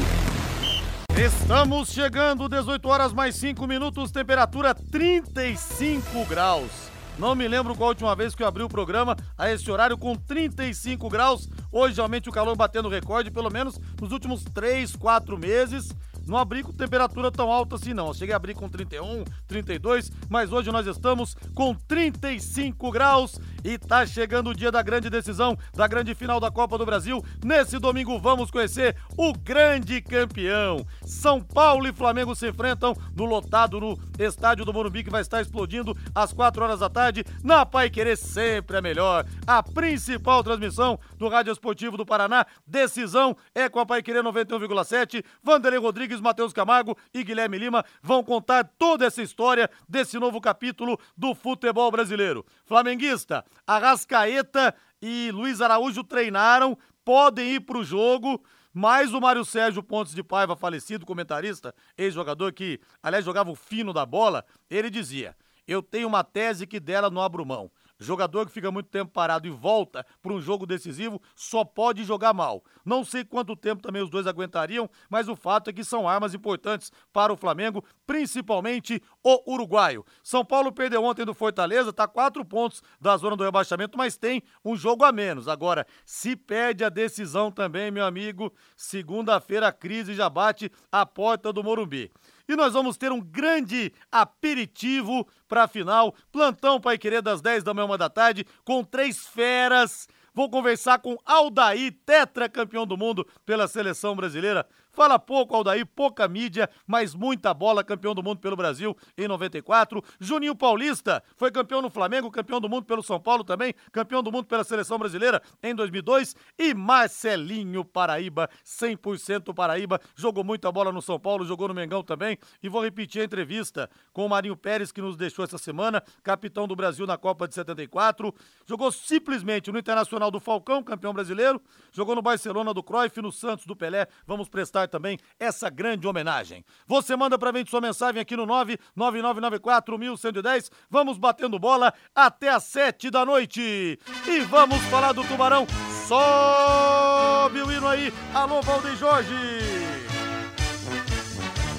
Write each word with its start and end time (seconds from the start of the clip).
Estamos 1.17 1.89
chegando, 1.89 2.47
18 2.47 2.87
horas 2.87 3.11
mais 3.11 3.35
5 3.37 3.65
minutos, 3.65 4.11
temperatura 4.11 4.75
35 4.75 6.23
graus. 6.25 6.69
Não 7.17 7.33
me 7.33 7.47
lembro 7.47 7.73
qual 7.73 7.87
a 7.87 7.89
última 7.89 8.15
vez 8.15 8.35
que 8.35 8.43
eu 8.43 8.47
abri 8.47 8.61
o 8.61 8.69
programa 8.69 9.17
a 9.35 9.51
esse 9.51 9.69
horário 9.71 9.97
com 9.97 10.15
35 10.15 11.09
graus. 11.09 11.49
Hoje, 11.71 11.95
realmente, 11.95 12.29
o 12.29 12.31
calor 12.31 12.55
batendo 12.55 12.87
recorde, 12.87 13.31
pelo 13.31 13.49
menos 13.49 13.79
nos 13.99 14.11
últimos 14.11 14.43
3, 14.43 14.95
4 14.95 15.39
meses. 15.39 15.89
Não 16.29 16.37
abri 16.37 16.61
com 16.61 16.71
temperatura 16.71 17.31
tão 17.31 17.51
alta 17.51 17.75
assim, 17.75 17.91
não. 17.91 18.07
Eu 18.07 18.13
cheguei 18.13 18.33
a 18.33 18.37
abrir 18.37 18.53
com 18.53 18.69
31, 18.69 19.23
32, 19.47 20.11
mas 20.29 20.53
hoje 20.53 20.71
nós 20.71 20.85
estamos 20.85 21.35
com 21.55 21.73
35 21.73 22.91
graus 22.91 23.39
e 23.63 23.79
tá 23.79 24.05
chegando 24.05 24.51
o 24.51 24.55
dia 24.55 24.71
da 24.71 24.81
grande 24.83 25.09
decisão, 25.09 25.57
da 25.73 25.87
grande 25.87 26.13
final 26.13 26.39
da 26.39 26.51
Copa 26.51 26.77
do 26.77 26.85
Brasil. 26.85 27.23
Nesse 27.43 27.79
domingo 27.79 28.19
vamos 28.19 28.51
conhecer 28.51 28.95
o 29.17 29.33
grande 29.33 30.01
campeão. 30.01 30.85
São 31.03 31.41
Paulo 31.41 31.87
e 31.87 31.93
Flamengo 31.93 32.35
se 32.35 32.47
enfrentam 32.47 32.95
no 33.15 33.25
lotado 33.25 33.79
no 33.79 33.99
estádio 34.19 34.63
do 34.63 34.71
Morumbi 34.71 35.03
que 35.03 35.09
vai 35.09 35.21
estar 35.21 35.41
explodindo 35.41 35.97
às 36.13 36.31
4 36.31 36.63
horas 36.63 36.79
da 36.79 36.89
tarde. 36.89 37.25
Na 37.43 37.65
Pai 37.65 37.89
Querer 37.89 38.17
sempre 38.17 38.77
é 38.77 38.81
melhor. 38.81 39.25
A 39.47 39.63
principal 39.63 40.43
transmissão 40.43 40.99
do 41.17 41.27
Rádio 41.27 41.51
Esportivo 41.51 41.97
do 41.97 42.05
Paraná. 42.05 42.45
Decisão 42.67 43.35
é 43.55 43.67
com 43.67 43.79
a 43.79 43.85
Pai 43.85 44.03
Querer 44.03 44.23
91,7. 44.23 45.23
Vanderlei 45.43 45.79
Rodrigues 45.79 46.18
Matheus 46.19 46.53
Camargo 46.53 46.97
e 47.13 47.23
Guilherme 47.23 47.57
Lima 47.57 47.83
vão 48.01 48.23
contar 48.23 48.63
toda 48.77 49.05
essa 49.05 49.21
história 49.21 49.69
desse 49.87 50.19
novo 50.19 50.39
capítulo 50.39 50.99
do 51.17 51.33
futebol 51.33 51.89
brasileiro. 51.91 52.45
Flamenguista, 52.65 53.45
Arrascaeta 53.65 54.73
e 55.01 55.31
Luiz 55.31 55.61
Araújo 55.61 56.03
treinaram, 56.03 56.77
podem 57.03 57.55
ir 57.55 57.61
para 57.61 57.77
o 57.77 57.83
jogo. 57.83 58.41
Mas 58.71 59.13
o 59.13 59.19
Mário 59.19 59.43
Sérgio 59.43 59.81
Pontes 59.81 60.13
de 60.13 60.23
Paiva, 60.23 60.55
falecido 60.55 61.05
comentarista, 61.05 61.73
ex-jogador 61.97 62.53
que, 62.53 62.79
aliás, 63.01 63.25
jogava 63.25 63.49
o 63.49 63.55
fino 63.55 63.91
da 63.91 64.05
bola, 64.05 64.45
ele 64.69 64.91
dizia: 64.91 65.35
Eu 65.67 65.81
tenho 65.81 66.07
uma 66.07 66.23
tese 66.23 66.67
que 66.67 66.79
dela 66.79 67.09
não 67.09 67.21
abro 67.21 67.45
mão. 67.45 67.71
Jogador 67.99 68.45
que 68.45 68.53
fica 68.53 68.71
muito 68.71 68.89
tempo 68.89 69.11
parado 69.11 69.45
e 69.45 69.51
volta 69.51 70.05
para 70.21 70.31
um 70.31 70.39
jogo 70.41 70.65
decisivo 70.65 71.21
só 71.35 71.65
pode 71.65 72.05
jogar 72.05 72.33
mal. 72.33 72.63
Não 72.85 73.03
sei 73.03 73.25
quanto 73.25 73.57
tempo 73.57 73.81
também 73.81 74.01
os 74.01 74.09
dois 74.09 74.25
aguentariam, 74.25 74.89
mas 75.09 75.27
o 75.27 75.35
fato 75.35 75.69
é 75.69 75.73
que 75.73 75.83
são 75.83 76.07
armas 76.07 76.33
importantes 76.33 76.91
para 77.11 77.33
o 77.33 77.37
Flamengo, 77.37 77.83
principalmente 78.07 79.03
o 79.21 79.51
uruguaio. 79.51 80.05
São 80.23 80.45
Paulo 80.45 80.71
perdeu 80.71 81.03
ontem 81.03 81.25
do 81.25 81.33
Fortaleza, 81.33 81.89
está 81.89 82.07
quatro 82.07 82.45
pontos 82.45 82.81
da 83.01 83.17
zona 83.17 83.35
do 83.35 83.43
rebaixamento, 83.43 83.97
mas 83.97 84.15
tem 84.15 84.41
um 84.63 84.77
jogo 84.77 85.03
a 85.03 85.11
menos. 85.11 85.49
Agora, 85.49 85.85
se 86.05 86.37
perde 86.37 86.85
a 86.85 86.89
decisão 86.89 87.51
também, 87.51 87.91
meu 87.91 88.05
amigo, 88.05 88.53
segunda-feira 88.77 89.67
a 89.67 89.73
crise 89.73 90.13
já 90.13 90.29
bate 90.29 90.71
a 90.89 91.05
porta 91.05 91.51
do 91.51 91.63
Morumbi 91.63 92.09
e 92.49 92.55
nós 92.55 92.73
vamos 92.73 92.97
ter 92.97 93.11
um 93.11 93.21
grande 93.21 93.93
aperitivo 94.11 95.27
para 95.47 95.65
a 95.65 95.67
final. 95.67 96.15
Plantão 96.31 96.81
Pai 96.81 96.97
Querer 96.97 97.21
das 97.21 97.41
10 97.41 97.63
da 97.63 97.75
manhã, 97.75 97.85
uma 97.85 97.97
da 97.97 98.09
tarde, 98.09 98.43
com 98.65 98.83
três 98.83 99.27
feras. 99.27 100.07
Vou 100.33 100.49
conversar 100.49 100.97
com 100.99 101.15
Aldair, 101.23 101.95
tetracampeão 102.05 102.87
do 102.87 102.97
mundo 102.97 103.27
pela 103.45 103.67
seleção 103.67 104.15
brasileira. 104.15 104.65
Fala 104.91 105.19
pouco, 105.19 105.55
Aldair, 105.55 105.85
pouca 105.85 106.27
mídia, 106.27 106.69
mas 106.85 107.13
muita 107.13 107.53
bola, 107.53 107.83
campeão 107.83 108.13
do 108.13 108.23
mundo 108.23 108.39
pelo 108.39 108.55
Brasil 108.55 108.97
em 109.17 109.27
94. 109.27 110.03
Juninho 110.19 110.55
Paulista 110.55 111.23
foi 111.37 111.51
campeão 111.51 111.81
no 111.81 111.89
Flamengo, 111.89 112.31
campeão 112.31 112.59
do 112.59 112.67
mundo 112.67 112.85
pelo 112.85 113.03
São 113.03 113.19
Paulo 113.19 113.43
também, 113.43 113.73
campeão 113.91 114.21
do 114.21 114.31
mundo 114.31 114.45
pela 114.45 114.63
seleção 114.63 114.97
brasileira 114.97 115.41
em 115.61 115.73
2002. 115.73 116.35
E 116.57 116.73
Marcelinho 116.73 117.85
Paraíba, 117.85 118.49
100% 118.65 119.53
Paraíba, 119.53 120.01
jogou 120.15 120.43
muita 120.43 120.71
bola 120.71 120.91
no 120.91 121.01
São 121.01 121.19
Paulo, 121.19 121.45
jogou 121.45 121.67
no 121.67 121.73
Mengão 121.73 122.03
também. 122.03 122.37
E 122.61 122.67
vou 122.67 122.83
repetir 122.83 123.21
a 123.21 123.25
entrevista 123.25 123.89
com 124.11 124.25
o 124.25 124.29
Marinho 124.29 124.57
Pérez, 124.57 124.91
que 124.91 125.01
nos 125.01 125.15
deixou 125.15 125.45
essa 125.45 125.57
semana, 125.57 126.03
capitão 126.23 126.67
do 126.67 126.75
Brasil 126.75 127.05
na 127.05 127.17
Copa 127.17 127.47
de 127.47 127.53
74. 127.53 128.33
Jogou 128.65 128.91
simplesmente 128.91 129.71
no 129.71 129.79
Internacional 129.79 130.31
do 130.31 130.39
Falcão, 130.39 130.83
campeão 130.83 131.13
brasileiro. 131.13 131.61
Jogou 131.91 132.15
no 132.15 132.21
Barcelona 132.21 132.73
do 132.73 132.83
Cruyff, 132.83 133.21
no 133.21 133.31
Santos 133.31 133.65
do 133.65 133.75
Pelé. 133.75 134.07
Vamos 134.25 134.49
prestar 134.49 134.88
também 134.89 135.17
essa 135.39 135.69
grande 135.69 136.05
homenagem. 136.07 136.65
Você 136.85 137.15
manda 137.15 137.37
pra 137.37 137.53
gente 137.53 137.69
sua 137.69 137.79
mensagem 137.79 138.21
aqui 138.21 138.35
no 138.35 138.45
999941110. 138.47 140.69
Vamos 140.89 141.17
batendo 141.17 141.57
bola 141.57 141.93
até 142.13 142.49
às 142.49 142.63
sete 142.63 143.09
da 143.09 143.25
noite. 143.25 143.97
E 144.27 144.39
vamos 144.41 144.81
falar 144.85 145.13
do 145.13 145.23
Tubarão. 145.23 145.65
Sobe 146.07 147.61
o 147.61 147.71
hino 147.71 147.87
aí. 147.87 148.13
Alô, 148.33 148.61
Valdeir 148.61 148.97
Jorge. 148.97 149.33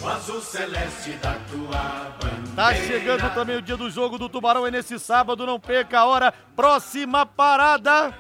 O 0.03 0.09
azul 0.09 0.41
celeste 0.41 1.11
da 1.15 1.35
tua 1.51 2.17
bandeira. 2.23 2.57
Tá 2.57 2.75
chegando 2.75 3.35
também 3.35 3.57
o 3.57 3.63
dia 3.63 3.77
do 3.77 3.91
jogo 3.91 4.17
do 4.17 4.31
Tubarão, 4.31 4.67
é 4.67 4.71
nesse 4.71 4.99
sábado, 4.99 5.45
não 5.45 5.61
perca 5.61 6.01
a 6.01 6.07
hora. 6.07 6.33
Próxima 6.57 7.27
parada. 7.27 8.15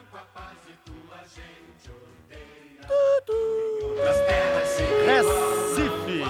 Recife, 5.04 6.24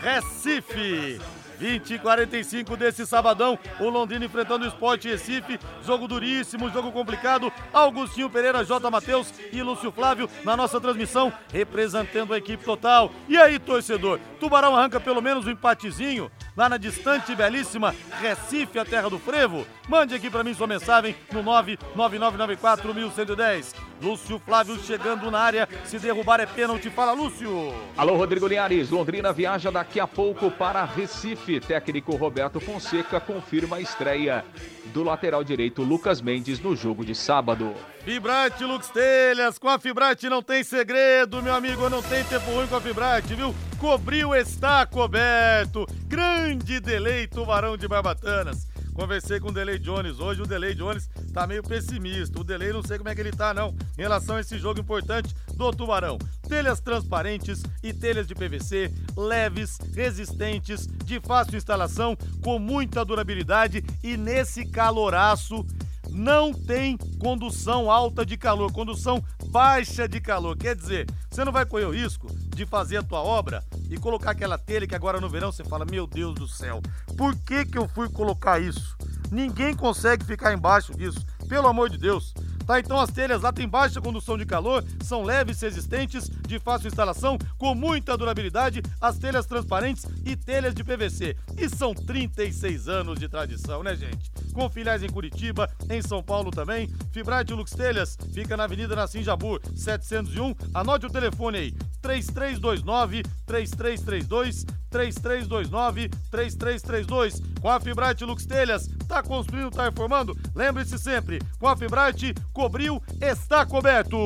Recife. 0.00 1.20
20 1.58 1.94
e 1.94 1.98
45 1.98 2.76
desse 2.76 3.04
sabadão, 3.04 3.58
o 3.80 3.88
Londrina 3.88 4.24
enfrentando 4.24 4.64
o 4.64 4.68
Sport 4.68 5.04
Recife. 5.04 5.58
Jogo 5.84 6.06
duríssimo, 6.06 6.70
jogo 6.70 6.92
complicado. 6.92 7.52
Augustinho 7.72 8.30
Pereira, 8.30 8.64
J. 8.64 8.90
Matheus 8.90 9.34
e 9.52 9.60
Lúcio 9.60 9.90
Flávio 9.90 10.30
na 10.44 10.56
nossa 10.56 10.80
transmissão, 10.80 11.32
representando 11.52 12.32
a 12.32 12.38
equipe 12.38 12.64
total. 12.64 13.10
E 13.28 13.36
aí, 13.36 13.58
torcedor? 13.58 14.20
Tubarão 14.38 14.76
arranca 14.76 15.00
pelo 15.00 15.20
menos 15.20 15.46
um 15.46 15.50
empatezinho 15.50 16.30
lá 16.58 16.68
na 16.68 16.76
distante 16.76 17.30
e 17.30 17.36
belíssima 17.36 17.94
Recife, 18.20 18.80
a 18.80 18.84
terra 18.84 19.08
do 19.08 19.20
frevo? 19.20 19.64
Mande 19.88 20.16
aqui 20.16 20.28
para 20.28 20.42
mim 20.42 20.52
sua 20.52 20.66
mensagem 20.66 21.14
no 21.32 21.44
999941110. 21.44 23.76
Lúcio 24.02 24.42
Flávio 24.44 24.76
chegando 24.80 25.30
na 25.30 25.38
área, 25.38 25.68
se 25.84 26.00
derrubar 26.00 26.40
é 26.40 26.46
pênalti. 26.46 26.90
Fala, 26.90 27.12
Lúcio. 27.12 27.72
Alô, 27.96 28.16
Rodrigo 28.16 28.48
Linhares. 28.48 28.90
Londrina 28.90 29.32
viaja 29.32 29.70
daqui 29.70 30.00
a 30.00 30.08
pouco 30.08 30.50
para 30.50 30.84
Recife. 30.84 31.60
Técnico 31.60 32.16
Roberto 32.16 32.58
Fonseca 32.58 33.20
confirma 33.20 33.76
a 33.76 33.80
estreia 33.80 34.44
do 34.86 35.04
lateral 35.04 35.44
direito 35.44 35.84
Lucas 35.84 36.20
Mendes 36.20 36.58
no 36.58 36.74
jogo 36.74 37.04
de 37.04 37.14
sábado. 37.14 37.72
Fibrate 38.04 38.64
Lux 38.64 38.88
Telhas, 38.88 39.58
com 39.58 39.68
a 39.68 39.78
Fibrate 39.78 40.28
não 40.28 40.42
tem 40.42 40.64
segredo, 40.64 41.42
meu 41.42 41.54
amigo, 41.54 41.88
não 41.90 42.02
tem 42.02 42.24
tempo 42.24 42.50
ruim 42.50 42.66
com 42.66 42.76
a 42.76 42.80
Fibrate, 42.80 43.34
viu? 43.34 43.54
Cobriu, 43.78 44.34
está 44.34 44.86
coberto. 44.86 45.86
Grande 46.06 46.80
deleito, 46.80 47.36
Tubarão 47.36 47.76
de 47.76 47.86
Barbatanas. 47.86 48.66
Conversei 48.98 49.38
com 49.38 49.50
o 49.50 49.52
Delay 49.52 49.78
Jones 49.78 50.18
hoje, 50.18 50.42
o 50.42 50.46
Delay 50.46 50.74
Jones 50.74 51.08
tá 51.32 51.46
meio 51.46 51.62
pessimista. 51.62 52.40
O 52.40 52.42
Delay 52.42 52.72
não 52.72 52.82
sei 52.82 52.98
como 52.98 53.08
é 53.08 53.14
que 53.14 53.20
ele 53.20 53.30
tá 53.30 53.54
não, 53.54 53.72
em 53.96 54.02
relação 54.02 54.34
a 54.34 54.40
esse 54.40 54.58
jogo 54.58 54.80
importante 54.80 55.32
do 55.54 55.70
Tubarão. 55.70 56.18
Telhas 56.48 56.80
transparentes 56.80 57.62
e 57.80 57.92
telhas 57.92 58.26
de 58.26 58.34
PVC, 58.34 58.92
leves, 59.16 59.78
resistentes, 59.94 60.88
de 61.04 61.20
fácil 61.20 61.56
instalação, 61.56 62.16
com 62.42 62.58
muita 62.58 63.04
durabilidade 63.04 63.84
e 64.02 64.16
nesse 64.16 64.66
caloraço 64.66 65.64
não 66.10 66.52
tem 66.52 66.96
condução 67.18 67.90
alta 67.90 68.24
de 68.24 68.36
calor, 68.36 68.72
condução 68.72 69.22
baixa 69.46 70.08
de 70.08 70.20
calor. 70.20 70.56
Quer 70.56 70.74
dizer, 70.74 71.06
você 71.30 71.44
não 71.44 71.52
vai 71.52 71.64
correr 71.64 71.84
o 71.84 71.94
risco 71.94 72.28
de 72.54 72.66
fazer 72.66 72.98
a 72.98 73.02
tua 73.02 73.20
obra 73.20 73.64
e 73.90 73.96
colocar 73.96 74.32
aquela 74.32 74.58
telha 74.58 74.86
que 74.86 74.94
agora 74.94 75.20
no 75.20 75.28
verão 75.28 75.52
você 75.52 75.64
fala: 75.64 75.84
Meu 75.84 76.06
Deus 76.06 76.34
do 76.34 76.48
céu, 76.48 76.82
por 77.16 77.36
que, 77.36 77.64
que 77.64 77.78
eu 77.78 77.88
fui 77.88 78.08
colocar 78.08 78.60
isso? 78.60 78.96
Ninguém 79.30 79.74
consegue 79.74 80.24
ficar 80.24 80.52
embaixo 80.52 80.96
disso, 80.96 81.24
pelo 81.48 81.68
amor 81.68 81.90
de 81.90 81.98
Deus. 81.98 82.34
Tá, 82.68 82.78
então 82.78 83.00
as 83.00 83.10
telhas 83.10 83.40
lá 83.40 83.50
têm 83.50 83.66
baixa 83.66 83.98
condução 83.98 84.36
de 84.36 84.44
calor, 84.44 84.84
são 85.02 85.22
leves, 85.22 85.58
resistentes, 85.58 86.28
de 86.28 86.58
fácil 86.58 86.88
instalação, 86.88 87.38
com 87.56 87.74
muita 87.74 88.14
durabilidade, 88.14 88.82
as 89.00 89.16
telhas 89.16 89.46
transparentes 89.46 90.04
e 90.22 90.36
telhas 90.36 90.74
de 90.74 90.84
PVC. 90.84 91.34
E 91.56 91.66
são 91.70 91.94
36 91.94 92.86
anos 92.86 93.18
de 93.18 93.26
tradição, 93.26 93.82
né, 93.82 93.96
gente? 93.96 94.30
Com 94.52 94.68
filiais 94.68 95.02
em 95.02 95.08
Curitiba, 95.08 95.66
em 95.88 96.02
São 96.02 96.22
Paulo 96.22 96.50
também. 96.50 96.90
Fibrate 97.10 97.54
Lux 97.54 97.70
Telhas 97.70 98.18
fica 98.34 98.54
na 98.54 98.64
Avenida 98.64 98.94
Nassim 98.94 99.22
Jabur, 99.22 99.62
701. 99.74 100.54
Anote 100.74 101.06
o 101.06 101.10
telefone 101.10 101.56
aí: 101.56 101.72
3329 102.02 103.22
3332 103.46 104.66
3329 104.90 106.08
3332. 106.30 107.40
Com 107.60 107.70
a 107.70 107.80
Fibrate 107.80 108.24
Lux 108.24 108.46
Telhas, 108.46 108.88
tá 109.06 109.22
construindo, 109.22 109.70
tá 109.70 109.84
reformando? 109.84 110.36
Lembre-se 110.54 110.98
sempre, 110.98 111.40
com 111.58 111.66
a 111.66 111.76
Fibrate, 111.76 112.34
cobriu, 112.58 113.00
está 113.20 113.64
coberto. 113.64 114.16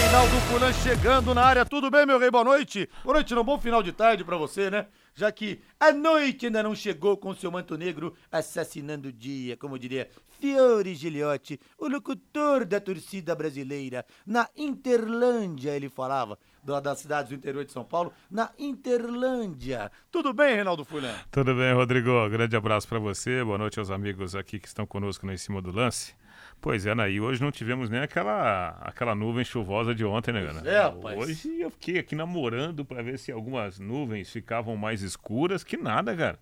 Reinaldo 0.00 0.36
Fulan 0.48 0.72
chegando 0.72 1.34
na 1.34 1.42
área. 1.42 1.66
Tudo 1.66 1.90
bem, 1.90 2.06
meu 2.06 2.18
rei? 2.18 2.30
Boa 2.30 2.42
noite. 2.42 2.88
Boa 3.04 3.16
noite, 3.16 3.34
não. 3.34 3.44
Bom 3.44 3.60
final 3.60 3.82
de 3.82 3.92
tarde 3.92 4.24
pra 4.24 4.38
você, 4.38 4.70
né? 4.70 4.86
já 5.14 5.30
que 5.30 5.60
a 5.78 5.92
noite 5.92 6.46
ainda 6.46 6.62
não 6.62 6.74
chegou 6.74 7.14
com 7.16 7.34
seu 7.34 7.50
manto 7.50 7.76
negro 7.76 8.14
assassinando 8.32 9.08
o 9.08 9.12
dia, 9.12 9.54
como 9.54 9.78
diria 9.78 10.08
Fiore 10.40 10.94
Giliotti, 10.94 11.60
o 11.78 11.88
locutor 11.88 12.64
da 12.64 12.80
torcida 12.80 13.34
brasileira. 13.34 14.06
Na 14.26 14.48
Interlândia, 14.56 15.76
ele 15.76 15.90
falava, 15.90 16.38
das 16.82 17.00
cidades 17.00 17.28
do 17.28 17.34
interior 17.34 17.66
de 17.66 17.72
São 17.72 17.84
Paulo, 17.84 18.12
na 18.30 18.50
Interlândia. 18.58 19.92
Tudo 20.10 20.32
bem, 20.32 20.54
Reinaldo 20.54 20.86
Fulan? 20.86 21.14
Tudo 21.30 21.54
bem, 21.54 21.74
Rodrigo. 21.74 22.28
Grande 22.30 22.56
abraço 22.56 22.88
para 22.88 22.98
você. 22.98 23.44
Boa 23.44 23.58
noite 23.58 23.78
aos 23.78 23.90
amigos 23.90 24.34
aqui 24.34 24.58
que 24.58 24.68
estão 24.68 24.86
conosco 24.86 25.26
no 25.26 25.32
Em 25.32 25.36
Cima 25.36 25.60
do 25.60 25.70
Lance. 25.70 26.14
Pois 26.60 26.84
é, 26.84 26.94
Naí, 26.94 27.18
hoje 27.20 27.40
não 27.40 27.50
tivemos 27.50 27.88
nem 27.88 28.00
aquela, 28.00 28.76
aquela 28.82 29.14
nuvem 29.14 29.44
chuvosa 29.44 29.94
de 29.94 30.04
ontem, 30.04 30.32
né, 30.32 30.44
Gana? 30.44 30.68
É, 30.68 30.82
rapaz. 30.82 31.18
Hoje 31.18 31.60
eu 31.60 31.70
fiquei 31.70 31.98
aqui 31.98 32.14
namorando 32.14 32.84
para 32.84 33.02
ver 33.02 33.18
se 33.18 33.32
algumas 33.32 33.78
nuvens 33.78 34.30
ficavam 34.30 34.76
mais 34.76 35.00
escuras, 35.00 35.64
que 35.64 35.78
nada, 35.78 36.14
cara. 36.14 36.38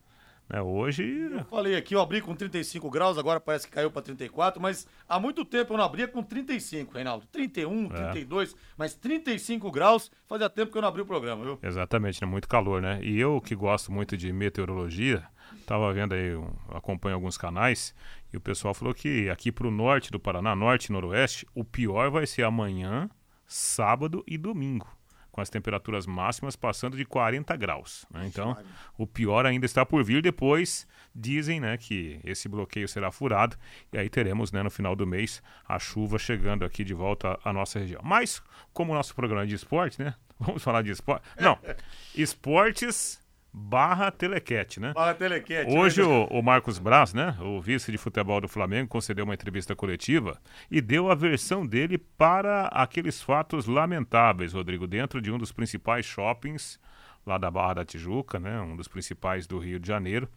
É, 0.51 0.63
hoje. 0.63 1.05
Eu 1.31 1.45
falei 1.45 1.77
aqui, 1.77 1.95
eu 1.95 2.01
abri 2.01 2.23
com 2.23 2.35
35 2.35 2.91
graus, 2.91 3.19
agora 3.19 3.39
parece 3.39 3.69
que 3.69 3.75
caiu 3.75 3.91
para 3.91 4.01
34, 4.01 4.61
mas 4.61 4.89
há 5.07 5.21
muito 5.21 5.45
tempo 5.45 5.75
eu 5.75 5.77
não 5.77 5.85
abria 5.85 6.09
com 6.09 6.23
35, 6.23 6.95
Reinaldo. 6.95 7.27
31, 7.31 7.85
é. 7.85 7.89
32, 8.13 8.57
mas 8.77 8.95
35 8.95 9.71
graus 9.71 10.11
fazia 10.27 10.49
tempo 10.49 10.73
que 10.73 10.79
eu 10.79 10.83
não 10.83 10.89
abri 10.89 11.03
o 11.03 11.07
programa, 11.07 11.45
viu? 11.45 11.59
Exatamente, 11.63 12.23
né? 12.23 12.27
Muito 12.27 12.49
calor, 12.49 12.81
né? 12.81 12.99
E 13.03 13.21
eu 13.21 13.41
que 13.43 13.55
gosto 13.55 13.93
muito 13.93 14.17
de 14.17 14.33
meteorologia, 14.33 15.23
tava 15.67 15.93
vendo 15.93 16.15
aí, 16.15 16.31
acompanho 16.71 17.15
alguns 17.15 17.37
canais, 17.37 17.95
e 18.33 18.37
o 18.37 18.41
pessoal 18.41 18.75
falou 18.75 18.95
que 18.95 19.29
aqui 19.31 19.51
para 19.51 19.67
o 19.67 19.71
norte 19.71 20.11
do 20.11 20.21
Paraná, 20.21 20.55
norte 20.55 20.87
e 20.87 20.93
noroeste, 20.93 21.47
o 21.55 21.65
pior 21.65 22.11
vai 22.11 22.27
ser 22.27 22.43
amanhã, 22.43 23.09
sábado 23.47 24.23
e 24.27 24.37
domingo, 24.37 24.87
com 25.33 25.41
as 25.41 25.49
temperaturas 25.49 26.07
máximas 26.07 26.55
passando 26.55 26.97
de 26.97 27.05
40 27.05 27.57
graus. 27.57 28.05
Né? 28.11 28.27
Então, 28.27 28.57
o 28.99 29.07
pior 29.07 29.47
ainda 29.47 29.65
está 29.65 29.87
por 29.87 30.05
vir. 30.05 30.21
Depois 30.21 30.87
dizem 31.15 31.59
né, 31.59 31.77
que 31.79 32.21
esse 32.23 32.49
bloqueio 32.49 32.87
será 32.87 33.11
furado 33.11 33.57
e 33.93 33.99
aí 33.99 34.11
teremos 34.11 34.53
né, 34.53 34.63
no 34.63 34.71
final 34.71 34.95
do 34.95 35.07
mês 35.07 35.43
a 35.67 35.79
chuva 35.79 36.19
chegando 36.19 36.65
aqui 36.65 36.85
de 36.85 36.93
volta 36.93 37.39
à 37.43 37.53
nossa 37.53 37.79
região. 37.79 38.03
Mas, 38.05 38.43
como 38.75 38.93
o 38.93 38.95
nosso 38.95 39.15
programa 39.15 39.45
é 39.45 39.47
de 39.47 39.55
esporte, 39.55 40.03
né? 40.03 40.15
Vamos 40.39 40.63
falar 40.63 40.83
de 40.83 40.91
esporte? 40.91 41.27
Não, 41.41 41.59
esportes 42.15 43.21
barra 43.59 44.11
Telequete, 44.11 44.79
né? 44.79 44.93
Barra 44.95 45.15
Telequete. 45.15 45.77
Hoje 45.77 46.01
o, 46.01 46.25
o, 46.27 46.43
Marcos 46.43 46.79
Braz, 46.79 47.13
né, 47.13 47.37
o 47.41 47.61
vice 47.61 47.91
de 47.91 47.99
futebol 47.99 48.41
do 48.41 48.49
Flamengo, 48.49 48.89
concedeu 48.89 49.25
uma 49.25 49.35
entrevista 49.35 49.75
coletiva 49.75 50.41
e 50.71 50.81
deu 50.81 51.11
a 51.11 51.15
versão 51.15 51.67
dele 51.67 51.99
para 51.99 52.69
aqueles 52.69 53.21
fatos 53.21 53.67
lamentáveis, 53.67 54.53
Rodrigo, 54.53 54.87
dentro 54.87 55.21
de 55.21 55.31
um 55.31 55.39
dos 55.39 55.53
principais 55.53 56.07
shoppings 56.07 56.79
lá 57.27 57.37
da 57.37 57.51
Barra 57.51 57.75
da 57.75 57.85
Tijuca, 57.85 58.39
né, 58.39 58.61
um 58.61 58.77
dos 58.77 58.89
principais 58.89 59.47
do 59.47 59.59
Rio 59.59 59.79
de 59.79 59.89
Janeiro, 59.89 60.29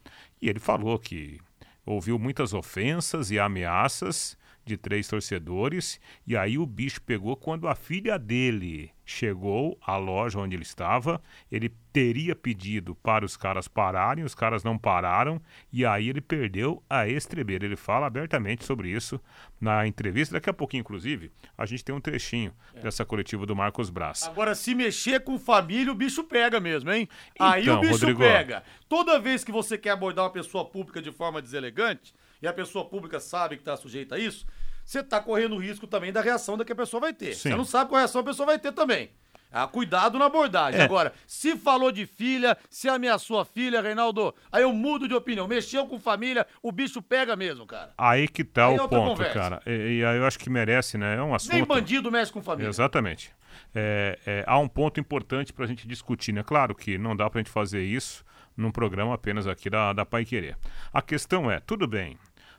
e 0.41 0.50
ele 0.50 0.59
falou 0.59 0.97
que 1.00 1.39
ouviu 1.85 2.19
muitas 2.19 2.53
ofensas 2.53 3.31
e 3.31 3.39
ameaças 3.39 4.38
de 4.65 4.77
três 4.77 5.07
torcedores, 5.07 5.99
e 6.25 6.37
aí 6.37 6.57
o 6.57 6.65
bicho 6.65 7.01
pegou 7.01 7.35
quando 7.35 7.67
a 7.67 7.75
filha 7.75 8.17
dele 8.17 8.91
chegou 9.11 9.77
à 9.81 9.97
loja 9.97 10.39
onde 10.39 10.55
ele 10.55 10.63
estava, 10.63 11.21
ele 11.51 11.69
teria 11.91 12.33
pedido 12.33 12.95
para 12.95 13.25
os 13.25 13.35
caras 13.35 13.67
pararem, 13.67 14.23
os 14.23 14.33
caras 14.33 14.63
não 14.63 14.77
pararam, 14.77 15.41
e 15.71 15.85
aí 15.85 16.07
ele 16.07 16.21
perdeu 16.21 16.81
a 16.89 17.07
estrebeira. 17.07 17.65
Ele 17.65 17.75
fala 17.75 18.07
abertamente 18.07 18.63
sobre 18.63 18.89
isso 18.89 19.19
na 19.59 19.85
entrevista. 19.85 20.35
Daqui 20.35 20.49
a 20.49 20.53
pouquinho, 20.53 20.81
inclusive, 20.81 21.31
a 21.57 21.65
gente 21.65 21.83
tem 21.83 21.93
um 21.93 21.99
trechinho 21.99 22.53
é. 22.73 22.81
dessa 22.81 23.03
coletiva 23.03 23.45
do 23.45 23.55
Marcos 23.55 23.89
Braz. 23.89 24.23
Agora, 24.23 24.55
se 24.55 24.73
mexer 24.73 25.21
com 25.21 25.37
família, 25.37 25.91
o 25.91 25.95
bicho 25.95 26.23
pega 26.23 26.59
mesmo, 26.59 26.91
hein? 26.91 27.09
Então, 27.35 27.47
aí 27.47 27.69
o 27.69 27.79
bicho 27.79 27.93
Rodrigo... 27.93 28.19
pega. 28.19 28.63
Toda 28.87 29.19
vez 29.19 29.43
que 29.43 29.51
você 29.51 29.77
quer 29.77 29.91
abordar 29.91 30.23
uma 30.23 30.31
pessoa 30.31 30.63
pública 30.63 31.01
de 31.01 31.11
forma 31.11 31.41
deselegante, 31.41 32.13
e 32.41 32.47
a 32.47 32.53
pessoa 32.53 32.85
pública 32.85 33.19
sabe 33.19 33.55
que 33.55 33.61
está 33.61 33.77
sujeita 33.77 34.15
a 34.15 34.19
isso, 34.19 34.45
você 34.83 34.99
está 34.99 35.19
correndo 35.19 35.55
o 35.55 35.59
risco 35.59 35.88
também 35.88 36.11
da 36.11 36.21
reação 36.21 36.57
da 36.57 36.65
que 36.65 36.71
a 36.71 36.75
pessoa 36.75 36.99
vai 36.99 37.13
ter. 37.13 37.33
Sim. 37.35 37.49
Você 37.49 37.55
não 37.55 37.65
sabe 37.65 37.89
qual 37.89 37.99
reação 37.99 38.21
a 38.21 38.23
pessoa 38.23 38.45
vai 38.45 38.59
ter 38.59 38.71
também. 38.71 39.11
Ah, 39.51 39.67
cuidado 39.67 40.17
na 40.17 40.25
abordagem. 40.25 40.79
É. 40.79 40.83
Agora, 40.83 41.13
se 41.27 41.57
falou 41.57 41.91
de 41.91 42.05
filha, 42.05 42.57
se 42.69 42.88
ameaçou 42.88 43.38
a 43.38 43.43
filha, 43.43 43.81
Reinaldo, 43.81 44.33
aí 44.49 44.63
eu 44.63 44.71
mudo 44.71 45.09
de 45.09 45.13
opinião. 45.13 45.45
Mexeu 45.45 45.85
com 45.85 45.99
família, 45.99 46.47
o 46.63 46.71
bicho 46.71 47.01
pega 47.01 47.35
mesmo, 47.35 47.65
cara. 47.65 47.91
Aí 47.97 48.29
que 48.29 48.45
tá 48.45 48.67
aí 48.67 48.79
o 48.79 48.87
ponto, 48.87 49.09
conversa. 49.09 49.33
cara. 49.33 49.61
E, 49.65 49.99
e, 49.99 50.05
aí 50.05 50.17
eu 50.17 50.25
acho 50.25 50.39
que 50.39 50.49
merece, 50.49 50.97
né? 50.97 51.17
É 51.17 51.21
um 51.21 51.35
assunto. 51.35 51.51
Nem 51.51 51.65
bandido 51.65 52.09
mexe 52.09 52.31
com 52.31 52.41
família. 52.41 52.69
Exatamente. 52.69 53.33
É, 53.75 54.17
é, 54.25 54.44
há 54.47 54.57
um 54.57 54.69
ponto 54.69 55.01
importante 55.01 55.51
pra 55.51 55.65
gente 55.65 55.85
discutir, 55.85 56.31
né? 56.31 56.44
Claro 56.44 56.73
que 56.73 56.97
não 56.97 57.13
dá 57.13 57.29
pra 57.29 57.39
gente 57.39 57.51
fazer 57.51 57.83
isso 57.83 58.23
num 58.55 58.71
programa 58.71 59.13
apenas 59.13 59.47
aqui 59.47 59.69
da, 59.69 59.91
da 59.91 60.05
Pai 60.05 60.23
Querer. 60.23 60.57
A 60.94 61.01
questão 61.01 61.51
é, 61.51 61.59
tudo 61.59 61.87
bem, 61.87 62.17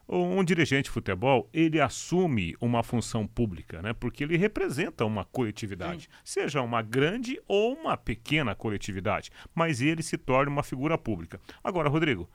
um 0.09 0.43
dirigente 0.45 0.85
de 0.85 0.91
futebol, 0.91 1.49
ele 1.53 1.81
assume 1.81 2.55
uma 2.61 2.83
função 2.83 3.27
pública, 3.27 3.81
né? 3.81 3.93
Porque 3.93 4.25
ele 4.25 4.37
representa 4.37 5.05
uma 5.05 5.25
coletividade, 5.25 6.03
Sim. 6.03 6.09
seja 6.25 6.61
uma 6.61 6.83
grande 6.83 7.41
ou 7.47 7.75
uma 7.75 7.97
pequena 7.97 8.55
coletividade, 8.55 9.31
mas 9.55 9.81
ele 9.81 10.03
se 10.03 10.19
torna 10.19 10.51
uma 10.51 10.63
figura 10.63 10.99
pública. 10.99 11.41
Agora, 11.63 11.89
Rodrigo, 11.89 12.29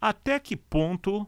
até 0.00 0.40
que 0.40 0.56
ponto 0.56 1.26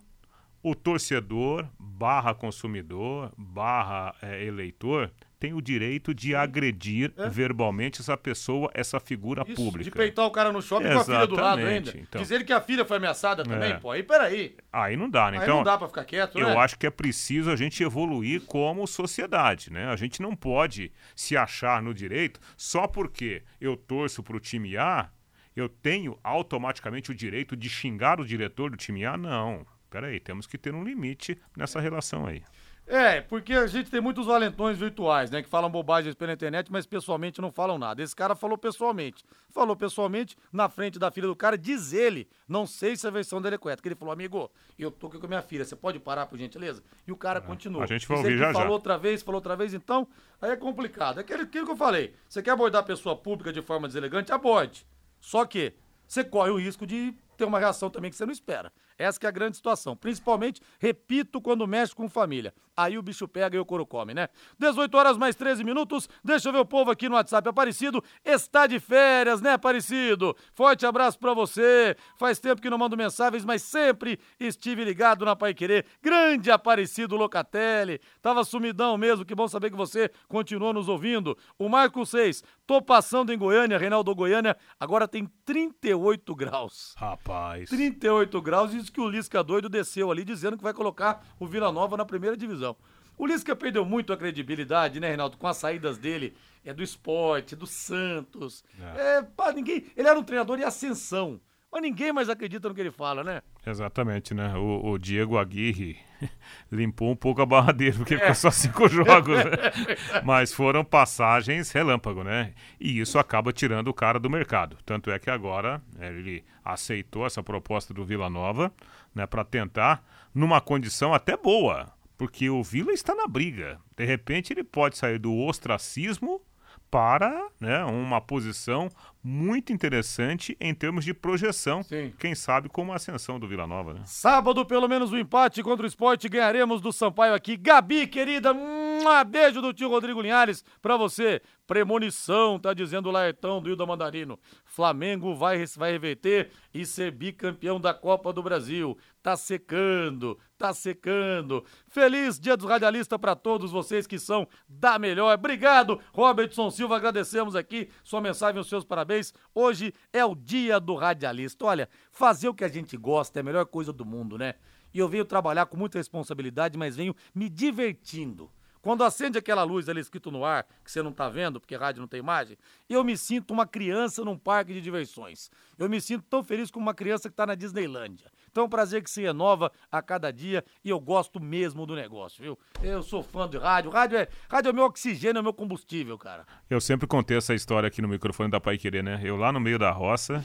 o 0.62 0.74
torcedor 0.74 1.68
barra 1.78 2.34
consumidor 2.34 3.32
barra 3.36 4.14
é, 4.22 4.44
eleitor 4.44 5.12
tem 5.42 5.54
o 5.54 5.60
direito 5.60 6.14
de 6.14 6.36
agredir 6.36 7.12
é? 7.16 7.28
verbalmente 7.28 8.00
essa 8.00 8.16
pessoa, 8.16 8.70
essa 8.72 9.00
figura 9.00 9.42
Isso, 9.44 9.56
pública. 9.56 9.82
De 9.82 9.90
peitar 9.90 10.24
o 10.24 10.30
cara 10.30 10.52
no 10.52 10.62
shopping 10.62 10.84
Exatamente, 10.84 11.06
com 11.06 11.12
a 11.12 11.16
filha 11.16 11.26
do 11.26 11.34
lado 11.34 11.66
ainda. 11.66 11.98
Então. 11.98 12.22
Dizer 12.22 12.44
que 12.44 12.52
a 12.52 12.60
filha 12.60 12.84
foi 12.84 12.98
ameaçada 12.98 13.42
também, 13.42 13.72
é. 13.72 13.74
pô. 13.76 13.90
Aí 13.90 14.04
peraí. 14.04 14.54
Aí 14.72 14.96
não 14.96 15.10
dá, 15.10 15.32
né? 15.32 15.38
Aí 15.38 15.42
então, 15.42 15.56
não 15.56 15.64
dá 15.64 15.76
pra 15.76 15.88
ficar 15.88 16.04
quieto, 16.04 16.38
Eu 16.38 16.46
né? 16.46 16.56
acho 16.58 16.78
que 16.78 16.86
é 16.86 16.90
preciso 16.90 17.50
a 17.50 17.56
gente 17.56 17.82
evoluir 17.82 18.42
como 18.42 18.86
sociedade, 18.86 19.72
né? 19.72 19.86
A 19.86 19.96
gente 19.96 20.22
não 20.22 20.36
pode 20.36 20.92
se 21.16 21.36
achar 21.36 21.82
no 21.82 21.92
direito 21.92 22.38
só 22.56 22.86
porque 22.86 23.42
eu 23.60 23.76
torço 23.76 24.22
pro 24.22 24.38
time 24.38 24.76
A, 24.76 25.10
eu 25.56 25.68
tenho 25.68 26.16
automaticamente 26.22 27.10
o 27.10 27.14
direito 27.16 27.56
de 27.56 27.68
xingar 27.68 28.20
o 28.20 28.24
diretor 28.24 28.70
do 28.70 28.76
time 28.76 29.04
A? 29.04 29.16
Não. 29.16 29.66
Peraí, 29.90 30.20
temos 30.20 30.46
que 30.46 30.56
ter 30.56 30.72
um 30.72 30.84
limite 30.84 31.36
nessa 31.56 31.80
relação 31.80 32.26
aí. 32.26 32.44
É, 32.92 33.22
porque 33.22 33.54
a 33.54 33.66
gente 33.66 33.90
tem 33.90 34.02
muitos 34.02 34.26
valentões 34.26 34.76
virtuais, 34.76 35.30
né? 35.30 35.42
Que 35.42 35.48
falam 35.48 35.70
bobagens 35.70 36.14
pela 36.14 36.30
internet, 36.30 36.70
mas 36.70 36.84
pessoalmente 36.84 37.40
não 37.40 37.50
falam 37.50 37.78
nada. 37.78 38.02
Esse 38.02 38.14
cara 38.14 38.34
falou 38.34 38.58
pessoalmente. 38.58 39.24
Falou 39.48 39.74
pessoalmente 39.74 40.36
na 40.52 40.68
frente 40.68 40.98
da 40.98 41.10
filha 41.10 41.26
do 41.26 41.34
cara, 41.34 41.56
diz 41.56 41.94
ele. 41.94 42.28
Não 42.46 42.66
sei 42.66 42.94
se 42.94 43.06
a 43.06 43.10
versão 43.10 43.40
dele 43.40 43.54
é 43.54 43.58
correta. 43.58 43.80
Que 43.80 43.88
ele 43.88 43.94
falou, 43.94 44.12
amigo, 44.12 44.50
eu 44.78 44.90
tô 44.90 45.06
aqui 45.06 45.18
com 45.18 45.24
a 45.24 45.28
minha 45.30 45.40
filha, 45.40 45.64
você 45.64 45.74
pode 45.74 45.98
parar, 46.00 46.26
por 46.26 46.36
gentileza? 46.36 46.82
E 47.06 47.12
o 47.12 47.16
cara 47.16 47.38
é, 47.38 47.40
continua. 47.40 47.84
A 47.84 47.86
gente 47.86 48.06
vai 48.06 48.18
ouvir 48.18 48.36
já 48.36 48.52
falou 48.52 48.68
já. 48.68 48.72
outra 48.74 48.98
vez, 48.98 49.22
falou 49.22 49.38
outra 49.38 49.56
vez, 49.56 49.72
então, 49.72 50.06
aí 50.38 50.50
é 50.50 50.56
complicado. 50.56 51.16
É 51.16 51.22
aquilo, 51.22 51.44
aquilo 51.44 51.64
que 51.64 51.72
eu 51.72 51.76
falei. 51.76 52.14
Você 52.28 52.42
quer 52.42 52.50
abordar 52.50 52.82
a 52.82 52.84
pessoa 52.84 53.16
pública 53.16 53.50
de 53.50 53.62
forma 53.62 53.88
deselegante? 53.88 54.34
Aborde. 54.34 54.86
Só 55.18 55.46
que 55.46 55.72
você 56.06 56.22
corre 56.22 56.50
o 56.50 56.58
risco 56.58 56.86
de 56.86 57.14
ter 57.36 57.44
uma 57.44 57.58
reação 57.58 57.90
também 57.90 58.10
que 58.10 58.16
você 58.16 58.24
não 58.24 58.32
espera. 58.32 58.72
Essa 58.98 59.18
é 59.22 59.26
a 59.26 59.30
grande 59.30 59.56
situação. 59.56 59.96
Principalmente, 59.96 60.60
repito, 60.78 61.40
quando 61.40 61.66
mexe 61.66 61.94
com 61.94 62.08
família. 62.08 62.54
Aí 62.76 62.96
o 62.96 63.02
bicho 63.02 63.28
pega 63.28 63.56
e 63.56 63.60
o 63.60 63.66
couro 63.66 63.86
come, 63.86 64.14
né? 64.14 64.28
18 64.58 64.96
horas 64.96 65.18
mais 65.18 65.36
13 65.36 65.62
minutos. 65.64 66.08
Deixa 66.24 66.48
eu 66.48 66.52
ver 66.52 66.60
o 66.60 66.64
povo 66.64 66.90
aqui 66.90 67.08
no 67.08 67.16
WhatsApp. 67.16 67.48
Aparecido 67.48 68.02
está 68.24 68.66
de 68.66 68.80
férias, 68.80 69.40
né, 69.40 69.52
Aparecido? 69.52 70.34
Forte 70.54 70.86
abraço 70.86 71.18
para 71.18 71.34
você. 71.34 71.96
Faz 72.16 72.38
tempo 72.38 72.62
que 72.62 72.70
não 72.70 72.78
mando 72.78 72.96
mensagens, 72.96 73.44
mas 73.44 73.62
sempre 73.62 74.18
estive 74.38 74.84
ligado 74.84 75.24
na 75.24 75.36
Pai 75.36 75.52
Querer. 75.52 75.84
Grande 76.00 76.50
Aparecido 76.50 77.16
Locatelli. 77.16 78.00
Tava 78.22 78.44
sumidão 78.44 78.96
mesmo. 78.96 79.24
Que 79.24 79.34
bom 79.34 79.48
saber 79.48 79.70
que 79.70 79.76
você 79.76 80.10
continuou 80.28 80.72
nos 80.72 80.88
ouvindo. 80.88 81.36
O 81.58 81.68
Marco 81.68 82.06
6. 82.06 82.42
Tô 82.66 82.80
passando 82.80 83.32
em 83.32 83.38
Goiânia, 83.38 83.76
Reinaldo 83.76 84.14
Goiânia. 84.14 84.56
Agora 84.78 85.06
tem 85.06 85.26
38 85.44 86.34
graus. 86.34 86.94
Rapaz. 86.96 87.21
38 87.68 88.40
graus. 88.42 88.70
Diz 88.70 88.90
que 88.90 89.00
o 89.00 89.08
Lisca 89.08 89.42
doido 89.42 89.68
desceu 89.68 90.10
ali 90.10 90.24
dizendo 90.24 90.56
que 90.56 90.62
vai 90.62 90.74
colocar 90.74 91.24
o 91.38 91.46
Vila 91.46 91.72
Nova 91.72 91.96
na 91.96 92.04
primeira 92.04 92.36
divisão. 92.36 92.76
O 93.16 93.26
Lisca 93.26 93.54
perdeu 93.54 93.84
muito 93.84 94.12
a 94.12 94.16
credibilidade, 94.16 94.98
né, 94.98 95.08
Reinaldo, 95.08 95.36
com 95.36 95.46
as 95.46 95.56
saídas 95.56 95.98
dele, 95.98 96.34
é 96.64 96.72
do 96.72 96.82
esporte, 96.82 97.54
do 97.54 97.66
Santos. 97.66 98.64
É. 98.96 99.18
é 99.18 99.22
pá, 99.22 99.52
ninguém, 99.52 99.86
ele 99.96 100.08
era 100.08 100.18
um 100.18 100.24
treinador 100.24 100.56
de 100.56 100.64
ascensão. 100.64 101.40
Mas 101.72 101.80
ninguém 101.80 102.12
mais 102.12 102.28
acredita 102.28 102.68
no 102.68 102.74
que 102.74 102.82
ele 102.82 102.90
fala, 102.90 103.24
né? 103.24 103.40
Exatamente, 103.66 104.34
né? 104.34 104.54
O, 104.58 104.90
o 104.90 104.98
Diego 104.98 105.38
Aguirre 105.38 105.96
limpou 106.70 107.10
um 107.10 107.16
pouco 107.16 107.40
a 107.40 107.46
barra 107.46 107.72
dele, 107.72 107.96
porque 107.96 108.14
é. 108.14 108.18
ficou 108.18 108.34
só 108.34 108.50
cinco 108.50 108.86
jogos, 108.88 109.38
né? 109.38 109.50
Mas 110.22 110.52
foram 110.52 110.84
passagens 110.84 111.72
relâmpago, 111.72 112.22
né? 112.22 112.52
E 112.78 113.00
isso 113.00 113.18
acaba 113.18 113.54
tirando 113.54 113.88
o 113.88 113.94
cara 113.94 114.20
do 114.20 114.28
mercado. 114.28 114.76
Tanto 114.84 115.10
é 115.10 115.18
que 115.18 115.30
agora 115.30 115.80
é, 115.98 116.08
ele 116.08 116.44
aceitou 116.62 117.24
essa 117.24 117.42
proposta 117.42 117.94
do 117.94 118.04
Vila 118.04 118.28
Nova, 118.28 118.70
né? 119.14 119.26
Para 119.26 119.42
tentar, 119.42 120.04
numa 120.34 120.60
condição 120.60 121.14
até 121.14 121.38
boa, 121.38 121.90
porque 122.18 122.50
o 122.50 122.62
Vila 122.62 122.92
está 122.92 123.14
na 123.14 123.26
briga. 123.26 123.80
De 123.96 124.04
repente 124.04 124.52
ele 124.52 124.62
pode 124.62 124.98
sair 124.98 125.18
do 125.18 125.34
ostracismo 125.34 126.42
para 126.92 127.48
né, 127.58 127.82
uma 127.86 128.20
posição 128.20 128.90
muito 129.24 129.72
interessante 129.72 130.54
em 130.60 130.74
termos 130.74 131.06
de 131.06 131.14
projeção. 131.14 131.82
Sim. 131.82 132.12
Quem 132.18 132.34
sabe 132.34 132.68
como 132.68 132.92
a 132.92 132.96
ascensão 132.96 133.40
do 133.40 133.48
Vila 133.48 133.66
Nova, 133.66 133.94
né? 133.94 134.02
Sábado, 134.04 134.66
pelo 134.66 134.86
menos 134.86 135.10
o 135.10 135.14
um 135.14 135.18
empate 135.18 135.62
contra 135.62 135.86
o 135.86 135.88
esporte, 135.88 136.28
ganharemos 136.28 136.82
do 136.82 136.92
Sampaio 136.92 137.32
aqui. 137.32 137.56
Gabi, 137.56 138.06
querida, 138.06 138.52
um 138.52 139.24
beijo 139.26 139.62
do 139.62 139.72
tio 139.72 139.88
Rodrigo 139.88 140.20
Linhares 140.20 140.62
pra 140.82 140.98
você. 140.98 141.40
Premonição, 141.72 142.58
tá 142.58 142.74
dizendo 142.74 143.08
o 143.08 143.10
Laertão 143.10 143.58
do 143.58 143.70
Hilda 143.70 143.86
Mandarino. 143.86 144.38
Flamengo 144.62 145.34
vai, 145.34 145.64
vai 145.74 145.92
reverter 145.92 146.50
e 146.74 146.84
ser 146.84 147.10
bicampeão 147.10 147.80
da 147.80 147.94
Copa 147.94 148.30
do 148.30 148.42
Brasil. 148.42 148.94
Tá 149.22 149.38
secando, 149.38 150.38
tá 150.58 150.74
secando. 150.74 151.64
Feliz 151.88 152.38
Dia 152.38 152.58
dos 152.58 152.68
Radialistas 152.68 153.18
para 153.18 153.34
todos 153.34 153.72
vocês 153.72 154.06
que 154.06 154.18
são 154.18 154.46
da 154.68 154.98
melhor. 154.98 155.34
Obrigado, 155.34 155.98
Robertson 156.12 156.70
Silva. 156.70 156.96
Agradecemos 156.96 157.56
aqui 157.56 157.88
sua 158.04 158.20
mensagem, 158.20 158.60
os 158.60 158.68
seus 158.68 158.84
parabéns. 158.84 159.32
Hoje 159.54 159.94
é 160.12 160.22
o 160.22 160.34
Dia 160.34 160.78
do 160.78 160.94
Radialista. 160.94 161.64
Olha, 161.64 161.88
fazer 162.10 162.50
o 162.50 162.54
que 162.54 162.64
a 162.64 162.68
gente 162.68 162.98
gosta 162.98 163.38
é 163.38 163.40
a 163.40 163.44
melhor 163.44 163.64
coisa 163.64 163.94
do 163.94 164.04
mundo, 164.04 164.36
né? 164.36 164.56
E 164.92 164.98
eu 164.98 165.08
venho 165.08 165.24
trabalhar 165.24 165.64
com 165.64 165.78
muita 165.78 165.96
responsabilidade, 165.96 166.76
mas 166.76 166.96
venho 166.96 167.16
me 167.34 167.48
divertindo. 167.48 168.50
Quando 168.82 169.04
acende 169.04 169.38
aquela 169.38 169.62
luz 169.62 169.88
ali 169.88 170.00
escrito 170.00 170.28
no 170.32 170.44
ar, 170.44 170.66
que 170.84 170.90
você 170.90 171.00
não 171.00 171.12
tá 171.12 171.28
vendo, 171.28 171.60
porque 171.60 171.76
rádio 171.76 172.00
não 172.00 172.08
tem 172.08 172.18
imagem, 172.18 172.58
eu 172.88 173.04
me 173.04 173.16
sinto 173.16 173.52
uma 173.52 173.64
criança 173.64 174.24
num 174.24 174.36
parque 174.36 174.74
de 174.74 174.80
diversões. 174.80 175.50
Eu 175.78 175.88
me 175.88 176.00
sinto 176.00 176.24
tão 176.28 176.42
feliz 176.42 176.68
como 176.68 176.84
uma 176.84 176.92
criança 176.92 177.28
que 177.28 177.32
está 177.32 177.46
na 177.46 177.54
Disneylândia. 177.54 178.26
Então 178.50 178.64
é 178.64 178.66
um 178.66 178.68
prazer 178.68 179.00
que 179.00 179.10
se 179.10 179.22
renova 179.22 179.70
a 179.90 180.02
cada 180.02 180.32
dia 180.32 180.64
e 180.84 180.90
eu 180.90 180.98
gosto 180.98 181.40
mesmo 181.40 181.86
do 181.86 181.94
negócio, 181.94 182.42
viu? 182.42 182.58
Eu 182.82 183.04
sou 183.04 183.22
fã 183.22 183.48
de 183.48 183.56
rádio. 183.56 183.92
Rádio 183.92 184.18
é, 184.18 184.28
rádio 184.50 184.70
é 184.70 184.72
meu 184.72 184.84
oxigênio, 184.84 185.38
é 185.38 185.42
meu 185.42 185.54
combustível, 185.54 186.18
cara. 186.18 186.44
Eu 186.68 186.80
sempre 186.80 187.06
contei 187.06 187.36
essa 187.36 187.54
história 187.54 187.86
aqui 187.86 188.02
no 188.02 188.08
microfone 188.08 188.50
da 188.50 188.60
Pai 188.60 188.76
Querer, 188.76 189.04
né? 189.04 189.20
Eu 189.22 189.36
lá 189.36 189.52
no 189.52 189.60
meio 189.60 189.78
da 189.78 189.92
roça 189.92 190.44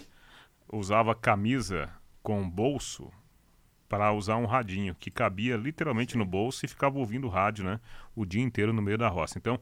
usava 0.72 1.16
camisa 1.16 1.90
com 2.22 2.48
bolso 2.48 3.12
para 3.88 4.12
usar 4.12 4.38
um 4.38 4.46
radinho 4.46 4.96
que 4.96 5.10
cabia 5.10 5.56
literalmente 5.56 6.18
no 6.18 6.26
bolso 6.26 6.66
e 6.66 6.68
ficava 6.68 6.98
ouvindo 6.98 7.28
rádio, 7.28 7.64
né? 7.64 7.80
O 8.16 8.26
dia 8.26 8.42
inteiro 8.42 8.74
no 8.74 8.82
meio 8.82 8.98
da 8.98 9.08
roça. 9.08 9.38
Então, 9.38 9.60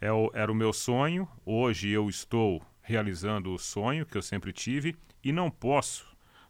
é 0.00 0.12
o, 0.12 0.30
era 0.34 0.50
o 0.50 0.54
meu 0.54 0.72
sonho. 0.72 1.28
Hoje 1.44 1.88
eu 1.88 2.08
estou 2.08 2.62
realizando 2.82 3.54
o 3.54 3.58
sonho 3.58 4.04
que 4.04 4.16
eu 4.16 4.22
sempre 4.22 4.52
tive 4.52 4.96
e 5.22 5.32
não 5.32 5.50
posso 5.50 6.06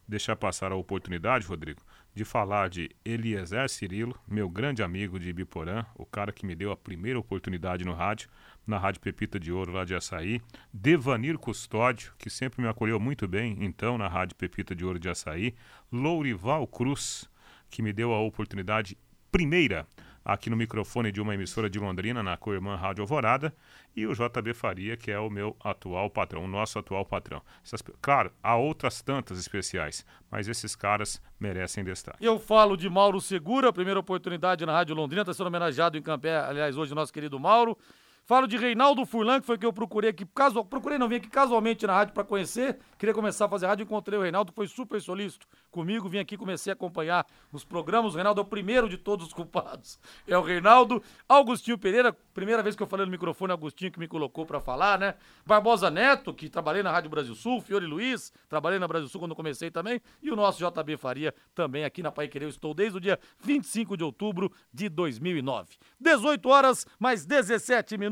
deixar 0.08 0.36
passar 0.36 0.72
a 0.72 0.76
oportunidade, 0.76 1.46
Rodrigo, 1.46 1.80
de 2.14 2.24
falar 2.24 2.68
de 2.68 2.90
Eliezer 3.04 3.68
Cirilo, 3.68 4.18
meu 4.26 4.48
grande 4.48 4.82
amigo 4.82 5.18
de 5.18 5.30
Ibiporã, 5.30 5.84
o 5.94 6.04
cara 6.04 6.32
que 6.32 6.44
me 6.44 6.54
deu 6.54 6.70
a 6.72 6.76
primeira 6.76 7.18
oportunidade 7.18 7.84
no 7.84 7.94
rádio, 7.94 8.28
na 8.66 8.78
Rádio 8.78 9.00
Pepita 9.00 9.38
de 9.38 9.52
Ouro 9.52 9.72
lá 9.72 9.84
de 9.84 9.94
Açaí, 9.94 10.40
Devanir 10.72 11.38
Custódio, 11.38 12.12
que 12.18 12.30
sempre 12.30 12.62
me 12.62 12.68
acolheu 12.68 12.98
muito 13.00 13.26
bem, 13.26 13.56
então 13.60 13.98
na 13.98 14.08
Rádio 14.08 14.36
Pepita 14.36 14.74
de 14.74 14.84
Ouro 14.84 14.98
de 14.98 15.08
Açaí, 15.08 15.54
Lourival 15.90 16.66
Cruz, 16.66 17.28
que 17.70 17.82
me 17.82 17.92
deu 17.92 18.12
a 18.12 18.20
oportunidade 18.20 18.96
primeira 19.30 19.86
aqui 20.24 20.48
no 20.48 20.56
microfone 20.56 21.10
de 21.10 21.20
uma 21.20 21.34
emissora 21.34 21.68
de 21.68 21.78
Londrina, 21.78 22.22
na 22.22 22.36
Coirmã 22.36 22.76
Rádio 22.76 23.02
Alvorada, 23.02 23.52
e 23.94 24.06
o 24.06 24.14
JB 24.14 24.54
Faria, 24.54 24.96
que 24.96 25.10
é 25.10 25.18
o 25.18 25.28
meu 25.28 25.56
atual 25.62 26.08
patrão, 26.08 26.44
o 26.44 26.48
nosso 26.48 26.78
atual 26.78 27.04
patrão. 27.04 27.42
Essas, 27.64 27.82
claro, 28.00 28.32
há 28.42 28.56
outras 28.56 29.02
tantas 29.02 29.38
especiais, 29.38 30.06
mas 30.30 30.48
esses 30.48 30.76
caras 30.76 31.20
merecem 31.38 31.84
destaque. 31.84 32.24
Eu 32.24 32.38
falo 32.38 32.76
de 32.76 32.88
Mauro 32.88 33.20
Segura, 33.20 33.72
primeira 33.72 33.98
oportunidade 33.98 34.64
na 34.64 34.72
Rádio 34.72 34.94
Londrina, 34.94 35.22
está 35.22 35.34
sendo 35.34 35.48
homenageado 35.48 35.98
em 35.98 36.02
Campé, 36.02 36.36
aliás, 36.38 36.76
hoje 36.76 36.94
nosso 36.94 37.12
querido 37.12 37.38
Mauro. 37.38 37.76
Falo 38.24 38.46
de 38.46 38.56
Reinaldo 38.56 39.04
Furlan, 39.04 39.40
que 39.40 39.46
foi 39.46 39.58
que 39.58 39.66
eu 39.66 39.72
procurei 39.72 40.10
aqui, 40.10 40.24
casual, 40.24 40.64
procurei 40.64 40.96
não, 40.96 41.08
vim 41.08 41.16
aqui 41.16 41.28
casualmente 41.28 41.84
na 41.88 41.92
rádio 41.92 42.14
para 42.14 42.22
conhecer, 42.22 42.78
queria 42.96 43.12
começar 43.12 43.46
a 43.46 43.48
fazer 43.48 43.66
rádio, 43.66 43.82
encontrei 43.82 44.16
o 44.16 44.22
Reinaldo, 44.22 44.52
foi 44.52 44.68
super 44.68 45.00
solícito 45.00 45.44
comigo, 45.72 46.08
vim 46.08 46.18
aqui, 46.18 46.36
comecei 46.36 46.70
a 46.70 46.74
acompanhar 46.74 47.26
os 47.52 47.64
programas, 47.64 48.12
o 48.12 48.14
Reinaldo 48.14 48.40
é 48.40 48.44
o 48.44 48.46
primeiro 48.46 48.88
de 48.88 48.96
todos 48.96 49.26
os 49.26 49.32
culpados, 49.32 49.98
é 50.28 50.38
o 50.38 50.40
Reinaldo, 50.40 51.02
Augustinho 51.28 51.76
Pereira, 51.76 52.16
primeira 52.32 52.62
vez 52.62 52.76
que 52.76 52.82
eu 52.84 52.86
falei 52.86 53.04
no 53.04 53.10
microfone, 53.10 53.50
Augustinho 53.50 53.90
que 53.90 53.98
me 53.98 54.06
colocou 54.06 54.46
para 54.46 54.60
falar, 54.60 55.00
né, 55.00 55.16
Barbosa 55.44 55.90
Neto, 55.90 56.32
que 56.32 56.48
trabalhei 56.48 56.84
na 56.84 56.92
Rádio 56.92 57.10
Brasil 57.10 57.34
Sul, 57.34 57.60
Fiore 57.60 57.86
Luiz, 57.86 58.32
trabalhei 58.48 58.78
na 58.78 58.86
Brasil 58.86 59.08
Sul 59.08 59.20
quando 59.20 59.34
comecei 59.34 59.68
também, 59.68 60.00
e 60.22 60.30
o 60.30 60.36
nosso 60.36 60.60
JB 60.60 60.96
Faria, 60.96 61.34
também 61.56 61.84
aqui 61.84 62.04
na 62.04 62.12
Pai 62.12 62.28
Querer, 62.28 62.44
eu 62.44 62.50
estou 62.50 62.72
desde 62.72 62.98
o 62.98 63.00
dia 63.00 63.18
25 63.40 63.96
de 63.96 64.04
outubro 64.04 64.52
de 64.72 64.88
2009. 64.88 65.76
18 65.98 66.48
horas, 66.48 66.86
mais 67.00 67.26
17 67.26 67.98
minutos 67.98 68.11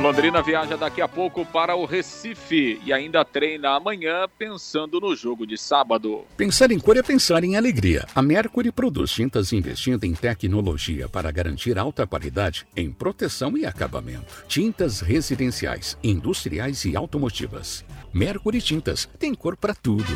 Londrina 0.00 0.40
viaja 0.40 0.76
daqui 0.76 1.00
a 1.00 1.08
pouco 1.08 1.44
para 1.44 1.74
o 1.74 1.84
Recife 1.84 2.80
e 2.84 2.92
ainda 2.92 3.24
treina 3.24 3.70
amanhã 3.70 4.26
pensando 4.38 5.00
no 5.00 5.14
jogo 5.16 5.44
de 5.44 5.58
sábado. 5.58 6.24
Pensar 6.36 6.70
em 6.70 6.78
cor 6.78 6.96
é 6.96 7.02
pensar 7.02 7.42
em 7.42 7.56
alegria. 7.56 8.06
A 8.14 8.22
Mercury 8.22 8.70
produz 8.70 9.10
tintas 9.10 9.52
investindo 9.52 10.04
em 10.04 10.14
tecnologia 10.14 11.08
para 11.08 11.32
garantir 11.32 11.76
alta 11.76 12.06
qualidade 12.06 12.64
em 12.76 12.92
proteção 12.92 13.58
e 13.58 13.66
acabamento. 13.66 14.44
Tintas 14.46 15.00
residenciais, 15.00 15.98
industriais 16.02 16.84
e 16.84 16.96
automotivas. 16.96 17.84
Mercury 18.14 18.62
Tintas 18.62 19.08
tem 19.18 19.34
cor 19.34 19.56
para 19.56 19.74
tudo. 19.74 20.14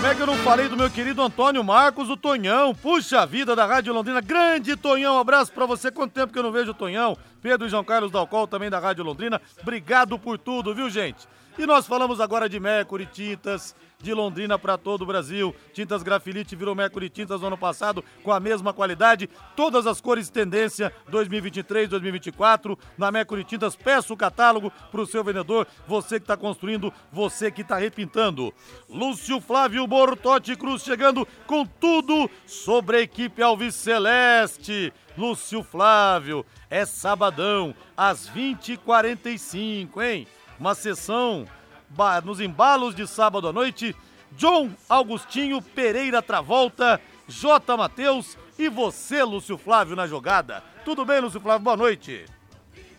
Como 0.00 0.10
é 0.10 0.14
que 0.14 0.22
eu 0.22 0.26
não 0.26 0.36
falei 0.36 0.66
do 0.66 0.78
meu 0.78 0.90
querido 0.90 1.20
Antônio 1.20 1.62
Marcos, 1.62 2.08
o 2.08 2.16
Tonhão? 2.16 2.74
Puxa 2.74 3.26
vida 3.26 3.54
da 3.54 3.66
Rádio 3.66 3.92
Londrina. 3.92 4.22
Grande 4.22 4.74
Tonhão, 4.74 5.16
um 5.16 5.18
abraço 5.18 5.52
pra 5.52 5.66
você. 5.66 5.90
Quanto 5.90 6.12
tempo 6.12 6.32
que 6.32 6.38
eu 6.38 6.42
não 6.42 6.50
vejo 6.50 6.70
o 6.70 6.74
Tonhão? 6.74 7.18
Pedro 7.42 7.66
e 7.66 7.70
João 7.70 7.84
Carlos 7.84 8.10
Dalcol, 8.10 8.46
também 8.46 8.70
da 8.70 8.78
Rádio 8.78 9.04
Londrina. 9.04 9.38
Obrigado 9.60 10.18
por 10.18 10.38
tudo, 10.38 10.74
viu, 10.74 10.88
gente? 10.88 11.28
E 11.58 11.66
nós 11.66 11.86
falamos 11.86 12.18
agora 12.18 12.48
de 12.48 12.58
Mercury 12.58 13.04
Tintas, 13.04 13.76
de 14.02 14.14
Londrina 14.14 14.58
para 14.58 14.78
todo 14.78 15.02
o 15.02 15.06
Brasil. 15.06 15.54
Tintas 15.72 16.02
Grafilite 16.02 16.56
virou 16.56 16.74
Mercury 16.74 17.08
Tintas 17.08 17.40
no 17.40 17.48
ano 17.48 17.58
passado 17.58 18.04
com 18.22 18.32
a 18.32 18.40
mesma 18.40 18.72
qualidade. 18.72 19.28
Todas 19.54 19.86
as 19.86 20.00
cores 20.00 20.30
tendência 20.30 20.92
2023, 21.08 21.88
2024. 21.88 22.78
Na 22.96 23.10
Mercury 23.10 23.44
Tintas, 23.44 23.76
peça 23.76 24.12
o 24.12 24.16
catálogo 24.16 24.72
para 24.90 25.00
o 25.00 25.06
seu 25.06 25.22
vendedor. 25.22 25.66
Você 25.86 26.18
que 26.18 26.24
está 26.24 26.36
construindo, 26.36 26.92
você 27.12 27.50
que 27.50 27.62
está 27.62 27.76
repintando. 27.76 28.52
Lúcio 28.88 29.40
Flávio 29.40 29.86
Bortotti 29.86 30.56
Cruz 30.56 30.82
chegando 30.82 31.26
com 31.46 31.64
tudo 31.64 32.30
sobre 32.46 32.98
a 32.98 33.00
equipe 33.00 33.42
Alves 33.42 33.74
Celeste. 33.74 34.92
Lúcio 35.18 35.62
Flávio, 35.62 36.46
é 36.70 36.86
sabadão, 36.86 37.74
às 37.96 38.30
20h45, 38.30 40.02
hein? 40.02 40.26
Uma 40.58 40.74
sessão 40.74 41.46
nos 42.24 42.40
embalos 42.40 42.94
de 42.94 43.06
sábado 43.06 43.48
à 43.48 43.52
noite, 43.52 43.94
John 44.32 44.70
Augustinho 44.88 45.60
Pereira 45.60 46.22
Travolta, 46.22 47.00
J. 47.28 47.76
Matheus 47.76 48.38
e 48.58 48.68
você, 48.68 49.22
Lúcio 49.22 49.58
Flávio, 49.58 49.96
na 49.96 50.06
jogada. 50.06 50.62
Tudo 50.84 51.04
bem, 51.04 51.20
Lúcio 51.20 51.40
Flávio? 51.40 51.64
Boa 51.64 51.76
noite. 51.76 52.24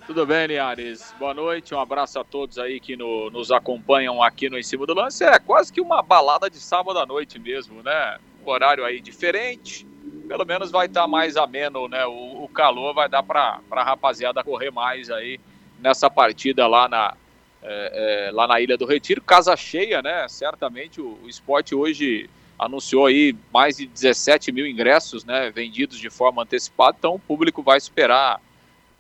Tudo 0.06 0.26
bem, 0.26 0.48
Linhares? 0.48 1.16
Boa 1.20 1.34
noite, 1.34 1.74
um 1.74 1.80
abraço 1.80 2.20
a 2.20 2.24
todos 2.24 2.58
aí 2.58 2.80
que 2.80 2.98
no, 2.98 3.30
nos 3.30 3.52
acompanham 3.52 4.22
aqui 4.22 4.50
no 4.50 4.58
Em 4.58 4.64
Cima 4.64 4.86
do 4.86 4.94
Lance. 4.94 5.24
É 5.24 5.40
quase 5.40 5.72
que 5.72 5.80
uma 5.80 6.02
balada 6.02 6.50
de 6.50 6.60
sábado 6.60 7.00
à 7.00 7.06
noite 7.06 7.40
mesmo, 7.40 7.82
né? 7.82 8.18
Um 8.46 8.50
horário 8.50 8.84
aí 8.84 9.00
diferente, 9.00 9.86
pelo 10.28 10.46
menos 10.46 10.72
vai 10.72 10.88
estar 10.88 11.04
tá 11.04 11.08
mais 11.08 11.38
ameno, 11.38 11.88
né? 11.88 12.06
O, 12.06 12.44
o 12.44 12.50
calor 12.50 12.94
vai 12.94 13.08
dar 13.08 13.24
para 13.24 13.62
a 13.72 13.84
rapaziada 13.84 14.44
correr 14.44 14.72
mais 14.72 15.10
aí 15.10 15.40
nessa 15.80 16.10
partida 16.10 16.68
lá 16.68 16.90
na, 16.90 17.16
é, 17.64 18.28
é, 18.28 18.32
lá 18.32 18.48
na 18.48 18.60
Ilha 18.60 18.78
do 18.78 18.86
Retiro, 18.86 19.22
casa 19.22 19.56
cheia, 19.56 20.02
né? 20.02 20.28
Certamente 20.28 21.00
o, 21.00 21.20
o 21.24 21.30
esporte 21.30 21.76
hoje 21.76 22.30
anunciou 22.58 23.06
aí 23.06 23.36
mais 23.54 23.78
de 23.78 23.88
17 23.88 24.52
mil 24.52 24.68
ingressos, 24.68 25.24
né? 25.24 25.52
Vendidos 25.52 25.98
de 25.98 26.10
forma 26.10 26.44
antecipada, 26.44 26.96
então 26.98 27.16
o 27.16 27.20
público 27.20 27.62
vai 27.62 27.78
esperar 27.78 28.42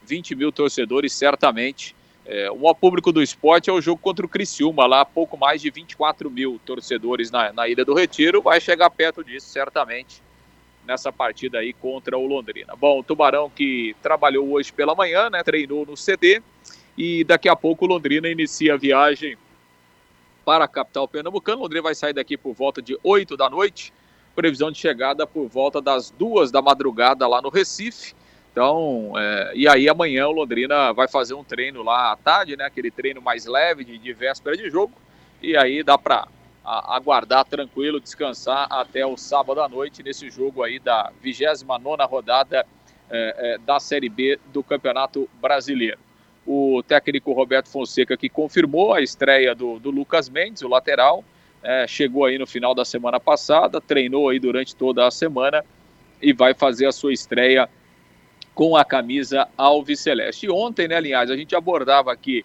20 0.03 0.35
mil 0.35 0.51
torcedores, 0.51 1.13
certamente. 1.13 1.95
É, 2.25 2.51
o 2.51 2.75
público 2.75 3.11
do 3.11 3.21
esporte 3.21 3.69
é 3.69 3.73
o 3.73 3.81
jogo 3.81 3.99
contra 3.99 4.25
o 4.25 4.29
Criciúma, 4.29 4.85
lá 4.85 5.03
pouco 5.03 5.35
mais 5.37 5.61
de 5.61 5.71
24 5.71 6.29
mil 6.29 6.59
torcedores 6.65 7.31
na, 7.31 7.51
na 7.51 7.67
Ilha 7.67 7.83
do 7.83 7.95
Retiro, 7.95 8.41
vai 8.41 8.61
chegar 8.61 8.89
perto 8.91 9.23
disso, 9.23 9.47
certamente, 9.47 10.21
nessa 10.85 11.11
partida 11.11 11.59
aí 11.59 11.73
contra 11.73 12.17
o 12.17 12.27
Londrina. 12.27 12.75
Bom, 12.75 12.99
o 12.99 13.03
Tubarão 13.03 13.49
que 13.49 13.95
trabalhou 14.03 14.51
hoje 14.51 14.71
pela 14.71 14.93
manhã, 14.93 15.29
né? 15.29 15.43
Treinou 15.43 15.85
no 15.85 15.97
CD 15.97 16.41
e 17.03 17.23
daqui 17.23 17.49
a 17.49 17.55
pouco 17.55 17.87
Londrina 17.87 18.29
inicia 18.29 18.75
a 18.75 18.77
viagem 18.77 19.35
para 20.45 20.65
a 20.65 20.67
capital 20.67 21.07
pernambucana. 21.07 21.59
Londrina 21.59 21.81
vai 21.81 21.95
sair 21.95 22.13
daqui 22.13 22.37
por 22.37 22.53
volta 22.53 22.79
de 22.79 22.95
8 23.03 23.35
da 23.35 23.49
noite, 23.49 23.91
previsão 24.35 24.71
de 24.71 24.77
chegada 24.77 25.25
por 25.25 25.47
volta 25.47 25.81
das 25.81 26.11
2 26.11 26.51
da 26.51 26.61
madrugada 26.61 27.27
lá 27.27 27.41
no 27.41 27.49
Recife. 27.49 28.13
Então, 28.51 29.13
é, 29.17 29.51
e 29.55 29.67
aí 29.67 29.89
amanhã 29.89 30.27
o 30.27 30.31
Londrina 30.31 30.93
vai 30.93 31.07
fazer 31.07 31.33
um 31.33 31.43
treino 31.43 31.81
lá 31.81 32.11
à 32.11 32.15
tarde, 32.15 32.55
né? 32.55 32.65
Aquele 32.65 32.91
treino 32.91 33.19
mais 33.19 33.47
leve 33.47 33.83
de, 33.83 33.97
de 33.97 34.13
véspera 34.13 34.55
de 34.55 34.69
jogo. 34.69 34.93
E 35.41 35.57
aí 35.57 35.81
dá 35.81 35.97
para 35.97 36.27
aguardar 36.63 37.45
tranquilo, 37.45 37.99
descansar 37.99 38.67
até 38.69 39.03
o 39.03 39.17
sábado 39.17 39.59
à 39.59 39.67
noite 39.67 40.03
nesse 40.03 40.29
jogo 40.29 40.61
aí 40.61 40.77
da 40.77 41.11
29 41.19 42.03
rodada 42.03 42.63
é, 43.09 43.53
é, 43.55 43.57
da 43.57 43.79
Série 43.79 44.07
B 44.07 44.39
do 44.53 44.61
Campeonato 44.61 45.27
Brasileiro. 45.41 46.10
O 46.53 46.83
técnico 46.83 47.31
Roberto 47.31 47.69
Fonseca 47.69 48.17
que 48.17 48.27
confirmou 48.27 48.93
a 48.93 49.01
estreia 49.01 49.55
do, 49.55 49.79
do 49.79 49.89
Lucas 49.89 50.27
Mendes, 50.27 50.61
o 50.61 50.67
lateral, 50.67 51.23
é, 51.63 51.87
chegou 51.87 52.25
aí 52.25 52.37
no 52.37 52.45
final 52.45 52.75
da 52.75 52.83
semana 52.83 53.21
passada, 53.21 53.79
treinou 53.79 54.27
aí 54.27 54.37
durante 54.37 54.75
toda 54.75 55.07
a 55.07 55.11
semana 55.11 55.63
e 56.21 56.33
vai 56.33 56.53
fazer 56.53 56.87
a 56.87 56.91
sua 56.91 57.13
estreia 57.13 57.69
com 58.53 58.75
a 58.75 58.83
camisa 58.83 59.47
Alves 59.57 60.01
Celeste. 60.01 60.47
E 60.47 60.49
ontem, 60.49 60.89
né, 60.89 60.99
Linhares, 60.99 61.31
a 61.31 61.37
gente 61.37 61.55
abordava 61.55 62.11
aqui 62.11 62.43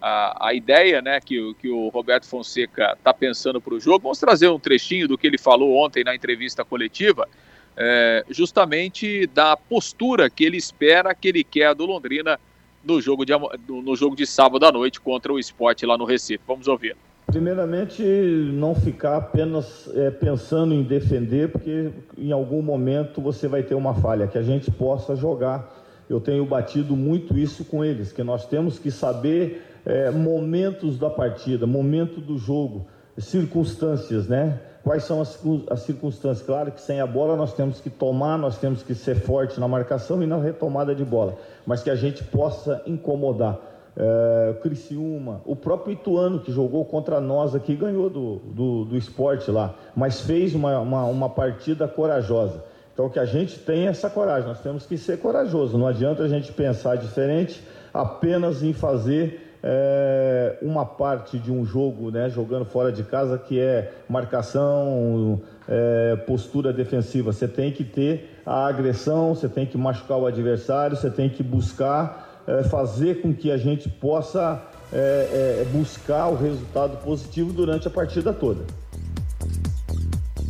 a, 0.00 0.48
a 0.48 0.54
ideia 0.54 1.02
né, 1.02 1.20
que, 1.20 1.52
que 1.60 1.68
o 1.68 1.90
Roberto 1.90 2.26
Fonseca 2.26 2.94
está 2.96 3.12
pensando 3.12 3.60
para 3.60 3.74
o 3.74 3.80
jogo. 3.80 4.04
Vamos 4.04 4.18
trazer 4.18 4.48
um 4.48 4.58
trechinho 4.58 5.06
do 5.06 5.18
que 5.18 5.26
ele 5.26 5.36
falou 5.36 5.76
ontem 5.76 6.02
na 6.02 6.14
entrevista 6.14 6.64
coletiva, 6.64 7.28
é, 7.76 8.24
justamente 8.30 9.26
da 9.26 9.58
postura 9.58 10.30
que 10.30 10.42
ele 10.42 10.56
espera, 10.56 11.14
que 11.14 11.28
ele 11.28 11.44
quer 11.44 11.74
do 11.74 11.84
Londrina 11.84 12.40
no 12.84 13.00
jogo 13.00 13.24
de, 13.24 13.32
no 13.68 13.96
jogo 13.96 14.16
de 14.16 14.26
sábado 14.26 14.64
à 14.66 14.72
noite 14.72 15.00
contra 15.00 15.32
o 15.32 15.38
esporte 15.38 15.86
lá 15.86 15.96
no 15.96 16.04
Recife. 16.04 16.42
Vamos 16.46 16.68
ouvir. 16.68 16.96
Primeiramente, 17.26 18.02
não 18.02 18.74
ficar 18.74 19.16
apenas 19.16 19.88
é, 19.94 20.10
pensando 20.10 20.74
em 20.74 20.82
defender, 20.82 21.50
porque 21.50 21.90
em 22.18 22.32
algum 22.32 22.60
momento 22.60 23.22
você 23.22 23.48
vai 23.48 23.62
ter 23.62 23.74
uma 23.74 23.94
falha, 23.94 24.26
que 24.26 24.36
a 24.36 24.42
gente 24.42 24.70
possa 24.70 25.16
jogar. 25.16 25.80
Eu 26.10 26.20
tenho 26.20 26.44
batido 26.44 26.94
muito 26.94 27.38
isso 27.38 27.64
com 27.64 27.84
eles, 27.84 28.12
que 28.12 28.22
nós 28.22 28.44
temos 28.46 28.78
que 28.78 28.90
saber 28.90 29.62
é, 29.86 30.10
momentos 30.10 30.98
da 30.98 31.08
partida, 31.08 31.66
momento 31.66 32.20
do 32.20 32.36
jogo, 32.36 32.86
circunstâncias, 33.16 34.28
né? 34.28 34.60
Quais 34.82 35.04
são 35.04 35.20
as, 35.20 35.40
as 35.70 35.80
circunstâncias? 35.82 36.44
Claro 36.44 36.72
que 36.72 36.80
sem 36.80 37.00
a 37.00 37.06
bola 37.06 37.36
nós 37.36 37.54
temos 37.54 37.80
que 37.80 37.88
tomar, 37.88 38.36
nós 38.36 38.58
temos 38.58 38.82
que 38.82 38.94
ser 38.94 39.14
forte 39.14 39.60
na 39.60 39.68
marcação 39.68 40.22
e 40.22 40.26
na 40.26 40.38
retomada 40.38 40.94
de 40.94 41.04
bola, 41.04 41.38
mas 41.66 41.82
que 41.82 41.90
a 41.90 41.94
gente 41.94 42.24
possa 42.24 42.82
incomodar. 42.86 43.58
É, 43.94 44.54
Criciúma, 44.62 45.42
o 45.44 45.54
próprio 45.54 45.92
Ituano 45.92 46.40
que 46.40 46.50
jogou 46.50 46.82
contra 46.82 47.20
nós 47.20 47.54
aqui 47.54 47.76
ganhou 47.76 48.08
do, 48.08 48.36
do, 48.36 48.84
do 48.86 48.96
esporte 48.96 49.50
lá, 49.50 49.74
mas 49.94 50.22
fez 50.22 50.54
uma, 50.54 50.78
uma, 50.78 51.04
uma 51.04 51.28
partida 51.28 51.86
corajosa. 51.86 52.64
Então 52.94 53.10
que 53.10 53.18
a 53.18 53.26
gente 53.26 53.58
tem 53.58 53.88
essa 53.88 54.08
coragem, 54.08 54.48
nós 54.48 54.60
temos 54.60 54.86
que 54.86 54.96
ser 54.96 55.18
corajoso. 55.18 55.76
Não 55.76 55.86
adianta 55.86 56.22
a 56.22 56.28
gente 56.28 56.52
pensar 56.52 56.96
diferente 56.96 57.62
apenas 57.92 58.62
em 58.62 58.72
fazer 58.72 59.52
é, 59.62 60.56
uma 60.60 60.84
parte 60.84 61.38
de 61.38 61.52
um 61.52 61.64
jogo, 61.64 62.10
né, 62.10 62.28
jogando 62.28 62.64
fora 62.64 62.90
de 62.90 63.02
casa, 63.02 63.38
que 63.38 63.60
é 63.60 63.92
marcação, 64.08 65.40
é, 65.68 66.16
postura 66.26 66.72
defensiva. 66.72 67.32
Você 67.32 67.46
tem 67.46 67.70
que 67.70 67.84
ter 67.84 68.31
a 68.44 68.66
agressão, 68.66 69.34
você 69.34 69.48
tem 69.48 69.66
que 69.66 69.78
machucar 69.78 70.18
o 70.18 70.26
adversário, 70.26 70.96
você 70.96 71.10
tem 71.10 71.28
que 71.28 71.42
buscar 71.42 72.42
é, 72.46 72.62
fazer 72.64 73.22
com 73.22 73.34
que 73.34 73.50
a 73.50 73.56
gente 73.56 73.88
possa 73.88 74.60
é, 74.92 75.62
é, 75.62 75.64
buscar 75.72 76.28
o 76.28 76.36
resultado 76.36 76.96
positivo 77.04 77.52
durante 77.52 77.86
a 77.86 77.90
partida 77.90 78.32
toda. 78.32 78.64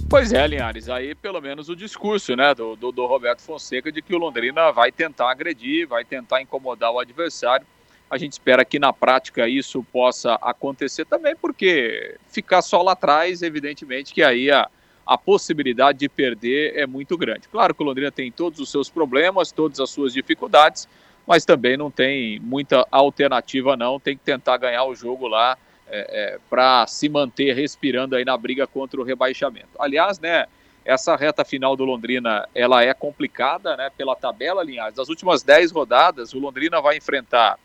Pois 0.09 0.33
é, 0.33 0.47
Linhares, 0.47 0.89
aí 0.89 1.15
pelo 1.15 1.41
menos 1.41 1.69
o 1.69 1.77
discurso 1.77 2.37
né, 2.37 2.55
do, 2.55 2.77
do, 2.77 2.93
do 2.93 3.07
Roberto 3.07 3.41
Fonseca 3.41 3.91
de 3.91 4.03
que 4.03 4.15
o 4.15 4.19
Londrina 4.19 4.71
vai 4.71 4.93
tentar 4.93 5.31
agredir, 5.31 5.89
vai 5.89 6.05
tentar 6.05 6.43
incomodar 6.43 6.91
o 6.93 6.99
adversário 6.99 7.67
a 8.13 8.19
gente 8.19 8.33
espera 8.33 8.63
que 8.63 8.79
na 8.79 8.93
prática 8.93 9.49
isso 9.49 9.83
possa 9.91 10.35
acontecer 10.35 11.07
também, 11.07 11.35
porque 11.35 12.19
ficar 12.29 12.61
só 12.61 12.83
lá 12.83 12.93
atrás, 12.93 13.41
evidentemente 13.41 14.13
que 14.13 14.23
aí 14.23 14.51
a, 14.51 14.69
a 15.13 15.19
possibilidade 15.19 15.99
de 15.99 16.09
perder 16.09 16.73
é 16.75 16.87
muito 16.87 17.19
grande. 17.19 17.47
Claro 17.47 17.75
que 17.75 17.83
o 17.83 17.85
Londrina 17.85 18.11
tem 18.11 18.33
todos 18.33 18.59
os 18.61 18.71
seus 18.71 18.89
problemas, 18.89 19.53
todas 19.53 19.79
as 19.79 19.91
suas 19.91 20.15
dificuldades, 20.15 20.89
mas 21.27 21.45
também 21.45 21.77
não 21.77 21.91
tem 21.91 22.41
muita 22.41 22.87
alternativa 22.91 23.77
não, 23.77 24.01
tem 24.01 24.17
que 24.17 24.25
tentar 24.25 24.57
ganhar 24.57 24.85
o 24.85 24.95
jogo 24.95 25.29
lá 25.29 25.59
é, 25.87 26.35
é, 26.35 26.39
para 26.49 26.87
se 26.87 27.11
manter 27.11 27.53
respirando 27.53 28.17
aí 28.17 28.25
na 28.25 28.35
briga 28.39 28.67
contra 28.67 28.99
o 28.99 29.05
rebaixamento. 29.05 29.69
Aliás, 29.79 30.19
né, 30.19 30.47
essa 30.83 31.15
reta 31.15 31.45
final 31.45 31.77
do 31.77 31.85
Londrina, 31.85 32.49
ela 32.55 32.83
é 32.83 32.95
complicada, 32.95 33.77
né, 33.77 33.91
pela 33.95 34.17
tabela, 34.17 34.65
Linhares. 34.65 34.95
Das 34.95 35.11
últimas 35.11 35.43
10 35.43 35.73
rodadas, 35.73 36.33
o 36.33 36.39
Londrina 36.39 36.81
vai 36.81 36.97
enfrentar 36.97 37.59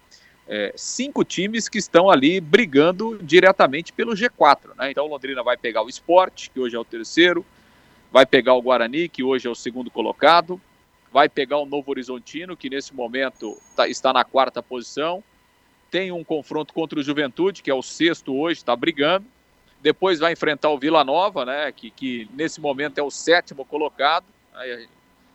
é, 0.47 0.73
cinco 0.75 1.23
times 1.23 1.67
que 1.67 1.77
estão 1.77 2.09
ali 2.09 2.39
brigando 2.39 3.19
diretamente 3.21 3.91
pelo 3.91 4.13
G4. 4.13 4.75
Né? 4.77 4.91
Então 4.91 5.05
o 5.05 5.09
Londrina 5.09 5.43
vai 5.43 5.57
pegar 5.57 5.83
o 5.83 5.89
Sport, 5.89 6.49
que 6.49 6.59
hoje 6.59 6.75
é 6.75 6.79
o 6.79 6.85
terceiro, 6.85 7.45
vai 8.11 8.25
pegar 8.25 8.53
o 8.53 8.61
Guarani, 8.61 9.09
que 9.09 9.23
hoje 9.23 9.47
é 9.47 9.51
o 9.51 9.55
segundo 9.55 9.91
colocado, 9.91 10.59
vai 11.11 11.27
pegar 11.27 11.57
o 11.57 11.65
Novo 11.65 11.91
Horizontino, 11.91 12.55
que 12.55 12.69
nesse 12.69 12.93
momento 12.93 13.57
tá, 13.75 13.87
está 13.87 14.13
na 14.13 14.23
quarta 14.23 14.63
posição, 14.63 15.23
tem 15.91 16.11
um 16.11 16.23
confronto 16.23 16.73
contra 16.73 16.99
o 16.99 17.03
Juventude, 17.03 17.61
que 17.61 17.71
é 17.71 17.73
o 17.73 17.81
sexto 17.81 18.35
hoje, 18.35 18.59
está 18.59 18.75
brigando. 18.75 19.25
Depois 19.81 20.19
vai 20.19 20.33
enfrentar 20.33 20.69
o 20.69 20.77
Vila 20.79 21.03
Nova, 21.03 21.45
né, 21.45 21.71
que, 21.71 21.91
que 21.91 22.27
nesse 22.33 22.59
momento 22.59 22.97
é 22.97 23.03
o 23.03 23.11
sétimo 23.11 23.63
colocado. 23.63 24.25
Aí, 24.53 24.87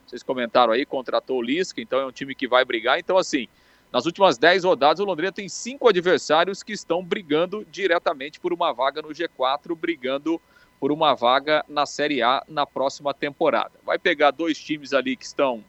vocês 0.07 0.23
comentaram 0.23 0.73
aí, 0.73 0.85
contratou 0.85 1.39
o 1.39 1.43
Lisca, 1.43 1.81
então 1.81 1.99
é 2.01 2.07
um 2.07 2.13
time 2.13 2.35
que 2.35 2.49
vai 2.49 2.65
brigar. 2.65 2.99
Então, 2.99 3.17
assim, 3.17 3.49
nas 3.93 4.07
últimas 4.07 4.39
10 4.39 4.65
rodadas, 4.65 5.01
o 5.01 5.05
Londrina 5.05 5.31
tem 5.31 5.49
cinco 5.49 5.89
adversários 5.89 6.63
que 6.63 6.73
estão 6.73 7.05
brigando 7.05 7.67
diretamente 7.71 8.41
por 8.41 8.53
uma 8.53 8.73
vaga 8.73 9.03
no 9.03 9.11
G4, 9.11 9.77
brigando 9.77 10.41
por 10.81 10.91
uma 10.91 11.15
vaga 11.15 11.65
na 11.69 11.85
Série 11.85 12.23
A 12.23 12.43
na 12.49 12.67
próxima 12.67 13.13
temporada. 13.13 13.73
Vai 13.85 13.99
pegar 13.99 14.31
dois 14.31 14.59
times 14.59 14.95
ali 14.95 15.15
que 15.15 15.27
estão 15.27 15.63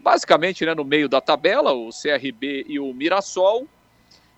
basicamente 0.00 0.66
né, 0.66 0.74
no 0.74 0.84
meio 0.84 1.08
da 1.08 1.20
tabela, 1.20 1.72
o 1.72 1.88
CRB 1.88 2.66
e 2.68 2.78
o 2.78 2.92
Mirassol, 2.92 3.66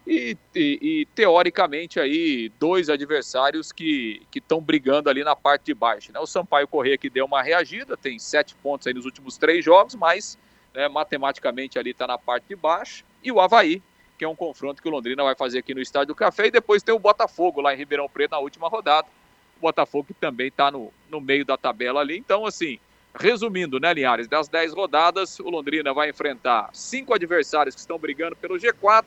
e, 0.06 0.36
e, 0.54 0.78
e 0.80 1.06
teoricamente 1.14 2.00
aí 2.00 2.50
dois 2.58 2.88
adversários 2.88 3.72
que 3.72 4.22
estão 4.34 4.60
brigando 4.60 5.10
ali 5.10 5.22
na 5.22 5.36
parte 5.36 5.66
de 5.66 5.74
baixo. 5.74 6.12
Né? 6.12 6.20
O 6.20 6.26
Sampaio 6.26 6.66
Corrêa 6.66 6.96
que 6.96 7.10
deu 7.10 7.26
uma 7.26 7.42
reagida, 7.42 7.96
tem 7.96 8.18
sete 8.18 8.54
pontos 8.54 8.86
aí 8.86 8.94
nos 8.94 9.04
últimos 9.04 9.36
três 9.36 9.64
jogos, 9.64 9.94
mas 9.94 10.38
né, 10.74 10.88
matematicamente 10.88 11.78
ali 11.78 11.90
está 11.90 12.06
na 12.06 12.18
parte 12.18 12.48
de 12.48 12.56
baixo, 12.56 13.04
e 13.22 13.30
o 13.30 13.40
Havaí, 13.40 13.82
que 14.18 14.24
é 14.24 14.28
um 14.28 14.36
confronto 14.36 14.82
que 14.82 14.88
o 14.88 14.90
Londrina 14.90 15.22
vai 15.22 15.34
fazer 15.34 15.58
aqui 15.60 15.74
no 15.74 15.80
Estádio 15.80 16.08
do 16.08 16.14
Café, 16.14 16.46
e 16.46 16.50
depois 16.50 16.82
tem 16.82 16.94
o 16.94 16.98
Botafogo 16.98 17.60
lá 17.60 17.72
em 17.74 17.76
Ribeirão 17.76 18.08
Preto 18.08 18.32
na 18.32 18.38
última 18.38 18.68
rodada. 18.68 19.08
O 19.56 19.60
Botafogo 19.60 20.08
que 20.08 20.14
também 20.14 20.48
está 20.48 20.70
no, 20.70 20.92
no 21.08 21.20
meio 21.20 21.44
da 21.44 21.56
tabela 21.56 22.00
ali. 22.00 22.18
Então, 22.18 22.46
assim, 22.46 22.78
resumindo, 23.18 23.80
né, 23.80 23.92
Linhares, 23.92 24.28
das 24.28 24.48
10 24.48 24.74
rodadas, 24.74 25.38
o 25.40 25.48
Londrina 25.48 25.92
vai 25.92 26.10
enfrentar 26.10 26.70
cinco 26.72 27.14
adversários 27.14 27.74
que 27.74 27.80
estão 27.80 27.98
brigando 27.98 28.36
pelo 28.36 28.56
G4, 28.56 29.04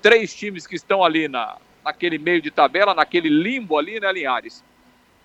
três 0.00 0.34
times 0.34 0.66
que 0.66 0.76
estão 0.76 1.02
ali 1.02 1.26
na, 1.26 1.56
naquele 1.84 2.18
meio 2.18 2.40
de 2.40 2.50
tabela, 2.50 2.94
naquele 2.94 3.28
limbo 3.28 3.78
ali, 3.78 3.98
né, 3.98 4.12
Linhares? 4.12 4.62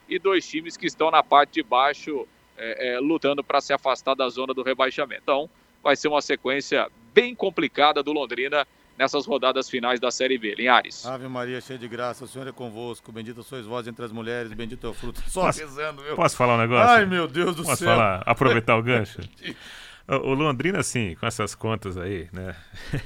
E 0.07 0.17
dois 0.17 0.47
times 0.47 0.75
que 0.75 0.85
estão 0.85 1.11
na 1.11 1.23
parte 1.23 1.53
de 1.53 1.63
baixo 1.63 2.27
é, 2.57 2.95
é, 2.95 2.99
lutando 2.99 3.43
para 3.43 3.61
se 3.61 3.73
afastar 3.73 4.15
da 4.15 4.27
zona 4.29 4.53
do 4.53 4.63
rebaixamento. 4.63 5.21
Então, 5.23 5.49
vai 5.83 5.95
ser 5.95 6.07
uma 6.07 6.21
sequência 6.21 6.87
bem 7.13 7.35
complicada 7.35 8.01
do 8.01 8.11
Londrina 8.11 8.65
nessas 8.97 9.25
rodadas 9.25 9.69
finais 9.69 9.99
da 9.99 10.11
Série 10.11 10.37
B. 10.37 10.55
Linhares. 10.55 11.05
Ave 11.05 11.27
Maria, 11.27 11.59
cheia 11.59 11.79
de 11.79 11.87
graça, 11.87 12.25
o 12.25 12.27
Senhor 12.27 12.47
é 12.47 12.51
convosco, 12.51 13.11
bendita 13.11 13.41
sois 13.41 13.65
vós 13.65 13.87
entre 13.87 14.05
as 14.05 14.11
mulheres, 14.11 14.53
bendito 14.53 14.85
é 14.85 14.89
o 14.89 14.93
fruto. 14.93 15.21
Só 15.29 15.45
posso, 15.45 15.59
rezando, 15.59 16.01
meu. 16.01 16.15
Posso 16.15 16.35
falar 16.35 16.55
um 16.55 16.59
negócio? 16.59 16.89
Ai, 16.89 17.05
meu 17.05 17.27
Deus 17.27 17.55
do 17.55 17.63
posso 17.63 17.77
céu. 17.77 17.87
Posso 17.87 17.99
falar, 17.99 18.23
aproveitar 18.25 18.77
o 18.77 18.81
gancho? 18.83 19.19
o 20.07 20.33
Londrina, 20.33 20.79
assim, 20.79 21.15
com 21.15 21.25
essas 21.25 21.55
contas 21.55 21.97
aí, 21.97 22.27
né, 22.31 22.55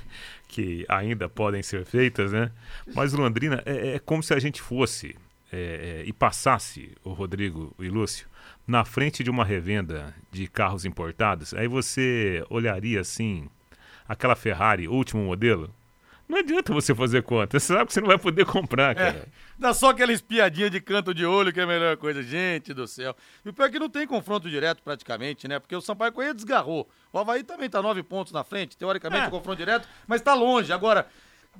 que 0.47 0.85
ainda 0.89 1.29
podem 1.29 1.61
ser 1.61 1.85
feitas, 1.85 2.31
né, 2.31 2.51
mas 2.93 3.13
o 3.13 3.17
Londrina 3.17 3.61
é, 3.65 3.95
é 3.95 3.99
como 3.99 4.23
se 4.23 4.33
a 4.33 4.39
gente 4.39 4.61
fosse 4.61 5.15
é, 5.51 6.01
é 6.01 6.07
e 6.07 6.11
passasse, 6.11 6.91
o 7.03 7.13
Rodrigo 7.13 7.73
e 7.79 7.87
Lúcio, 7.87 8.27
na 8.67 8.83
frente 8.83 9.23
de 9.23 9.29
uma 9.29 9.45
revenda 9.45 10.13
de 10.29 10.45
carros 10.47 10.83
importados, 10.83 11.53
aí 11.53 11.67
você 11.67 12.43
olharia 12.49 12.99
assim, 12.99 13.49
aquela 14.07 14.35
Ferrari 14.35 14.87
último 14.87 15.23
modelo. 15.23 15.73
Não 16.27 16.39
adianta 16.39 16.73
você 16.73 16.93
fazer 16.93 17.23
conta, 17.23 17.57
você 17.57 17.73
sabe 17.73 17.85
que 17.85 17.93
você 17.93 18.01
não 18.01 18.07
vai 18.07 18.17
poder 18.17 18.45
comprar, 18.45 18.91
é, 18.91 18.95
cara. 18.95 19.17
É, 19.19 19.25
dá 19.57 19.73
só 19.73 19.91
aquela 19.91 20.11
espiadinha 20.11 20.69
de 20.69 20.81
canto 20.81 21.13
de 21.13 21.25
olho 21.25 21.53
que 21.53 21.59
é 21.61 21.63
a 21.63 21.67
melhor 21.67 21.95
coisa. 21.95 22.21
Gente 22.21 22.73
do 22.73 22.85
céu. 22.85 23.15
E 23.45 23.49
o 23.49 23.53
pior 23.53 23.67
é 23.67 23.69
que 23.69 23.79
não 23.79 23.89
tem 23.89 24.05
confronto 24.05 24.49
direto 24.49 24.83
praticamente, 24.83 25.47
né? 25.47 25.57
Porque 25.57 25.73
o 25.73 25.79
Sampaio 25.79 26.11
Correia 26.11 26.33
desgarrou. 26.33 26.89
O 27.13 27.17
Havaí 27.17 27.43
também 27.43 27.69
tá 27.69 27.81
nove 27.81 28.03
pontos 28.03 28.33
na 28.33 28.43
frente, 28.43 28.75
teoricamente 28.75 29.27
é. 29.27 29.29
confronto 29.29 29.57
direto, 29.57 29.87
mas 30.05 30.19
tá 30.19 30.33
longe. 30.33 30.73
Agora, 30.73 31.07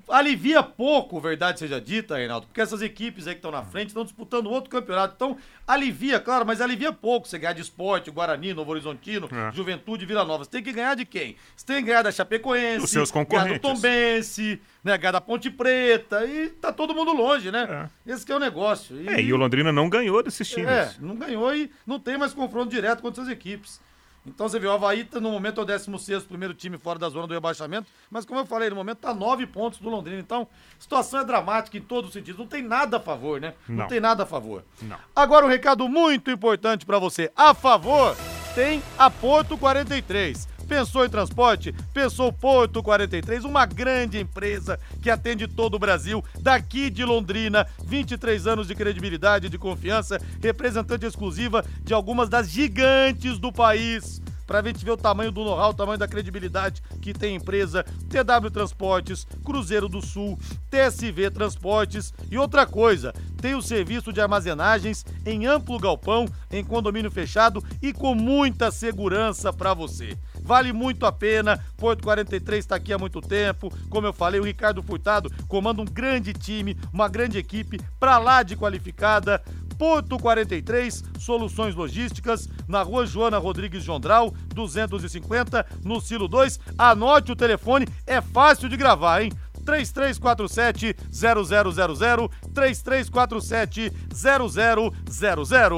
alivia 0.07 0.63
pouco, 0.63 1.19
verdade 1.19 1.59
seja 1.59 1.79
dita, 1.79 2.17
Reinaldo, 2.17 2.47
porque 2.47 2.61
essas 2.61 2.81
equipes 2.81 3.27
aí 3.27 3.33
que 3.33 3.39
estão 3.39 3.51
na 3.51 3.63
frente 3.63 3.89
estão 3.89 4.03
disputando 4.03 4.47
outro 4.47 4.69
campeonato. 4.69 5.13
Então, 5.15 5.37
alivia, 5.65 6.19
claro, 6.19 6.45
mas 6.45 6.61
alivia 6.61 6.91
pouco 6.91 7.27
você 7.27 7.37
ganhar 7.37 7.53
de 7.53 7.61
esporte, 7.61 8.11
Guarani, 8.11 8.53
Novo 8.53 8.71
Horizontino, 8.71 9.29
é. 9.31 9.51
Juventude, 9.51 10.05
Vila 10.05 10.25
Nova. 10.25 10.43
Você 10.43 10.51
tem 10.51 10.63
que 10.63 10.71
ganhar 10.71 10.95
de 10.95 11.05
quem? 11.05 11.35
Você 11.55 11.65
tem 11.65 11.77
que 11.77 11.83
ganhar 11.83 12.03
da 12.03 12.11
Chapecoense, 12.11 12.85
Os 12.85 12.91
seus 12.91 13.11
concorrentes. 13.11 13.59
ganhar 13.59 13.73
do 13.73 13.81
Tombense, 13.81 14.61
né, 14.83 14.97
ganhar 14.97 15.11
da 15.11 15.21
Ponte 15.21 15.49
Preta, 15.49 16.25
e 16.25 16.49
tá 16.49 16.71
todo 16.71 16.93
mundo 16.95 17.13
longe, 17.13 17.51
né? 17.51 17.89
É. 18.05 18.13
Esse 18.13 18.25
que 18.25 18.31
é 18.31 18.35
o 18.35 18.39
negócio. 18.39 18.99
E... 19.01 19.07
É, 19.07 19.21
e 19.21 19.33
o 19.33 19.37
Londrina 19.37 19.71
não 19.71 19.89
ganhou 19.89 20.23
desses 20.23 20.47
times. 20.49 20.69
É, 20.69 20.93
não 20.99 21.15
ganhou 21.15 21.53
e 21.53 21.69
não 21.85 21.99
tem 21.99 22.17
mais 22.17 22.33
confronto 22.33 22.69
direto 22.69 23.01
contra 23.01 23.21
essas 23.21 23.33
equipes. 23.33 23.79
Então 24.27 24.47
você 24.47 24.59
viu, 24.59 24.69
o 24.69 24.73
Havaí 24.73 25.05
tá, 25.05 25.19
no 25.19 25.31
momento 25.31 25.59
é 25.61 25.63
o 25.63 25.65
16 25.65 26.23
primeiro 26.25 26.53
time 26.53 26.77
fora 26.77 26.99
da 26.99 27.09
zona 27.09 27.27
do 27.27 27.33
rebaixamento, 27.33 27.87
mas 28.11 28.25
como 28.25 28.39
eu 28.39 28.45
falei, 28.45 28.69
no 28.69 28.75
momento 28.75 28.97
tá 28.97 29.13
9 29.13 29.47
pontos 29.47 29.79
do 29.79 29.89
Londrina. 29.89 30.19
Então, 30.19 30.47
a 30.77 30.81
situação 30.81 31.21
é 31.21 31.25
dramática 31.25 31.77
em 31.77 31.81
todos 31.81 32.09
os 32.09 32.13
sentidos. 32.13 32.39
Não 32.39 32.47
tem 32.47 32.61
nada 32.61 32.97
a 32.97 32.99
favor, 32.99 33.39
né? 33.39 33.53
Não, 33.67 33.77
não 33.77 33.87
tem 33.87 33.99
nada 33.99 34.23
a 34.23 34.25
favor. 34.25 34.63
Não. 34.81 34.97
Agora 35.15 35.45
um 35.45 35.49
recado 35.49 35.87
muito 35.87 36.29
importante 36.29 36.85
para 36.85 36.99
você. 36.99 37.31
A 37.35 37.53
favor 37.53 38.15
tem 38.53 38.81
a 38.97 39.09
Porto 39.09 39.57
43. 39.57 40.56
Pensou 40.67 41.05
em 41.05 41.09
transporte? 41.09 41.73
Pensou 41.93 42.31
Porto 42.31 42.83
43, 42.83 43.45
uma 43.45 43.65
grande 43.65 44.19
empresa 44.19 44.79
que 45.01 45.09
atende 45.09 45.47
todo 45.47 45.75
o 45.75 45.79
Brasil, 45.79 46.23
daqui 46.41 46.89
de 46.89 47.05
Londrina, 47.05 47.65
23 47.85 48.47
anos 48.47 48.67
de 48.67 48.75
credibilidade 48.75 49.47
e 49.47 49.49
de 49.49 49.57
confiança, 49.57 50.19
representante 50.41 51.05
exclusiva 51.05 51.63
de 51.83 51.93
algumas 51.93 52.27
das 52.27 52.49
gigantes 52.49 53.39
do 53.39 53.51
país 53.51 54.21
para 54.47 54.59
a 54.59 54.63
gente 54.63 54.83
ver 54.83 54.91
o 54.91 54.97
tamanho 54.97 55.31
do 55.31 55.43
know-how, 55.43 55.71
o 55.71 55.73
tamanho 55.73 55.99
da 55.99 56.07
credibilidade 56.07 56.81
que 57.01 57.13
tem 57.13 57.33
a 57.33 57.37
empresa 57.37 57.83
TW 57.83 58.49
Transportes, 58.49 59.27
Cruzeiro 59.43 59.89
do 59.89 60.01
Sul, 60.01 60.39
TSV 60.71 61.29
Transportes 61.29 62.13
e 62.31 62.37
outra 62.37 62.65
coisa, 62.65 63.13
tem 63.41 63.53
o 63.53 63.61
serviço 63.61 64.11
de 64.11 64.21
armazenagens 64.21 65.05
em 65.25 65.45
amplo 65.45 65.77
galpão, 65.77 66.27
em 66.49 66.63
condomínio 66.63 67.11
fechado 67.11 67.63
e 67.81 67.91
com 67.91 68.15
muita 68.15 68.71
segurança 68.71 69.51
para 69.51 69.73
você. 69.73 70.17
Vale 70.41 70.71
muito 70.71 71.05
a 71.05 71.11
pena. 71.11 71.61
Porto 71.75 72.03
43 72.03 72.63
está 72.63 72.77
aqui 72.77 72.93
há 72.93 72.97
muito 72.97 73.19
tempo. 73.19 73.71
Como 73.89 74.07
eu 74.07 74.13
falei, 74.13 74.39
o 74.39 74.45
Ricardo 74.45 74.81
Furtado 74.81 75.29
comanda 75.47 75.81
um 75.81 75.85
grande 75.85 76.31
time, 76.31 76.77
uma 76.93 77.09
grande 77.09 77.37
equipe, 77.37 77.79
para 77.99 78.17
lá 78.17 78.43
de 78.43 78.55
qualificada. 78.55 79.43
Porto 79.77 80.17
43, 80.17 81.03
Soluções 81.19 81.75
Logísticas, 81.75 82.49
na 82.67 82.81
rua 82.81 83.05
Joana 83.05 83.37
Rodrigues 83.37 83.83
Jondral, 83.83 84.33
250, 84.53 85.65
no 85.83 86.01
Silo 86.01 86.27
2. 86.27 86.59
Anote 86.77 87.31
o 87.31 87.35
telefone, 87.35 87.87
é 88.05 88.21
fácil 88.21 88.67
de 88.67 88.77
gravar, 88.77 89.21
hein? 89.21 89.31
3347 89.65 90.95
0000 91.11 92.29
3347 92.53 93.91
0000. 94.13 95.77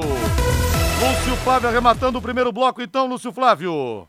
Lúcio 1.00 1.36
Flávio 1.42 1.68
arrematando 1.68 2.18
o 2.18 2.22
primeiro 2.22 2.52
bloco, 2.52 2.80
então, 2.80 3.06
Lúcio 3.06 3.32
Flávio. 3.32 4.06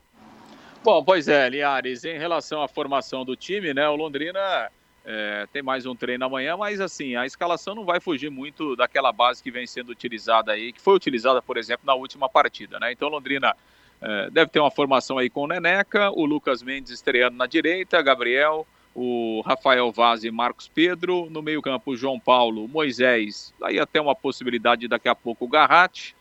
Bom, 0.84 1.04
pois 1.04 1.28
é, 1.28 1.48
Linhares, 1.48 2.04
em 2.04 2.18
relação 2.18 2.62
à 2.62 2.68
formação 2.68 3.24
do 3.24 3.36
time, 3.36 3.72
né, 3.72 3.88
o 3.88 3.96
Londrina 3.96 4.68
é, 5.04 5.46
tem 5.52 5.62
mais 5.62 5.84
um 5.84 5.96
treino 5.96 6.24
amanhã, 6.24 6.56
mas 6.56 6.80
assim, 6.80 7.16
a 7.16 7.26
escalação 7.26 7.74
não 7.74 7.84
vai 7.84 8.00
fugir 8.00 8.30
muito 8.30 8.76
daquela 8.76 9.12
base 9.12 9.42
que 9.42 9.50
vem 9.50 9.66
sendo 9.66 9.90
utilizada 9.90 10.52
aí, 10.52 10.72
que 10.72 10.80
foi 10.80 10.94
utilizada, 10.94 11.42
por 11.42 11.56
exemplo, 11.56 11.84
na 11.84 11.94
última 11.94 12.28
partida, 12.28 12.78
né? 12.78 12.92
Então, 12.92 13.08
Londrina 13.08 13.56
é, 14.00 14.30
deve 14.30 14.50
ter 14.50 14.60
uma 14.60 14.70
formação 14.70 15.18
aí 15.18 15.28
com 15.28 15.42
o 15.42 15.46
Neneca, 15.46 16.10
o 16.10 16.24
Lucas 16.24 16.62
Mendes 16.62 16.92
estreando 16.92 17.36
na 17.36 17.46
direita, 17.46 18.00
Gabriel, 18.00 18.66
o 18.94 19.42
Rafael 19.44 19.90
Vaz 19.90 20.22
e 20.22 20.30
Marcos 20.30 20.68
Pedro, 20.68 21.28
no 21.30 21.42
meio-campo, 21.42 21.96
João 21.96 22.20
Paulo, 22.20 22.68
Moisés, 22.68 23.52
aí 23.62 23.80
até 23.80 24.00
uma 24.00 24.14
possibilidade 24.14 24.86
daqui 24.86 25.08
a 25.08 25.14
pouco 25.14 25.46
o 25.46 25.48
Garratti 25.48 26.14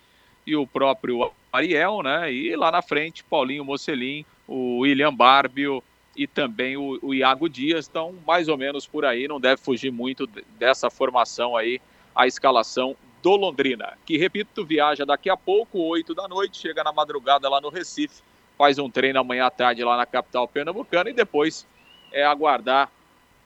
e 0.48 0.56
o 0.56 0.66
próprio 0.66 1.32
Ariel, 1.52 2.02
né? 2.02 2.34
E 2.34 2.56
lá 2.56 2.72
na 2.72 2.82
frente, 2.82 3.24
Paulinho 3.24 3.66
Mocelin, 3.66 4.26
o 4.48 4.80
William 4.80 5.14
Barbio 5.14 5.84
e 6.16 6.28
também 6.28 6.78
o, 6.78 7.00
o 7.02 7.14
Iago 7.14 7.48
Dias. 7.50 7.88
Então, 7.88 8.16
mais 8.26 8.48
ou 8.48 8.58
menos 8.58 8.86
por 8.86 9.06
aí, 9.06 9.28
não 9.28 9.40
deve 9.40 9.62
fugir 9.62 9.92
muito 9.92 10.28
dessa 10.58 10.90
formação 10.90 11.56
aí, 11.56 11.82
a 12.16 12.28
escalação 12.28 12.96
do 13.22 13.36
Londrina, 13.36 13.98
que, 14.06 14.18
repito, 14.18 14.66
viaja 14.66 15.06
daqui 15.06 15.30
a 15.30 15.38
pouco, 15.38 15.80
8 15.80 16.14
da 16.16 16.28
noite, 16.28 16.58
chega 16.58 16.84
na 16.84 16.92
madrugada 16.92 17.48
lá 17.48 17.62
no 17.62 17.70
Recife, 17.70 18.22
faz 18.58 18.80
um 18.80 18.90
treino 18.90 19.20
amanhã 19.20 19.46
à 19.46 19.52
tarde 19.52 19.84
lá 19.84 19.96
na 19.96 20.06
capital 20.06 20.48
pernambucana 20.48 21.10
e 21.10 21.14
depois 21.14 21.68
é 22.12 22.26
aguardar 22.26 22.92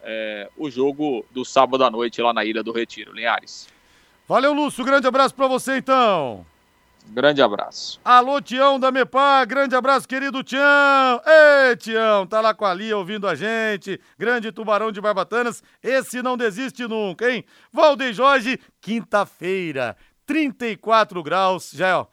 é, 0.02 0.50
o 0.58 0.70
jogo 0.70 1.26
do 1.32 1.44
sábado 1.44 1.84
à 1.84 1.92
noite 1.92 2.22
lá 2.22 2.34
na 2.34 2.46
Ilha 2.46 2.64
do 2.64 2.72
Retiro. 2.72 3.14
Linhares. 3.14 3.68
Valeu, 4.28 4.54
Lúcio. 4.54 4.84
Grande 4.84 5.08
abraço 5.08 5.36
para 5.36 5.48
você, 5.48 5.78
então. 5.78 6.46
Grande 7.08 7.42
abraço. 7.42 8.00
Alô, 8.04 8.42
Tião 8.42 8.80
da 8.80 8.92
Mepar, 8.92 9.48
grande 9.48 9.76
abraço, 9.76 10.08
querido 10.08 10.44
Tião. 10.44 11.22
Ei, 11.26 11.76
Tião, 11.78 12.28
tá 12.28 12.42
lá 12.42 12.54
com 12.54 12.66
a 12.66 12.74
Lia 12.74 12.98
ouvindo 12.98 13.28
a 13.28 13.36
gente. 13.36 14.00
Grande 14.18 14.52
tubarão 14.52 14.92
de 14.92 15.00
Barbatanas, 15.00 15.64
esse 15.82 16.22
não 16.22 16.36
desiste 16.36 16.86
nunca, 16.88 17.32
hein? 17.32 17.46
Valdeir 17.72 18.14
Jorge, 18.14 18.60
quinta-feira, 18.82 19.96
34 20.26 21.24
graus, 21.24 21.72
já 21.74 21.88
é, 21.88 21.96
ó. 21.96 22.06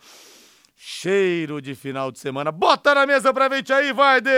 Cheiro 0.76 1.60
de 1.60 1.74
final 1.74 2.10
de 2.10 2.18
semana. 2.18 2.50
Bota 2.50 2.94
na 2.94 3.06
mesa 3.06 3.32
pra 3.32 3.48
gente 3.48 3.72
aí, 3.72 3.92
Varde! 3.92 4.30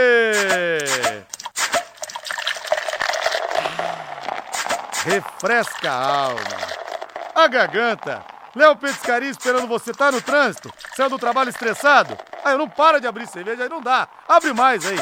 Refresca 5.04 5.90
a 5.90 6.26
alma. 6.26 6.74
A 7.34 7.46
garganta 7.48 8.33
Léo 8.54 8.76
Petiscaria 8.76 9.30
esperando 9.30 9.66
você. 9.66 9.92
Tá 9.92 10.12
no 10.12 10.22
trânsito? 10.22 10.70
Saiu 10.96 11.10
do 11.10 11.18
trabalho 11.18 11.50
estressado? 11.50 12.16
Aí 12.44 12.56
não 12.56 12.68
para 12.68 13.00
de 13.00 13.06
abrir 13.06 13.26
cerveja, 13.26 13.64
aí 13.64 13.68
não 13.68 13.80
dá. 13.80 14.08
Abre 14.28 14.52
mais 14.52 14.84
aí. 14.86 14.98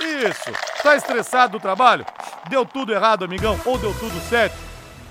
Isso. 0.00 0.52
Tá 0.82 0.94
estressado 0.96 1.52
do 1.52 1.60
trabalho? 1.60 2.04
Deu 2.48 2.66
tudo 2.66 2.92
errado, 2.92 3.24
amigão? 3.24 3.58
Ou 3.64 3.78
deu 3.78 3.94
tudo 3.94 4.20
certo? 4.28 4.56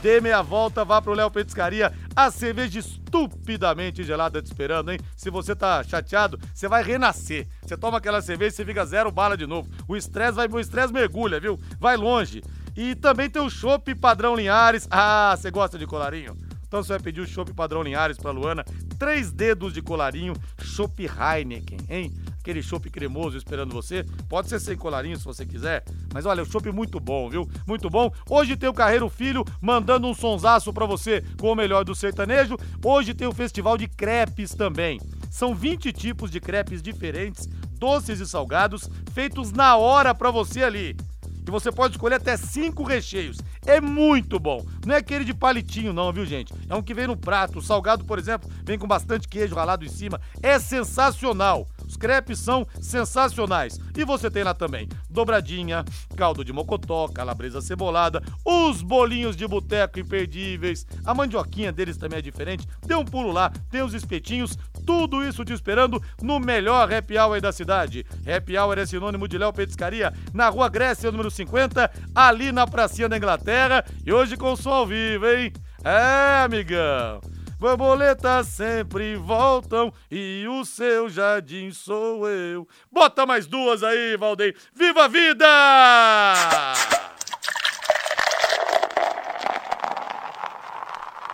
Dê 0.02 0.20
meia 0.20 0.42
volta, 0.42 0.84
vá 0.84 1.02
pro 1.02 1.14
Léo 1.14 1.32
Petiscaria. 1.32 1.94
A 2.16 2.30
cerveja 2.30 2.80
estupidamente 2.80 4.04
gelada 4.04 4.42
te 4.42 4.48
esperando, 4.48 4.92
hein? 4.92 5.00
Se 5.16 5.30
você 5.30 5.56
tá 5.56 5.82
chateado, 5.84 6.38
você 6.54 6.68
vai 6.68 6.84
renascer. 6.84 7.48
Você 7.62 7.78
toma 7.78 7.98
aquela 7.98 8.22
cerveja 8.22 8.54
e 8.54 8.56
você 8.58 8.66
fica 8.66 8.86
zero 8.86 9.12
bala 9.12 9.38
de 9.38 9.48
novo. 9.48 9.70
O 9.88 9.96
estresse 9.96 10.34
vai, 10.34 10.48
o 10.48 10.60
estresse 10.60 10.92
mergulha, 10.94 11.40
viu? 11.40 11.58
Vai 11.80 11.96
longe. 11.96 12.44
E 12.76 12.96
também 12.96 13.30
tem 13.30 13.42
o 13.42 13.50
chopp 13.50 13.96
padrão 13.96 14.36
Linhares. 14.36 14.88
Ah, 14.92 15.36
você 15.38 15.50
gosta 15.50 15.78
de 15.78 15.88
colarinho? 15.88 16.36
Então 16.74 16.82
você 16.82 16.94
vai 16.94 17.02
pedir 17.02 17.22
o 17.22 17.28
chopp 17.28 17.54
padrão 17.54 17.84
Linhares 17.84 18.18
pra 18.18 18.32
Luana, 18.32 18.66
três 18.98 19.32
dedos 19.32 19.72
de 19.74 19.80
colarinho, 19.80 20.34
chopp 20.60 21.06
Heineken, 21.06 21.78
hein? 21.88 22.12
Aquele 22.40 22.64
chopp 22.64 22.90
cremoso 22.90 23.38
esperando 23.38 23.72
você. 23.72 24.04
Pode 24.28 24.50
ser 24.50 24.60
sem 24.60 24.76
colarinho 24.76 25.16
se 25.16 25.24
você 25.24 25.46
quiser, 25.46 25.84
mas 26.12 26.26
olha, 26.26 26.42
o 26.42 26.46
chopp 26.48 26.72
muito 26.72 27.00
bom, 27.00 27.30
viu? 27.30 27.48
Muito 27.68 27.92
bom. 27.92 28.12
Hoje 28.28 28.58
tem 28.58 28.68
o 28.68 28.74
Carreiro 28.74 29.08
Filho 29.08 29.46
mandando 29.62 30.08
um 30.08 30.16
sonsaço 30.16 30.74
pra 30.74 30.88
você 30.88 31.24
com 31.40 31.52
o 31.52 31.56
melhor 31.56 31.86
do 31.86 31.94
sertanejo. 31.94 32.58
Hoje 32.84 33.14
tem 33.14 33.28
o 33.28 33.32
Festival 33.32 33.78
de 33.78 33.88
Crepes 33.88 34.56
também. 34.56 35.00
São 35.30 35.54
20 35.54 35.94
tipos 35.94 36.32
de 36.32 36.40
crepes 36.40 36.82
diferentes, 36.82 37.48
doces 37.78 38.20
e 38.20 38.26
salgados, 38.26 38.90
feitos 39.14 39.52
na 39.52 39.78
hora 39.78 40.16
pra 40.16 40.32
você 40.32 40.64
ali 40.64 40.98
que 41.44 41.52
você 41.52 41.72
pode 41.72 41.96
escolher 41.96 42.16
até 42.16 42.38
cinco 42.38 42.84
recheios. 42.84 43.38
É 43.66 43.80
muito 43.80 44.40
bom. 44.40 44.66
Não 44.86 44.96
é 44.96 44.98
aquele 44.98 45.26
de 45.26 45.34
palitinho, 45.34 45.94
não, 45.94 46.12
viu, 46.12 46.26
gente? 46.26 46.54
É 46.70 46.76
um 46.76 46.82
que 46.82 46.94
vem 46.94 47.08
no 47.08 47.18
prato. 47.18 47.60
O 47.60 47.62
salgado, 47.62 48.06
por 48.06 48.20
exemplo, 48.20 48.50
vem 48.64 48.78
com 48.78 48.88
bastante 48.88 49.28
queijo 49.28 49.56
ralado 49.56 49.86
em 49.86 49.90
cima. 49.90 50.20
É 50.42 50.60
sensacional. 50.60 51.68
Os 51.86 51.98
crepes 51.98 52.40
são 52.40 52.66
sensacionais. 52.82 53.80
E 53.96 54.04
você 54.04 54.30
tem 54.30 54.44
lá 54.44 54.54
também 54.54 54.88
dobradinha, 55.10 55.86
caldo 56.16 56.44
de 56.44 56.52
mocotó, 56.52 57.08
calabresa 57.08 57.62
cebolada, 57.62 58.22
os 58.44 58.82
bolinhos 58.82 59.36
de 59.36 59.48
boteco 59.48 60.00
imperdíveis. 60.00 60.88
A 61.06 61.14
mandioquinha 61.14 61.72
deles 61.72 61.98
também 61.98 62.20
é 62.20 62.22
diferente. 62.22 62.68
Dê 62.86 62.96
um 62.96 63.06
pulo 63.06 63.32
lá, 63.32 63.52
tem 63.70 63.84
os 63.84 63.94
espetinhos, 63.94 64.58
tudo 64.86 65.24
isso 65.24 65.44
te 65.44 65.54
esperando 65.54 66.02
no 66.22 66.40
melhor 66.40 66.92
happy 66.92 67.18
hour 67.18 67.40
da 67.42 67.52
cidade. 67.52 68.06
Happy 68.28 68.58
hour 68.58 68.78
é 68.78 68.86
sinônimo 68.86 69.28
de 69.28 69.38
Léo 69.38 69.54
Petiscaria, 69.54 70.14
na 70.34 70.50
Rua 70.50 70.70
Grécia, 70.70 71.12
número 71.12 71.32
50, 71.32 71.92
ali 72.14 72.52
na 72.52 72.68
pracinha 72.68 73.10
da 73.10 73.18
Inglaterra. 73.18 73.84
E 74.06 74.12
hoje 74.12 74.38
com 74.38 74.56
som 74.56 74.72
ao 74.72 74.88
vivo, 74.88 75.28
hein? 75.28 75.52
É, 75.84 76.44
amigão. 76.44 77.22
Borboletas 77.60 78.48
sempre 78.48 79.16
voltam 79.16 79.94
e 80.12 80.46
o 80.50 80.66
seu 80.66 81.08
jardim 81.08 81.72
sou 81.72 82.28
eu. 82.28 82.68
Bota 82.92 83.26
mais 83.26 83.48
duas 83.48 83.84
aí, 83.84 84.18
Valdeir. 84.18 84.54
Viva 84.76 85.06
a 85.06 85.08
vida! 85.08 87.03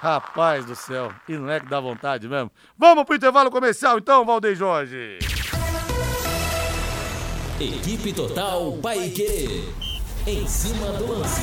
Rapaz 0.01 0.63
do 0.63 0.77
céu, 0.77 1.11
e 1.27 1.33
não 1.33 1.51
é 1.51 1.59
que 1.59 1.65
dá 1.65 1.77
vontade 1.77 2.25
mesmo? 2.25 2.49
Vamos 2.77 3.03
pro 3.03 3.15
intervalo 3.15 3.51
comercial 3.51 3.97
então, 3.97 4.23
Valdeir 4.23 4.55
Jorge. 4.55 5.19
Equipe 7.59 8.13
Total 8.13 8.71
Paique. 8.81 9.67
Em 10.25 10.47
cima 10.47 10.87
do 10.93 11.19
lance. 11.19 11.41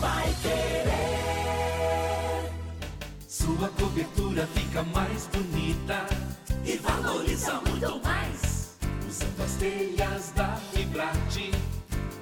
Vai 0.00 0.34
querer. 0.42 0.92
Sua 3.26 3.68
cobertura 3.70 4.46
fica 4.48 4.82
mais 4.82 5.26
bonita 5.28 6.06
e 6.66 6.76
valoriza 6.76 7.62
muito 7.66 8.04
mais. 8.04 8.53
As 9.42 9.54
telhas 9.54 10.32
da 10.34 10.56
Fibrate. 10.72 11.50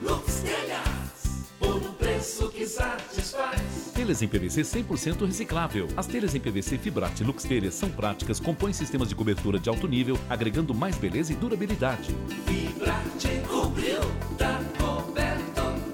Lux 0.03 0.40
Telhas. 0.40 1.51
Por 1.59 1.77
um 1.77 1.92
preço 1.92 2.48
que 2.48 2.66
satisfaz. 2.66 3.92
Telhas 3.94 4.22
em 4.22 4.29
PVC 4.29 4.62
100% 4.62 5.27
reciclável. 5.27 5.88
As 5.96 6.07
telhas 6.07 6.35
em 6.35 6.40
PVC 6.40 6.79
Fibrate 6.79 7.22
Lux 7.22 7.44
Telhas 7.44 7.75
são 7.75 7.90
práticas, 7.90 8.40
compõem 8.40 8.72
sistemas 8.72 9.09
de 9.09 9.14
cobertura 9.14 9.59
de 9.59 9.68
alto 9.68 9.87
nível, 9.87 10.18
agregando 10.29 10.75
mais 10.75 10.96
beleza 10.96 11.33
e 11.33 11.37
durabilidade. 11.37 12.14
Fibrate 12.46 13.42
cobriu, 13.48 14.01
tá. 14.38 14.61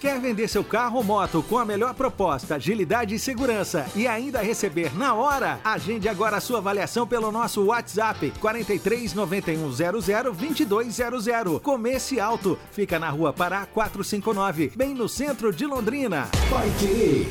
Quer 0.00 0.18
vender 0.18 0.48
seu 0.48 0.64
carro 0.64 0.96
ou 0.96 1.04
moto 1.04 1.42
com 1.42 1.58
a 1.58 1.64
melhor 1.64 1.92
proposta, 1.92 2.54
agilidade 2.54 3.14
e 3.14 3.18
segurança 3.18 3.86
e 3.94 4.08
ainda 4.08 4.40
receber 4.40 4.96
na 4.96 5.12
hora? 5.12 5.60
Agende 5.62 6.08
agora 6.08 6.38
a 6.38 6.40
sua 6.40 6.56
avaliação 6.56 7.06
pelo 7.06 7.30
nosso 7.30 7.66
WhatsApp 7.66 8.32
43 8.40 9.12
91 9.12 9.70
00 9.70 10.32
2200. 10.32 11.60
Comece 11.60 12.18
Alto, 12.18 12.58
fica 12.72 12.98
na 12.98 13.10
Rua 13.10 13.30
Pará 13.34 13.66
459, 13.66 14.72
bem 14.74 14.94
no 14.94 15.06
centro 15.06 15.52
de 15.52 15.66
Londrina. 15.66 16.30
Vai 16.48 16.70
querer 16.78 17.30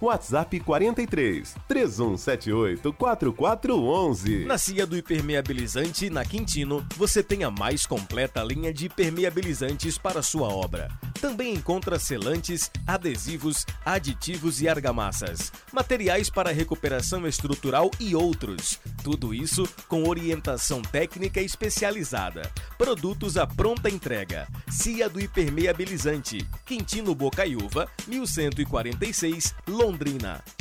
WhatsApp 0.00 0.60
43 0.60 1.56
3178 1.66 2.92
4411. 2.92 4.44
Na 4.44 4.56
Cia 4.56 4.86
do 4.86 4.96
Hipermeabilizante, 4.96 6.08
na 6.08 6.24
Quintino, 6.24 6.86
você 6.96 7.22
tem 7.22 7.42
a 7.42 7.50
mais 7.50 7.84
completa 7.84 8.42
linha 8.42 8.72
de 8.72 8.86
hipermeabilizantes 8.86 9.98
para 9.98 10.22
sua 10.22 10.48
obra. 10.48 10.88
Também 11.20 11.54
encontra 11.54 11.98
selantes, 11.98 12.70
adesivos, 12.86 13.66
aditivos 13.84 14.62
e 14.62 14.68
argamassas, 14.68 15.52
materiais 15.72 16.30
para 16.30 16.52
recuperação 16.52 17.26
estrutural 17.26 17.90
e 17.98 18.14
outros. 18.14 18.78
Tudo 19.02 19.34
isso 19.34 19.68
com 19.88 20.08
orientação 20.08 20.80
técnica 20.80 21.40
especializada. 21.40 22.42
Produtos 22.76 23.36
à 23.36 23.46
pronta 23.46 23.90
entrega. 23.90 24.46
Cia 24.70 25.08
do 25.08 25.20
Hipermeabilizante, 25.20 26.46
Quintino 26.64 27.14
Bocaiúva, 27.16 27.88
1146, 28.06 29.54
Londrina. 29.66 29.87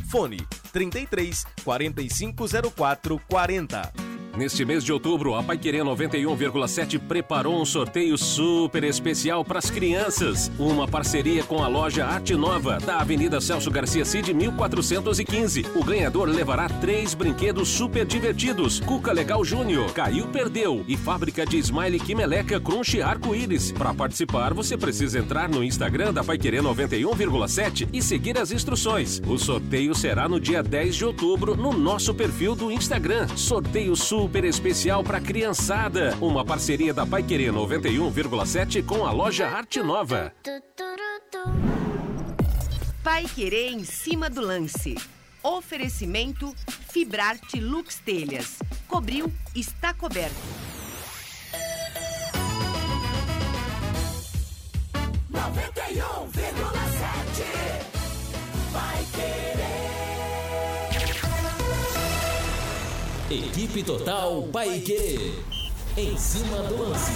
Fone 0.07 0.37
33 0.71 1.45
4504 1.63 3.19
40. 3.27 4.16
Neste 4.37 4.63
mês 4.63 4.83
de 4.83 4.93
outubro, 4.93 5.33
a 5.33 5.41
Paiquerê 5.41 5.79
91,7 5.79 6.99
preparou 6.99 7.59
um 7.59 7.65
sorteio 7.65 8.15
super 8.19 8.83
especial 8.83 9.43
para 9.43 9.57
as 9.57 9.71
crianças. 9.71 10.51
Uma 10.59 10.87
parceria 10.87 11.43
com 11.43 11.63
a 11.63 11.67
loja 11.67 12.05
Arte 12.05 12.35
Nova, 12.35 12.77
da 12.77 12.99
Avenida 12.99 13.41
Celso 13.41 13.71
Garcia 13.71 14.05
Cid, 14.05 14.31
1415. 14.35 15.65
O 15.73 15.83
ganhador 15.83 16.29
levará 16.29 16.69
três 16.69 17.15
brinquedos 17.15 17.67
super 17.67 18.05
divertidos: 18.05 18.79
Cuca 18.79 19.11
Legal 19.11 19.43
Júnior, 19.43 19.91
Caiu 19.91 20.27
Perdeu 20.27 20.85
e 20.87 20.95
fábrica 20.95 21.43
de 21.43 21.57
Smile 21.57 21.99
Quimeleca 21.99 22.61
Crunch 22.61 23.01
Arco-Íris. 23.01 23.71
Para 23.71 23.91
participar, 23.91 24.53
você 24.53 24.77
precisa 24.77 25.17
entrar 25.17 25.49
no 25.49 25.63
Instagram 25.63 26.13
da 26.13 26.23
Paiquerê 26.23 26.59
91,7 26.59 27.89
e 27.91 28.03
seguir 28.03 28.37
as 28.37 28.51
instruções. 28.51 29.19
O 29.25 29.39
sorteio 29.39 29.95
será 29.95 30.29
no 30.29 30.39
dia 30.39 30.61
10 30.61 30.95
de 30.95 31.05
outubro 31.05 31.57
no 31.57 31.73
nosso 31.73 32.13
perfil 32.13 32.53
do 32.53 32.71
Instagram. 32.71 33.27
Sorteio 33.35 33.95
super 33.95 34.26
super 34.27 34.43
especial 34.43 35.05
para 35.05 35.21
criançada. 35.21 36.13
Uma 36.19 36.43
parceria 36.43 36.93
da 36.93 37.05
Pai 37.05 37.23
Querer 37.23 37.53
91,7 37.53 38.85
com 38.85 39.05
a 39.05 39.11
loja 39.11 39.47
Arte 39.47 39.81
Nova. 39.81 40.33
Pai 43.01 43.23
Querer 43.23 43.71
em 43.71 43.85
cima 43.85 44.29
do 44.29 44.41
lance. 44.41 44.95
Oferecimento 45.41 46.53
Fibrarte 46.89 47.61
Lux 47.61 48.01
Telhas. 48.03 48.59
Cobriu, 48.85 49.31
está 49.55 49.93
coberto. 49.93 50.35
Noventa 55.29 55.83
e 55.89 56.01
um 56.01 56.86
Equipe 63.29 63.83
Total 63.83 64.41
Paique. 64.53 65.33
Em 65.97 66.17
cima 66.17 66.63
do 66.63 66.81
lance. 66.81 67.11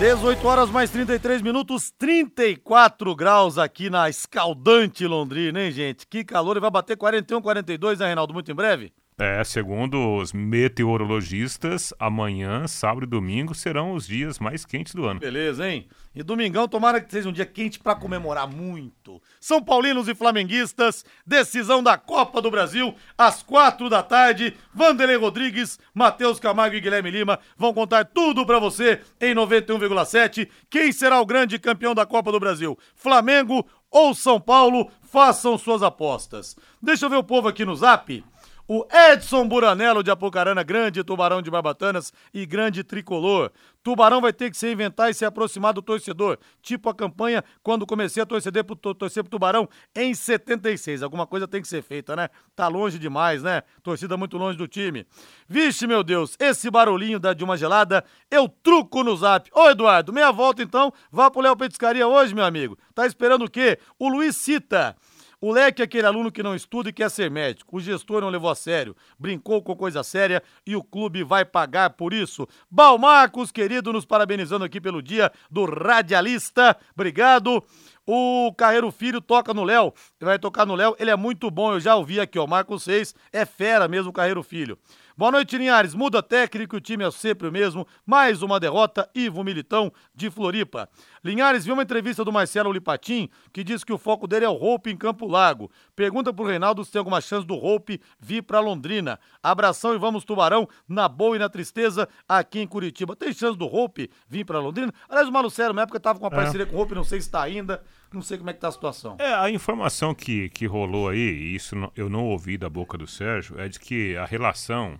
18 0.00 0.44
horas 0.44 0.68
mais 0.68 0.90
33 0.90 1.42
minutos, 1.42 1.92
34 1.96 3.14
graus 3.14 3.56
aqui 3.56 3.88
na 3.88 4.10
escaldante 4.10 5.06
Londrina, 5.06 5.62
hein, 5.62 5.70
gente? 5.70 6.04
Que 6.08 6.24
calor, 6.24 6.56
e 6.56 6.60
vai 6.60 6.72
bater 6.72 6.96
41, 6.96 7.40
42, 7.40 8.00
né, 8.00 8.06
Reinaldo, 8.06 8.34
muito 8.34 8.50
em 8.50 8.54
breve? 8.54 8.92
É, 9.18 9.44
segundo 9.44 10.16
os 10.16 10.32
meteorologistas, 10.32 11.92
amanhã, 11.98 12.66
sábado 12.66 13.04
e 13.04 13.06
domingo 13.06 13.54
serão 13.54 13.92
os 13.92 14.06
dias 14.06 14.38
mais 14.38 14.64
quentes 14.64 14.94
do 14.94 15.04
ano. 15.04 15.20
Beleza, 15.20 15.68
hein? 15.68 15.86
E 16.14 16.22
domingão, 16.22 16.66
tomara 16.66 17.00
que 17.00 17.12
seja 17.12 17.28
um 17.28 17.32
dia 17.32 17.44
quente 17.44 17.78
para 17.78 17.94
comemorar 17.94 18.48
muito. 18.48 19.20
São 19.38 19.62
Paulinos 19.62 20.08
e 20.08 20.14
Flamenguistas, 20.14 21.04
decisão 21.26 21.82
da 21.82 21.98
Copa 21.98 22.40
do 22.40 22.50
Brasil, 22.50 22.94
às 23.16 23.42
quatro 23.42 23.88
da 23.90 24.02
tarde. 24.02 24.56
Vanderlei 24.74 25.16
Rodrigues, 25.16 25.78
Matheus 25.94 26.40
Camargo 26.40 26.76
e 26.76 26.80
Guilherme 26.80 27.10
Lima 27.10 27.38
vão 27.56 27.72
contar 27.72 28.06
tudo 28.06 28.46
para 28.46 28.58
você 28.58 29.00
em 29.20 29.34
91,7. 29.34 30.48
Quem 30.70 30.90
será 30.90 31.20
o 31.20 31.26
grande 31.26 31.58
campeão 31.58 31.94
da 31.94 32.06
Copa 32.06 32.32
do 32.32 32.40
Brasil? 32.40 32.78
Flamengo 32.94 33.66
ou 33.90 34.14
São 34.14 34.40
Paulo? 34.40 34.90
Façam 35.02 35.58
suas 35.58 35.82
apostas. 35.82 36.56
Deixa 36.80 37.04
eu 37.04 37.10
ver 37.10 37.16
o 37.16 37.24
povo 37.24 37.46
aqui 37.46 37.64
no 37.64 37.76
zap. 37.76 38.24
O 38.68 38.86
Edson 39.10 39.48
Buranello 39.48 40.04
de 40.04 40.10
Apucarana, 40.10 40.62
grande 40.62 41.02
tubarão 41.02 41.42
de 41.42 41.50
Barbatanas 41.50 42.12
e 42.32 42.46
grande 42.46 42.84
tricolor. 42.84 43.50
Tubarão 43.82 44.20
vai 44.20 44.32
ter 44.32 44.50
que 44.50 44.56
se 44.56 44.70
inventar 44.70 45.10
e 45.10 45.14
se 45.14 45.24
aproximar 45.24 45.72
do 45.72 45.82
torcedor. 45.82 46.38
Tipo 46.62 46.88
a 46.88 46.94
campanha 46.94 47.42
quando 47.60 47.84
comecei 47.84 48.22
a 48.22 48.26
torcer 48.26 48.52
pro, 48.62 48.76
torcer 48.76 49.24
pro 49.24 49.30
Tubarão 49.30 49.68
em 49.96 50.14
76. 50.14 51.02
Alguma 51.02 51.26
coisa 51.26 51.48
tem 51.48 51.60
que 51.60 51.66
ser 51.66 51.82
feita, 51.82 52.14
né? 52.14 52.28
Tá 52.54 52.68
longe 52.68 53.00
demais, 53.00 53.42
né? 53.42 53.62
Torcida 53.82 54.16
muito 54.16 54.38
longe 54.38 54.56
do 54.56 54.68
time. 54.68 55.04
Vixe, 55.48 55.84
meu 55.86 56.04
Deus, 56.04 56.36
esse 56.38 56.70
barulhinho 56.70 57.18
da, 57.18 57.34
de 57.34 57.42
uma 57.42 57.56
gelada, 57.56 58.04
eu 58.30 58.48
truco 58.48 59.02
no 59.02 59.16
zap. 59.16 59.50
Ô, 59.52 59.70
Eduardo, 59.70 60.12
meia 60.12 60.30
volta 60.30 60.62
então. 60.62 60.92
Vá 61.10 61.28
pro 61.28 61.42
Léo 61.42 61.56
Petiscaria 61.56 62.06
hoje, 62.06 62.32
meu 62.32 62.44
amigo. 62.44 62.78
Tá 62.94 63.06
esperando 63.06 63.46
o 63.46 63.50
quê? 63.50 63.78
O 63.98 64.08
Luiz 64.08 64.36
Cita. 64.36 64.96
O 65.44 65.50
leque 65.50 65.82
é 65.82 65.84
aquele 65.84 66.06
aluno 66.06 66.30
que 66.30 66.40
não 66.40 66.54
estuda 66.54 66.88
e 66.88 66.92
quer 66.92 67.10
ser 67.10 67.28
médico. 67.28 67.76
O 67.76 67.80
gestor 67.80 68.20
não 68.20 68.28
levou 68.28 68.48
a 68.48 68.54
sério, 68.54 68.94
brincou 69.18 69.60
com 69.60 69.74
coisa 69.74 70.04
séria 70.04 70.40
e 70.64 70.76
o 70.76 70.84
clube 70.84 71.24
vai 71.24 71.44
pagar 71.44 71.90
por 71.90 72.14
isso. 72.14 72.46
Balmarcos, 72.70 73.50
querido, 73.50 73.92
nos 73.92 74.04
parabenizando 74.04 74.64
aqui 74.64 74.80
pelo 74.80 75.02
dia 75.02 75.32
do 75.50 75.64
radialista. 75.64 76.76
Obrigado. 76.94 77.60
O 78.06 78.54
Carreiro 78.56 78.92
Filho 78.92 79.20
toca 79.20 79.52
no 79.52 79.64
Léo, 79.64 79.92
vai 80.20 80.38
tocar 80.38 80.64
no 80.64 80.76
Léo, 80.76 80.96
ele 80.98 81.10
é 81.10 81.16
muito 81.16 81.48
bom, 81.52 81.72
eu 81.72 81.78
já 81.78 81.94
ouvi 81.94 82.18
aqui, 82.18 82.36
ó, 82.36 82.48
Marcos 82.48 82.82
6, 82.82 83.14
é 83.32 83.46
fera 83.46 83.86
mesmo 83.86 84.10
o 84.10 84.12
Carreiro 84.12 84.42
Filho. 84.42 84.76
Boa 85.16 85.30
noite, 85.30 85.58
Linhares. 85.58 85.94
Muda 85.94 86.22
técnico, 86.22 86.76
o 86.76 86.80
time 86.80 87.04
é 87.04 87.10
sempre 87.10 87.46
o 87.46 87.52
mesmo. 87.52 87.86
Mais 88.06 88.40
uma 88.42 88.58
derrota, 88.58 89.08
Ivo 89.14 89.44
Militão, 89.44 89.92
de 90.14 90.30
Floripa. 90.30 90.88
Linhares 91.22 91.64
viu 91.66 91.74
uma 91.74 91.82
entrevista 91.82 92.24
do 92.24 92.32
Marcelo 92.32 92.72
Lipatim, 92.72 93.28
que 93.52 93.62
diz 93.62 93.84
que 93.84 93.92
o 93.92 93.98
foco 93.98 94.26
dele 94.26 94.46
é 94.46 94.48
o 94.48 94.54
Hope 94.54 94.90
em 94.90 94.96
Campo 94.96 95.26
Lago. 95.26 95.70
Pergunta 95.94 96.32
pro 96.32 96.46
Reinaldo 96.46 96.82
se 96.84 96.90
tem 96.90 96.98
alguma 96.98 97.20
chance 97.20 97.46
do 97.46 97.54
Hope 97.54 98.00
vir 98.18 98.42
pra 98.42 98.58
Londrina. 98.60 99.20
Abração 99.42 99.94
e 99.94 99.98
vamos, 99.98 100.24
Tubarão, 100.24 100.66
na 100.88 101.06
boa 101.08 101.36
e 101.36 101.38
na 101.38 101.48
tristeza, 101.48 102.08
aqui 102.26 102.60
em 102.60 102.66
Curitiba. 102.66 103.14
Tem 103.14 103.32
chance 103.34 103.58
do 103.58 103.66
Hope 103.66 104.10
vir 104.26 104.44
pra 104.46 104.60
Londrina? 104.60 104.92
Aliás, 105.08 105.28
o 105.28 105.32
Malucero, 105.32 105.74
na 105.74 105.82
época, 105.82 106.00
tava 106.00 106.18
com 106.18 106.24
uma 106.24 106.32
É. 106.32 106.36
parceria 106.42 106.64
com 106.66 106.76
o 106.76 106.80
Hope, 106.80 106.94
não 106.94 107.04
sei 107.04 107.20
se 107.20 107.30
tá 107.30 107.42
ainda. 107.42 107.82
Não 108.12 108.22
sei 108.22 108.38
como 108.38 108.50
é 108.50 108.52
que 108.52 108.60
tá 108.60 108.68
a 108.68 108.72
situação. 108.72 109.16
É, 109.18 109.32
a 109.34 109.50
informação 109.50 110.14
que, 110.14 110.48
que 110.50 110.66
rolou 110.66 111.08
aí, 111.08 111.18
e 111.18 111.54
isso 111.54 111.74
não- 111.74 111.92
eu 111.96 112.08
não 112.08 112.24
ouvi 112.26 112.58
da 112.58 112.68
boca 112.68 112.96
do 112.98 113.06
Sérgio, 113.06 113.58
é 113.60 113.68
de 113.68 113.78
que 113.80 114.16
a 114.16 114.24
relação 114.24 114.98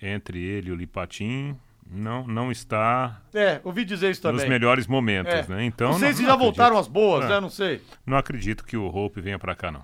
entre 0.00 0.38
ele 0.42 0.68
e 0.68 0.72
o 0.72 0.76
Lipatim 0.76 1.56
não, 1.90 2.26
não 2.26 2.52
está 2.52 3.20
É, 3.34 3.60
ouvi 3.64 3.84
dizer 3.84 4.10
isso 4.10 4.22
também. 4.22 4.40
nos 4.40 4.48
melhores 4.48 4.86
momentos, 4.86 5.32
É. 5.32 5.46
né? 5.48 5.64
Então, 5.64 5.90
não 5.92 5.98
sei 5.98 6.12
se 6.12 6.22
já 6.22 6.28
acredito. 6.34 6.38
voltaram 6.44 6.78
as 6.78 6.86
boas, 6.86 7.24
É. 7.24 7.28
né? 7.28 7.40
Não 7.40 7.50
sei. 7.50 7.80
Não 8.06 8.16
acredito 8.16 8.64
que 8.64 8.76
o 8.76 8.86
Hope 8.86 9.20
venha 9.20 9.38
pra 9.38 9.54
cá, 9.56 9.70
não. 9.72 9.82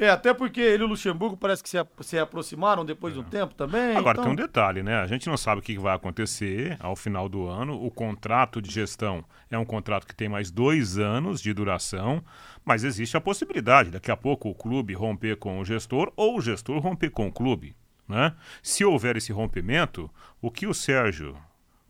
É, 0.00 0.08
até 0.08 0.32
porque 0.32 0.62
ele 0.62 0.82
e 0.82 0.86
o 0.86 0.88
Luxemburgo 0.88 1.36
parece 1.36 1.62
que 1.62 1.68
se, 1.68 1.76
se 2.00 2.18
aproximaram 2.18 2.86
depois 2.86 3.12
de 3.12 3.20
um 3.20 3.22
tempo 3.22 3.54
também. 3.54 3.94
Agora 3.94 4.18
então... 4.18 4.24
tem 4.24 4.32
um 4.32 4.34
detalhe, 4.46 4.82
né? 4.82 4.98
A 4.98 5.06
gente 5.06 5.28
não 5.28 5.36
sabe 5.36 5.60
o 5.60 5.62
que 5.62 5.78
vai 5.78 5.94
acontecer 5.94 6.74
ao 6.80 6.96
final 6.96 7.28
do 7.28 7.46
ano. 7.46 7.74
O 7.84 7.90
contrato 7.90 8.62
de 8.62 8.70
gestão 8.70 9.22
é 9.50 9.58
um 9.58 9.64
contrato 9.64 10.06
que 10.06 10.16
tem 10.16 10.26
mais 10.26 10.50
dois 10.50 10.96
anos 10.96 11.38
de 11.38 11.52
duração, 11.52 12.24
mas 12.64 12.82
existe 12.82 13.14
a 13.14 13.20
possibilidade 13.20 13.90
daqui 13.90 14.10
a 14.10 14.16
pouco 14.16 14.48
o 14.48 14.54
clube 14.54 14.94
romper 14.94 15.36
com 15.36 15.60
o 15.60 15.64
gestor 15.66 16.10
ou 16.16 16.38
o 16.38 16.40
gestor 16.40 16.80
romper 16.80 17.10
com 17.10 17.28
o 17.28 17.32
clube, 17.32 17.76
né? 18.08 18.34
Se 18.62 18.82
houver 18.82 19.18
esse 19.18 19.34
rompimento, 19.34 20.10
o 20.40 20.50
que 20.50 20.66
o 20.66 20.72
Sérgio 20.72 21.36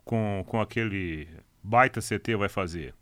com, 0.04 0.44
com 0.48 0.60
aquele 0.60 1.28
baita 1.62 2.00
CT 2.00 2.34
vai 2.34 2.48
fazer? 2.48 2.92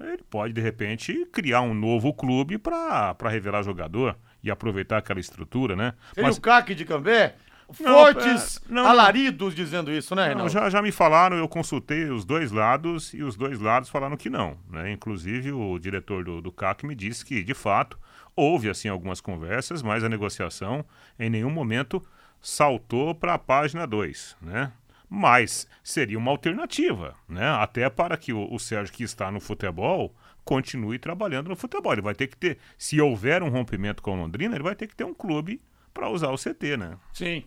Ele 0.00 0.24
pode, 0.28 0.52
de 0.52 0.60
repente, 0.60 1.24
criar 1.32 1.60
um 1.60 1.72
novo 1.72 2.12
clube 2.12 2.58
para 2.58 3.14
revelar 3.30 3.62
jogador 3.62 4.18
e 4.46 4.50
aproveitar 4.50 4.98
aquela 4.98 5.18
estrutura, 5.20 5.74
né? 5.74 5.92
Ele 6.16 6.28
e 6.28 6.30
o 6.30 6.40
CAC 6.40 6.74
de 6.74 6.84
Cambé, 6.84 7.34
Não, 7.80 7.92
fortes 7.92 8.58
é, 8.58 8.72
não. 8.72 8.86
alaridos 8.86 9.54
dizendo 9.54 9.90
isso, 9.90 10.14
né, 10.14 10.22
Não, 10.22 10.28
Reinaldo? 10.28 10.52
já, 10.52 10.70
já 10.70 10.80
me 10.80 10.92
falaram, 10.92 11.36
eu 11.36 11.48
consultei 11.48 12.08
os 12.08 12.24
dois 12.24 12.52
lados 12.52 13.12
e 13.12 13.22
os 13.22 13.36
dois 13.36 13.58
lados 13.58 13.88
falaram 13.88 14.16
que 14.16 14.30
não. 14.30 14.56
Né? 14.70 14.92
Inclusive, 14.92 15.50
o 15.52 15.78
diretor 15.78 16.24
do, 16.24 16.40
do 16.40 16.52
CAC 16.52 16.86
me 16.86 16.94
disse 16.94 17.24
que, 17.24 17.42
de 17.42 17.54
fato, 17.54 17.98
houve 18.36 18.70
assim 18.70 18.88
algumas 18.88 19.20
conversas, 19.20 19.82
mas 19.82 20.04
a 20.04 20.08
negociação 20.08 20.84
em 21.18 21.28
nenhum 21.28 21.50
momento 21.50 22.00
saltou 22.40 23.14
para 23.14 23.34
a 23.34 23.38
página 23.38 23.84
2. 23.84 24.36
Né? 24.40 24.70
Mas 25.10 25.66
seria 25.82 26.18
uma 26.18 26.30
alternativa, 26.30 27.16
né? 27.28 27.48
até 27.48 27.90
para 27.90 28.16
que 28.16 28.32
o, 28.32 28.46
o 28.52 28.58
Sérgio, 28.60 28.94
que 28.94 29.02
está 29.02 29.30
no 29.30 29.40
futebol, 29.40 30.14
continue 30.46 30.98
trabalhando 30.98 31.48
no 31.48 31.56
futebol. 31.56 31.92
Ele 31.92 32.00
vai 32.00 32.14
ter 32.14 32.28
que 32.28 32.36
ter, 32.36 32.56
se 32.78 32.98
houver 33.00 33.42
um 33.42 33.50
rompimento 33.50 34.00
com 34.00 34.12
o 34.12 34.16
Londrina, 34.16 34.54
ele 34.54 34.62
vai 34.62 34.76
ter 34.76 34.86
que 34.86 34.94
ter 34.96 35.04
um 35.04 35.12
clube 35.12 35.60
para 35.92 36.08
usar 36.08 36.30
o 36.30 36.36
CT, 36.36 36.76
né? 36.78 36.96
Sim. 37.12 37.44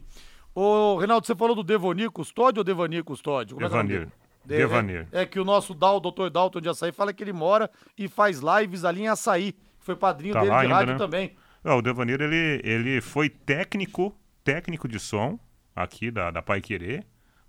Ô, 0.54 0.98
Reinaldo, 0.98 1.26
você 1.26 1.34
falou 1.34 1.56
do 1.56 1.64
Devanir 1.64 2.12
Custódio 2.12 2.60
ou 2.60 2.64
Devanir 2.64 3.04
Custódio? 3.04 3.56
Como 3.56 3.66
é 3.66 3.70
que 3.70 3.76
é 3.76 3.80
o 3.80 3.84
Devanir. 3.84 4.12
Devanir. 4.46 5.08
É, 5.12 5.22
é 5.22 5.26
que 5.26 5.40
o 5.40 5.46
nosso 5.46 5.74
Dal, 5.74 6.00
Dr. 6.00 6.30
Dalton 6.30 6.60
de 6.60 6.68
Açaí 6.68 6.92
fala 6.92 7.14
que 7.14 7.24
ele 7.24 7.34
mora 7.34 7.70
e 7.98 8.08
faz 8.08 8.42
lives 8.42 8.84
ali 8.84 9.02
em 9.04 9.08
Açaí. 9.08 9.56
Foi 9.80 9.96
padrinho 9.96 10.34
Tá 10.34 10.42
dele 10.42 10.52
de 10.52 10.58
ainda, 10.58 10.76
rádio 10.76 10.94
né? 10.94 11.00
também. 11.00 11.36
É, 11.64 11.72
o 11.72 11.82
Devanir, 11.82 12.22
ele, 12.22 12.62
ele 12.64 13.02
foi 13.02 13.30
técnico, 13.30 14.14
técnico 14.44 14.88
de 14.88 15.00
som 15.00 15.40
aqui 15.76 16.12
da, 16.12 16.32
da 16.32 16.42
Pai 16.42 16.60
Querer, 16.60 17.06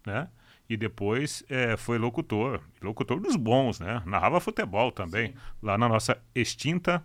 né? 0.07 0.29
E 0.71 0.77
depois 0.77 1.43
é, 1.51 1.77
foi 1.77 1.99
locutor, 1.99 2.61
locutor 2.81 3.19
dos 3.19 3.35
bons, 3.35 3.81
né? 3.81 4.01
Narrava 4.07 4.39
futebol 4.39 4.93
também, 4.93 5.35
lá 5.61 5.77
na 5.77 5.89
nossa 5.89 6.17
extinta 6.33 7.03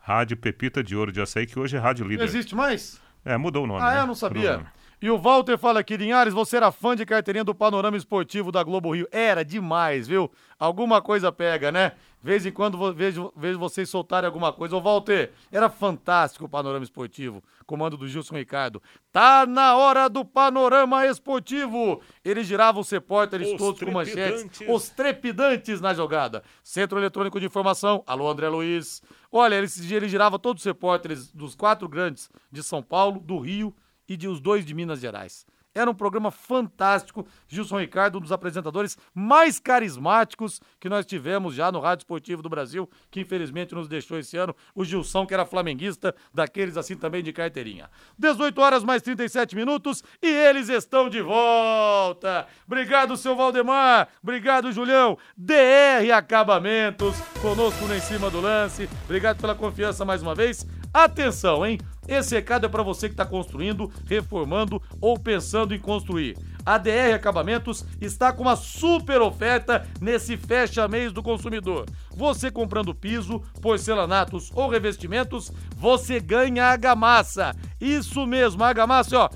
Rádio 0.00 0.36
Pepita 0.36 0.82
de 0.82 0.96
Ouro 0.96 1.12
de 1.12 1.20
Açaí, 1.20 1.46
que 1.46 1.56
hoje 1.56 1.76
é 1.76 1.78
Rádio 1.78 2.04
Não 2.04 2.10
Líder. 2.10 2.24
existe 2.24 2.56
mais? 2.56 3.00
É, 3.24 3.36
mudou 3.36 3.62
o 3.62 3.66
nome, 3.68 3.80
Ah, 3.80 3.90
né? 3.92 3.98
é? 3.98 4.02
Eu 4.02 4.06
não 4.08 4.14
sabia. 4.16 4.66
E 5.00 5.08
o 5.08 5.18
Walter 5.18 5.56
fala 5.58 5.78
aqui, 5.80 5.96
Linhares, 5.96 6.34
você 6.34 6.56
era 6.56 6.72
fã 6.72 6.96
de 6.96 7.06
carteirinha 7.06 7.44
do 7.44 7.54
Panorama 7.54 7.96
Esportivo 7.96 8.50
da 8.50 8.62
Globo 8.64 8.92
Rio. 8.94 9.06
Era 9.12 9.44
demais, 9.44 10.08
viu? 10.08 10.28
Alguma 10.58 11.00
coisa 11.02 11.30
pega, 11.30 11.70
né? 11.70 11.92
Vez 12.22 12.44
em 12.44 12.50
quando 12.50 12.92
vejo, 12.92 13.32
vejo 13.36 13.58
vocês 13.58 13.88
soltarem 13.88 14.26
alguma 14.26 14.52
coisa. 14.52 14.74
Ô, 14.74 14.80
Walter, 14.80 15.30
era 15.52 15.68
fantástico 15.68 16.46
o 16.46 16.48
Panorama 16.48 16.82
Esportivo. 16.82 17.40
Comando 17.66 17.96
do 17.96 18.06
Gilson 18.06 18.36
Ricardo. 18.36 18.80
Tá 19.10 19.44
na 19.44 19.76
hora 19.76 20.08
do 20.08 20.24
Panorama 20.24 21.04
Esportivo. 21.04 22.00
Ele 22.24 22.44
girava 22.44 22.78
os 22.78 22.88
repórteres 22.88 23.48
Os 23.48 23.58
todos 23.58 23.82
com 23.82 23.90
manchetes. 23.90 24.60
Os 24.68 24.88
trepidantes 24.88 25.80
na 25.80 25.92
jogada. 25.92 26.42
Centro 26.62 26.98
Eletrônico 26.98 27.40
de 27.40 27.46
Informação. 27.46 28.04
Alô, 28.06 28.30
André 28.30 28.48
Luiz. 28.48 29.02
Olha, 29.32 29.56
ele, 29.56 29.66
ele 29.90 30.08
girava 30.08 30.38
todos 30.38 30.62
os 30.62 30.66
repórteres 30.66 31.32
dos 31.32 31.54
quatro 31.54 31.88
grandes 31.88 32.30
de 32.52 32.62
São 32.62 32.82
Paulo, 32.82 33.18
do 33.20 33.38
Rio 33.38 33.74
e 34.08 34.16
de 34.16 34.28
os 34.28 34.40
dois 34.40 34.64
de 34.64 34.72
Minas 34.72 35.00
Gerais. 35.00 35.44
Era 35.76 35.90
um 35.90 35.94
programa 35.94 36.30
fantástico. 36.30 37.26
Gilson 37.46 37.80
Ricardo, 37.80 38.16
um 38.16 38.20
dos 38.22 38.32
apresentadores 38.32 38.96
mais 39.14 39.58
carismáticos 39.58 40.58
que 40.80 40.88
nós 40.88 41.04
tivemos 41.04 41.54
já 41.54 41.70
no 41.70 41.80
Rádio 41.80 42.04
Esportivo 42.04 42.40
do 42.40 42.48
Brasil, 42.48 42.88
que 43.10 43.20
infelizmente 43.20 43.74
nos 43.74 43.86
deixou 43.86 44.18
esse 44.18 44.38
ano. 44.38 44.56
O 44.74 44.86
Gilson, 44.86 45.26
que 45.26 45.34
era 45.34 45.44
flamenguista, 45.44 46.14
daqueles 46.32 46.78
assim 46.78 46.96
também 46.96 47.22
de 47.22 47.30
carteirinha. 47.30 47.90
18 48.18 48.58
horas 48.58 48.82
mais 48.82 49.02
37 49.02 49.54
minutos 49.54 50.02
e 50.22 50.28
eles 50.28 50.70
estão 50.70 51.10
de 51.10 51.20
volta. 51.20 52.46
Obrigado, 52.66 53.14
seu 53.14 53.36
Valdemar. 53.36 54.08
Obrigado, 54.22 54.72
Julião. 54.72 55.18
DR 55.36 56.10
Acabamentos, 56.16 57.14
conosco 57.42 57.84
no 57.86 57.94
Em 57.94 58.00
Cima 58.00 58.30
do 58.30 58.40
Lance. 58.40 58.88
Obrigado 59.04 59.38
pela 59.38 59.54
confiança 59.54 60.06
mais 60.06 60.22
uma 60.22 60.34
vez. 60.34 60.66
Atenção, 60.96 61.66
hein? 61.66 61.78
Esse 62.08 62.34
recado 62.34 62.64
é 62.64 62.68
para 62.70 62.82
você 62.82 63.06
que 63.06 63.12
está 63.12 63.26
construindo, 63.26 63.92
reformando 64.06 64.80
ou 64.98 65.18
pensando 65.18 65.74
em 65.74 65.78
construir. 65.78 66.38
A 66.64 66.78
DR 66.78 67.14
Acabamentos 67.14 67.84
está 68.00 68.32
com 68.32 68.40
uma 68.40 68.56
super 68.56 69.20
oferta 69.20 69.86
nesse 70.00 70.38
fecha 70.38 70.88
mês 70.88 71.12
do 71.12 71.22
consumidor. 71.22 71.84
Você 72.12 72.50
comprando 72.50 72.94
piso, 72.94 73.42
porcelanatos 73.60 74.50
ou 74.54 74.70
revestimentos, 74.70 75.52
você 75.76 76.18
ganha 76.18 76.64
argamassa. 76.64 77.54
Isso 77.78 78.26
mesmo, 78.26 78.64
a 78.64 78.68
argamassa, 78.68 79.18
ó, 79.18 79.30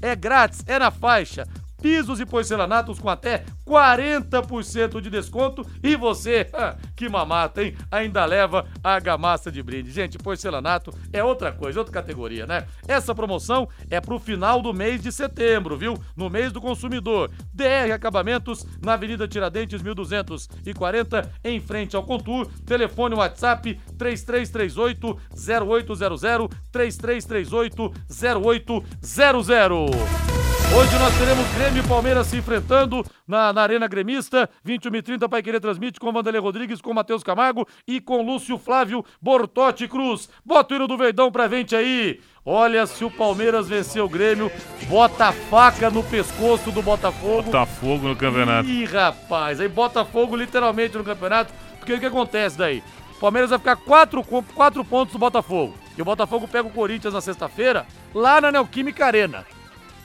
é 0.00 0.16
grátis, 0.16 0.64
é 0.66 0.78
na 0.78 0.90
faixa 0.90 1.46
pisos 1.84 2.18
e 2.18 2.24
porcelanatos 2.24 2.98
com 2.98 3.10
até 3.10 3.44
40% 3.66 5.00
de 5.00 5.10
desconto 5.10 5.66
e 5.82 5.96
você, 5.96 6.48
ah, 6.52 6.76
que 6.94 7.08
mamata, 7.08 7.62
hein? 7.62 7.76
Ainda 7.90 8.24
leva 8.24 8.66
a 8.82 8.94
argamassa 8.94 9.50
de 9.50 9.62
brinde. 9.62 9.90
Gente, 9.90 10.18
porcelanato 10.18 10.92
é 11.12 11.24
outra 11.24 11.52
coisa, 11.52 11.80
outra 11.80 11.94
categoria, 11.94 12.46
né? 12.46 12.66
Essa 12.86 13.14
promoção 13.14 13.68
é 13.90 14.00
pro 14.00 14.18
final 14.18 14.60
do 14.60 14.72
mês 14.72 15.02
de 15.02 15.10
setembro, 15.10 15.76
viu? 15.76 15.94
No 16.16 16.28
mês 16.28 16.52
do 16.52 16.60
consumidor. 16.60 17.30
DR 17.52 17.92
Acabamentos, 17.94 18.66
na 18.82 18.94
Avenida 18.94 19.26
Tiradentes, 19.26 19.82
1240, 19.82 21.32
em 21.42 21.60
frente 21.60 21.96
ao 21.96 22.02
Contur. 22.02 22.48
Telefone 22.66 23.14
WhatsApp 23.14 23.80
3338 23.98 25.18
0800 25.36 26.48
3338 26.70 27.94
0800. 28.10 30.34
Hoje 30.76 30.98
nós 30.98 31.16
teremos 31.16 31.46
Grêmio 31.54 31.84
e 31.84 31.86
Palmeiras 31.86 32.26
se 32.26 32.36
enfrentando 32.36 33.06
na, 33.28 33.52
na 33.54 33.62
Arena 33.62 33.86
Gremista. 33.86 34.50
21 34.62 34.96
e 34.96 35.02
30 35.02 35.28
para 35.28 35.42
querer 35.42 35.60
transmite 35.60 36.00
com 36.00 36.12
Vanderlei 36.12 36.40
Rodrigues, 36.40 36.80
com 36.80 36.92
Matheus 36.92 37.22
Camargo 37.22 37.66
e 37.86 38.00
com 38.00 38.22
Lúcio 38.22 38.58
Flávio 38.58 39.04
Bortotti 39.20 39.88
Cruz. 39.88 40.28
Bota 40.44 40.74
o 40.74 40.76
hino 40.76 40.88
do 40.88 40.98
Verdão 40.98 41.30
pra 41.30 41.48
gente 41.48 41.74
aí. 41.74 42.20
Olha, 42.44 42.86
se 42.86 43.04
o 43.04 43.10
Palmeiras 43.10 43.68
vencer 43.68 44.02
o 44.02 44.08
Grêmio, 44.08 44.52
bota 44.86 45.28
a 45.28 45.32
faca 45.32 45.90
no 45.90 46.02
pescoço 46.02 46.70
do 46.70 46.82
Botafogo. 46.82 47.44
Botafogo 47.44 48.08
no 48.08 48.16
campeonato. 48.16 48.68
Ih, 48.68 48.84
rapaz, 48.84 49.60
aí 49.60 49.68
Botafogo 49.68 50.36
literalmente 50.36 50.98
no 50.98 51.04
campeonato. 51.04 51.54
Porque 51.78 51.94
o 51.94 52.00
que 52.00 52.06
acontece 52.06 52.58
daí? 52.58 52.82
O 53.16 53.20
Palmeiras 53.20 53.50
vai 53.50 53.58
ficar 53.58 53.76
quatro, 53.76 54.22
quatro 54.54 54.84
pontos 54.84 55.12
do 55.14 55.18
Botafogo. 55.18 55.74
E 55.96 56.02
o 56.02 56.04
Botafogo 56.04 56.48
pega 56.48 56.68
o 56.68 56.72
Corinthians 56.72 57.14
na 57.14 57.20
sexta-feira, 57.20 57.86
lá 58.12 58.40
na 58.40 58.50
Neoquímica 58.50 59.06
Arena. 59.06 59.46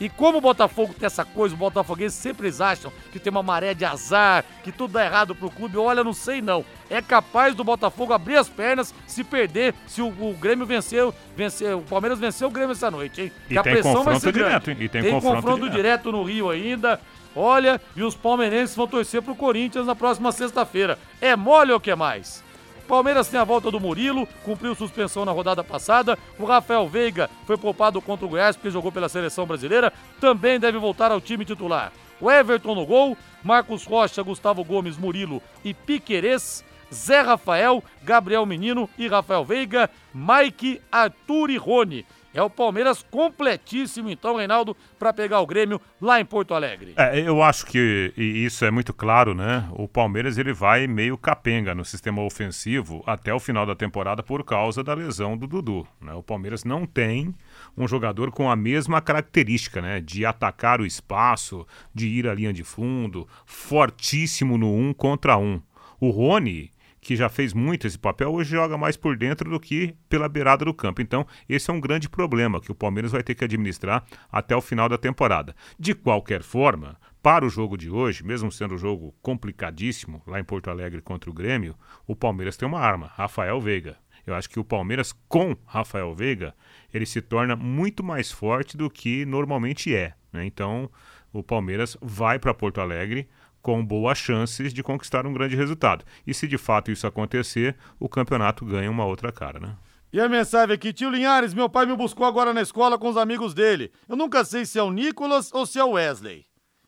E 0.00 0.08
como 0.08 0.38
o 0.38 0.40
Botafogo 0.40 0.94
tem 0.98 1.06
essa 1.06 1.24
coisa, 1.26 1.54
os 1.54 1.58
botafoguenses 1.58 2.18
sempre 2.18 2.46
eles 2.46 2.60
acham 2.60 2.90
que 3.12 3.20
tem 3.20 3.30
uma 3.30 3.42
maré 3.42 3.74
de 3.74 3.84
azar, 3.84 4.44
que 4.64 4.72
tudo 4.72 4.94
dá 4.94 5.04
errado 5.04 5.34
pro 5.34 5.50
clube. 5.50 5.76
Olha, 5.76 6.02
não 6.02 6.14
sei 6.14 6.40
não. 6.40 6.64
É 6.88 7.02
capaz 7.02 7.54
do 7.54 7.62
Botafogo 7.62 8.14
abrir 8.14 8.36
as 8.36 8.48
pernas 8.48 8.94
se 9.06 9.22
perder, 9.22 9.74
se 9.86 10.00
o, 10.00 10.06
o 10.08 10.34
Grêmio 10.40 10.64
venceu, 10.64 11.14
venceu, 11.36 11.78
o 11.78 11.82
Palmeiras 11.82 12.18
venceu 12.18 12.48
o 12.48 12.50
Grêmio 12.50 12.72
essa 12.72 12.90
noite, 12.90 13.20
hein? 13.20 13.32
E 13.44 13.48
Que 13.52 13.58
a 13.58 13.62
tem 13.62 13.74
pressão 13.74 14.02
vai 14.02 14.14
confronto 14.14 14.20
ser 14.20 14.32
direto? 14.32 14.70
E 14.70 14.88
tem 14.88 15.02
tem 15.02 15.12
confronto 15.12 15.36
confronto 15.36 15.60
direto. 15.60 15.76
direto 15.76 16.12
no 16.12 16.22
Rio 16.22 16.48
ainda. 16.48 16.98
Olha, 17.36 17.80
e 17.94 18.02
os 18.02 18.16
palmeirenses 18.16 18.74
vão 18.74 18.88
torcer 18.88 19.20
pro 19.22 19.36
Corinthians 19.36 19.86
na 19.86 19.94
próxima 19.94 20.32
sexta-feira. 20.32 20.98
É 21.20 21.36
mole 21.36 21.72
ou 21.72 21.78
que 21.78 21.94
mais? 21.94 22.42
Palmeiras 22.90 23.28
tem 23.28 23.38
a 23.38 23.44
volta 23.44 23.70
do 23.70 23.78
Murilo, 23.78 24.26
cumpriu 24.42 24.74
suspensão 24.74 25.24
na 25.24 25.30
rodada 25.30 25.62
passada. 25.62 26.18
O 26.36 26.44
Rafael 26.44 26.88
Veiga 26.88 27.30
foi 27.46 27.56
poupado 27.56 28.02
contra 28.02 28.26
o 28.26 28.28
Goiás 28.28 28.56
porque 28.56 28.68
jogou 28.68 28.90
pela 28.90 29.08
seleção 29.08 29.46
brasileira. 29.46 29.92
Também 30.20 30.58
deve 30.58 30.76
voltar 30.76 31.12
ao 31.12 31.20
time 31.20 31.44
titular. 31.44 31.92
O 32.20 32.28
Everton 32.28 32.74
no 32.74 32.84
gol, 32.84 33.16
Marcos 33.44 33.84
Rocha, 33.84 34.24
Gustavo 34.24 34.64
Gomes, 34.64 34.98
Murilo 34.98 35.40
e 35.64 35.72
Piquerez. 35.72 36.64
Zé 36.92 37.20
Rafael, 37.20 37.84
Gabriel 38.02 38.44
Menino 38.44 38.90
e 38.98 39.06
Rafael 39.06 39.44
Veiga, 39.44 39.88
Mike, 40.12 40.82
Arthur 40.90 41.50
e 41.50 41.56
Rony. 41.56 42.04
É 42.32 42.40
o 42.40 42.48
Palmeiras 42.48 43.04
completíssimo, 43.10 44.08
então, 44.08 44.36
Reinaldo, 44.36 44.76
para 44.98 45.12
pegar 45.12 45.40
o 45.40 45.46
Grêmio 45.46 45.80
lá 46.00 46.20
em 46.20 46.24
Porto 46.24 46.54
Alegre. 46.54 46.94
É, 46.96 47.18
eu 47.20 47.42
acho 47.42 47.66
que 47.66 48.12
isso 48.16 48.64
é 48.64 48.70
muito 48.70 48.94
claro, 48.94 49.34
né? 49.34 49.68
O 49.72 49.88
Palmeiras 49.88 50.38
ele 50.38 50.52
vai 50.52 50.86
meio 50.86 51.18
capenga 51.18 51.74
no 51.74 51.84
sistema 51.84 52.22
ofensivo 52.22 53.02
até 53.04 53.34
o 53.34 53.40
final 53.40 53.66
da 53.66 53.74
temporada 53.74 54.22
por 54.22 54.44
causa 54.44 54.84
da 54.84 54.94
lesão 54.94 55.36
do 55.36 55.48
Dudu. 55.48 55.86
Né? 56.00 56.12
O 56.14 56.22
Palmeiras 56.22 56.62
não 56.62 56.86
tem 56.86 57.34
um 57.76 57.88
jogador 57.88 58.30
com 58.30 58.48
a 58.48 58.54
mesma 58.54 59.00
característica, 59.00 59.82
né? 59.82 60.00
De 60.00 60.24
atacar 60.24 60.80
o 60.80 60.86
espaço, 60.86 61.66
de 61.92 62.06
ir 62.06 62.28
à 62.28 62.34
linha 62.34 62.52
de 62.52 62.62
fundo, 62.62 63.26
fortíssimo 63.44 64.56
no 64.56 64.72
um 64.72 64.92
contra 64.92 65.36
um. 65.36 65.60
O 65.98 66.10
Rony 66.10 66.70
que 67.10 67.16
já 67.16 67.28
fez 67.28 67.52
muito 67.52 67.88
esse 67.88 67.98
papel, 67.98 68.32
hoje 68.32 68.52
joga 68.52 68.78
mais 68.78 68.96
por 68.96 69.16
dentro 69.16 69.50
do 69.50 69.58
que 69.58 69.96
pela 70.08 70.28
beirada 70.28 70.64
do 70.64 70.72
campo. 70.72 71.02
Então, 71.02 71.26
esse 71.48 71.68
é 71.68 71.74
um 71.74 71.80
grande 71.80 72.08
problema 72.08 72.60
que 72.60 72.70
o 72.70 72.74
Palmeiras 72.74 73.10
vai 73.10 73.20
ter 73.20 73.34
que 73.34 73.42
administrar 73.42 74.04
até 74.30 74.54
o 74.54 74.60
final 74.60 74.88
da 74.88 74.96
temporada. 74.96 75.52
De 75.76 75.92
qualquer 75.92 76.40
forma, 76.40 76.96
para 77.20 77.44
o 77.44 77.50
jogo 77.50 77.76
de 77.76 77.90
hoje, 77.90 78.24
mesmo 78.24 78.52
sendo 78.52 78.76
um 78.76 78.78
jogo 78.78 79.12
complicadíssimo 79.20 80.22
lá 80.24 80.38
em 80.38 80.44
Porto 80.44 80.70
Alegre 80.70 81.02
contra 81.02 81.28
o 81.28 81.34
Grêmio, 81.34 81.74
o 82.06 82.14
Palmeiras 82.14 82.56
tem 82.56 82.68
uma 82.68 82.78
arma, 82.78 83.10
Rafael 83.16 83.60
Veiga. 83.60 83.96
Eu 84.24 84.32
acho 84.36 84.48
que 84.48 84.60
o 84.60 84.64
Palmeiras 84.64 85.12
com 85.28 85.56
Rafael 85.66 86.14
Veiga, 86.14 86.54
ele 86.94 87.06
se 87.06 87.20
torna 87.20 87.56
muito 87.56 88.04
mais 88.04 88.30
forte 88.30 88.76
do 88.76 88.88
que 88.88 89.26
normalmente 89.26 89.92
é. 89.92 90.14
Né? 90.32 90.46
Então, 90.46 90.88
o 91.32 91.42
Palmeiras 91.42 91.96
vai 92.00 92.38
para 92.38 92.54
Porto 92.54 92.80
Alegre 92.80 93.28
com 93.62 93.84
boas 93.84 94.18
chances 94.18 94.72
de 94.72 94.82
conquistar 94.82 95.26
um 95.26 95.32
grande 95.32 95.56
resultado. 95.56 96.04
E 96.26 96.32
se 96.32 96.46
de 96.46 96.58
fato 96.58 96.90
isso 96.90 97.06
acontecer, 97.06 97.76
o 97.98 98.08
campeonato 98.08 98.64
ganha 98.64 98.90
uma 98.90 99.04
outra 99.04 99.30
cara, 99.30 99.60
né? 99.60 99.76
E 100.12 100.20
a 100.20 100.28
mensagem 100.28 100.74
aqui, 100.74 100.92
tio 100.92 101.08
Linhares, 101.08 101.54
meu 101.54 101.68
pai 101.68 101.86
me 101.86 101.96
buscou 101.96 102.26
agora 102.26 102.52
na 102.52 102.62
escola 102.62 102.98
com 102.98 103.08
os 103.08 103.16
amigos 103.16 103.54
dele. 103.54 103.92
Eu 104.08 104.16
nunca 104.16 104.44
sei 104.44 104.66
se 104.66 104.78
é 104.78 104.82
o 104.82 104.90
Nicolas 104.90 105.52
ou 105.52 105.64
se 105.64 105.78
é 105.78 105.84
o 105.84 105.92
Wesley. 105.92 106.46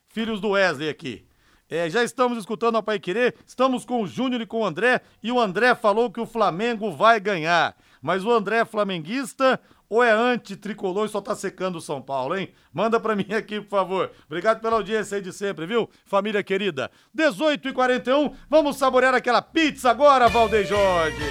Filhos 0.08 0.40
do 0.40 0.50
Wesley 0.50 0.88
aqui. 0.88 1.24
É, 1.70 1.88
já 1.88 2.02
estamos 2.02 2.36
escutando 2.36 2.76
a 2.76 2.82
Pai 2.82 2.98
Querer, 2.98 3.34
estamos 3.46 3.84
com 3.84 4.02
o 4.02 4.06
Júnior 4.06 4.42
e 4.42 4.46
com 4.46 4.60
o 4.60 4.66
André, 4.66 5.00
e 5.22 5.32
o 5.32 5.40
André 5.40 5.74
falou 5.74 6.10
que 6.10 6.20
o 6.20 6.26
Flamengo 6.26 6.90
vai 6.90 7.18
ganhar. 7.18 7.74
Mas 8.02 8.24
o 8.24 8.30
André 8.30 8.58
é 8.58 8.64
flamenguista 8.64 9.58
ou 9.92 10.02
é 10.02 10.10
anti-tricolor 10.10 11.04
e 11.04 11.08
só 11.10 11.20
tá 11.20 11.36
secando 11.36 11.76
o 11.76 11.80
São 11.80 12.00
Paulo, 12.00 12.34
hein? 12.34 12.48
Manda 12.72 12.98
pra 12.98 13.14
mim 13.14 13.26
aqui, 13.36 13.60
por 13.60 13.68
favor. 13.68 14.10
Obrigado 14.24 14.58
pela 14.58 14.76
audiência 14.76 15.16
aí 15.16 15.22
de 15.22 15.34
sempre, 15.34 15.66
viu? 15.66 15.86
Família 16.06 16.42
querida. 16.42 16.90
18 17.12 17.68
e 17.68 17.72
41 17.74 18.34
vamos 18.48 18.78
saborear 18.78 19.14
aquela 19.14 19.42
pizza 19.42 19.90
agora, 19.90 20.30
Valdeir 20.30 20.66
Jorge. 20.66 21.22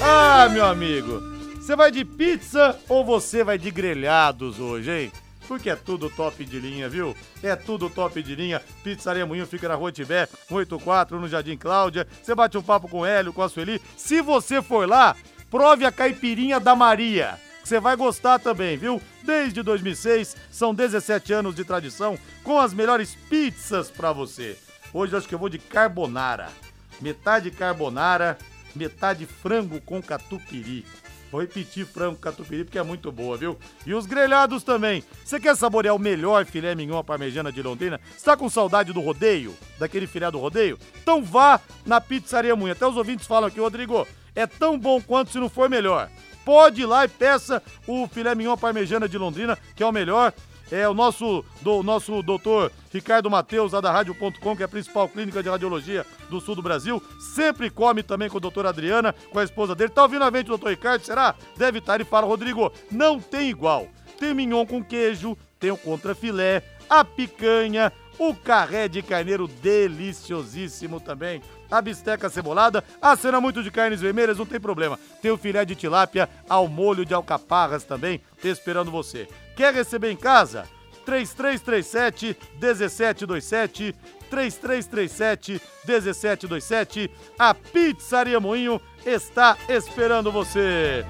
Ah, 0.00 0.48
meu 0.48 0.64
amigo, 0.64 1.20
você 1.56 1.74
vai 1.74 1.90
de 1.90 2.04
pizza 2.04 2.78
ou 2.88 3.04
você 3.04 3.42
vai 3.42 3.58
de 3.58 3.72
grelhados 3.72 4.60
hoje, 4.60 4.92
hein? 4.92 5.12
Porque 5.48 5.68
é 5.68 5.74
tudo 5.74 6.08
top 6.10 6.44
de 6.44 6.60
linha, 6.60 6.88
viu? 6.88 7.12
É 7.42 7.56
tudo 7.56 7.90
top 7.90 8.22
de 8.22 8.36
linha. 8.36 8.62
Pizzaria 8.84 9.26
Moinho 9.26 9.48
fica 9.48 9.66
na 9.66 9.74
Rua 9.74 9.90
Tibé, 9.90 10.28
184, 10.46 11.18
no 11.18 11.26
Jardim 11.26 11.56
Cláudia. 11.56 12.06
Você 12.22 12.36
bate 12.36 12.56
um 12.56 12.62
papo 12.62 12.88
com 12.88 13.00
o 13.00 13.04
Hélio, 13.04 13.32
com 13.32 13.42
a 13.42 13.48
Sueli. 13.48 13.82
Se 13.96 14.22
você 14.22 14.62
for 14.62 14.88
lá, 14.88 15.16
prove 15.50 15.84
a 15.84 15.90
caipirinha 15.90 16.60
da 16.60 16.76
Maria 16.76 17.47
você 17.68 17.78
vai 17.78 17.94
gostar 17.96 18.38
também, 18.38 18.78
viu? 18.78 19.00
Desde 19.22 19.62
2006, 19.62 20.34
são 20.50 20.74
17 20.74 21.34
anos 21.34 21.54
de 21.54 21.64
tradição 21.64 22.18
com 22.42 22.58
as 22.58 22.72
melhores 22.72 23.14
pizzas 23.28 23.90
para 23.90 24.10
você. 24.10 24.56
Hoje 24.92 25.14
acho 25.14 25.28
que 25.28 25.34
eu 25.34 25.38
vou 25.38 25.50
de 25.50 25.58
carbonara. 25.58 26.48
Metade 26.98 27.50
carbonara, 27.50 28.38
metade 28.74 29.26
frango 29.26 29.82
com 29.82 30.02
catupiry. 30.02 30.86
Vou 31.30 31.42
repetir 31.42 31.84
frango 31.84 32.16
catupiry 32.16 32.64
porque 32.64 32.78
é 32.78 32.82
muito 32.82 33.12
boa, 33.12 33.36
viu? 33.36 33.58
E 33.84 33.92
os 33.92 34.06
grelhados 34.06 34.62
também. 34.62 35.04
Você 35.22 35.38
quer 35.38 35.54
saborear 35.54 35.94
o 35.94 35.98
melhor 35.98 36.46
filé 36.46 36.74
mignon 36.74 37.04
parmegiana 37.04 37.52
de 37.52 37.62
Londrina? 37.62 38.00
Está 38.16 38.34
com 38.34 38.48
saudade 38.48 38.94
do 38.94 39.00
rodeio? 39.02 39.54
Daquele 39.78 40.06
filé 40.06 40.30
do 40.30 40.38
rodeio? 40.38 40.78
Então 41.02 41.22
vá 41.22 41.60
na 41.84 42.00
Pizzaria 42.00 42.56
Munha. 42.56 42.72
Até 42.72 42.86
os 42.86 42.96
ouvintes 42.96 43.26
falam 43.26 43.48
aqui, 43.48 43.60
Rodrigo, 43.60 44.08
é 44.34 44.46
tão 44.46 44.78
bom 44.78 45.02
quanto 45.02 45.32
se 45.32 45.38
não 45.38 45.50
for 45.50 45.68
melhor 45.68 46.08
pode 46.48 46.80
ir 46.80 46.86
lá 46.86 47.04
e 47.04 47.08
peça 47.08 47.62
o 47.86 48.08
filé 48.08 48.34
mignon 48.34 48.56
parmejana 48.56 49.06
de 49.06 49.18
Londrina, 49.18 49.58
que 49.76 49.82
é 49.82 49.86
o 49.86 49.92
melhor. 49.92 50.32
É 50.70 50.88
o 50.88 50.94
nosso, 50.94 51.44
do, 51.60 51.82
nosso 51.82 52.22
doutor 52.22 52.72
Ricardo 52.90 53.30
Mateus, 53.30 53.72
lá 53.72 53.82
da 53.82 53.92
Rádio.com, 53.92 54.56
que 54.56 54.62
é 54.62 54.64
a 54.64 54.68
principal 54.68 55.06
clínica 55.10 55.42
de 55.42 55.48
radiologia 55.50 56.06
do 56.30 56.40
sul 56.40 56.54
do 56.54 56.62
Brasil. 56.62 57.02
Sempre 57.34 57.68
come 57.68 58.02
também 58.02 58.30
com 58.30 58.38
a 58.38 58.40
doutora 58.40 58.70
Adriana, 58.70 59.14
com 59.30 59.38
a 59.38 59.44
esposa 59.44 59.74
dele. 59.74 59.90
Tá 59.90 60.02
ouvindo 60.02 60.24
a 60.24 60.30
mente 60.30 60.46
o 60.46 60.56
doutor 60.56 60.70
Ricardo? 60.70 61.04
Será? 61.04 61.34
Deve 61.54 61.80
estar. 61.80 61.96
Ele 61.96 62.04
fala, 62.04 62.26
Rodrigo, 62.26 62.72
não 62.90 63.20
tem 63.20 63.50
igual. 63.50 63.86
Tem 64.18 64.32
mignon 64.32 64.64
com 64.64 64.82
queijo, 64.82 65.36
tem 65.60 65.70
o 65.70 65.76
contrafilé, 65.76 66.62
a 66.88 67.04
picanha, 67.04 67.92
o 68.18 68.34
carré 68.34 68.88
de 68.88 69.02
carneiro 69.02 69.46
deliciosíssimo 69.46 70.98
também, 70.98 71.42
a 71.70 71.80
bisteca 71.80 72.28
cebolada, 72.28 72.82
a 73.00 73.16
cena 73.16 73.40
muito 73.40 73.62
de 73.62 73.70
carnes 73.70 74.00
vermelhas, 74.00 74.38
não 74.38 74.46
tem 74.46 74.60
problema. 74.60 74.98
Tem 75.20 75.30
o 75.30 75.38
filé 75.38 75.64
de 75.64 75.74
tilápia 75.74 76.28
ao 76.48 76.68
molho 76.68 77.04
de 77.04 77.14
alcaparras 77.14 77.84
também, 77.84 78.20
esperando 78.42 78.90
você. 78.90 79.28
Quer 79.56 79.74
receber 79.74 80.10
em 80.10 80.16
casa? 80.16 80.66
3337 81.04 82.36
1727 82.60 83.94
3337 84.28 85.62
1727 85.86 87.10
A 87.38 87.54
Pizzaria 87.54 88.38
Moinho 88.38 88.80
está 89.06 89.56
esperando 89.68 90.30
você. 90.30 91.04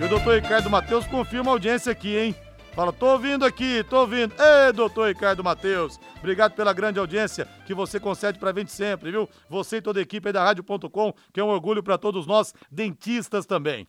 E 0.00 0.04
o 0.04 0.08
doutor 0.08 0.34
Ricardo 0.34 0.68
Matheus 0.68 1.06
confirma 1.06 1.52
a 1.52 1.54
audiência 1.54 1.92
aqui, 1.92 2.16
hein? 2.16 2.34
Fala, 2.74 2.92
tô 2.92 3.06
ouvindo 3.12 3.44
aqui, 3.44 3.84
tô 3.84 4.00
ouvindo. 4.00 4.34
Ei, 4.36 4.72
doutor 4.72 5.06
Ricardo 5.06 5.44
Matheus, 5.44 6.00
obrigado 6.18 6.56
pela 6.56 6.72
grande 6.72 6.98
audiência 6.98 7.46
que 7.64 7.72
você 7.72 8.00
concede 8.00 8.36
pra 8.36 8.52
gente 8.52 8.72
sempre, 8.72 9.12
viu? 9.12 9.28
Você 9.48 9.76
e 9.76 9.80
toda 9.80 10.00
a 10.00 10.02
equipe 10.02 10.26
aí 10.26 10.32
da 10.32 10.42
Rádio.com, 10.42 11.14
que 11.32 11.38
é 11.38 11.44
um 11.44 11.50
orgulho 11.50 11.84
para 11.84 11.96
todos 11.96 12.26
nós, 12.26 12.52
dentistas 12.68 13.46
também. 13.46 13.86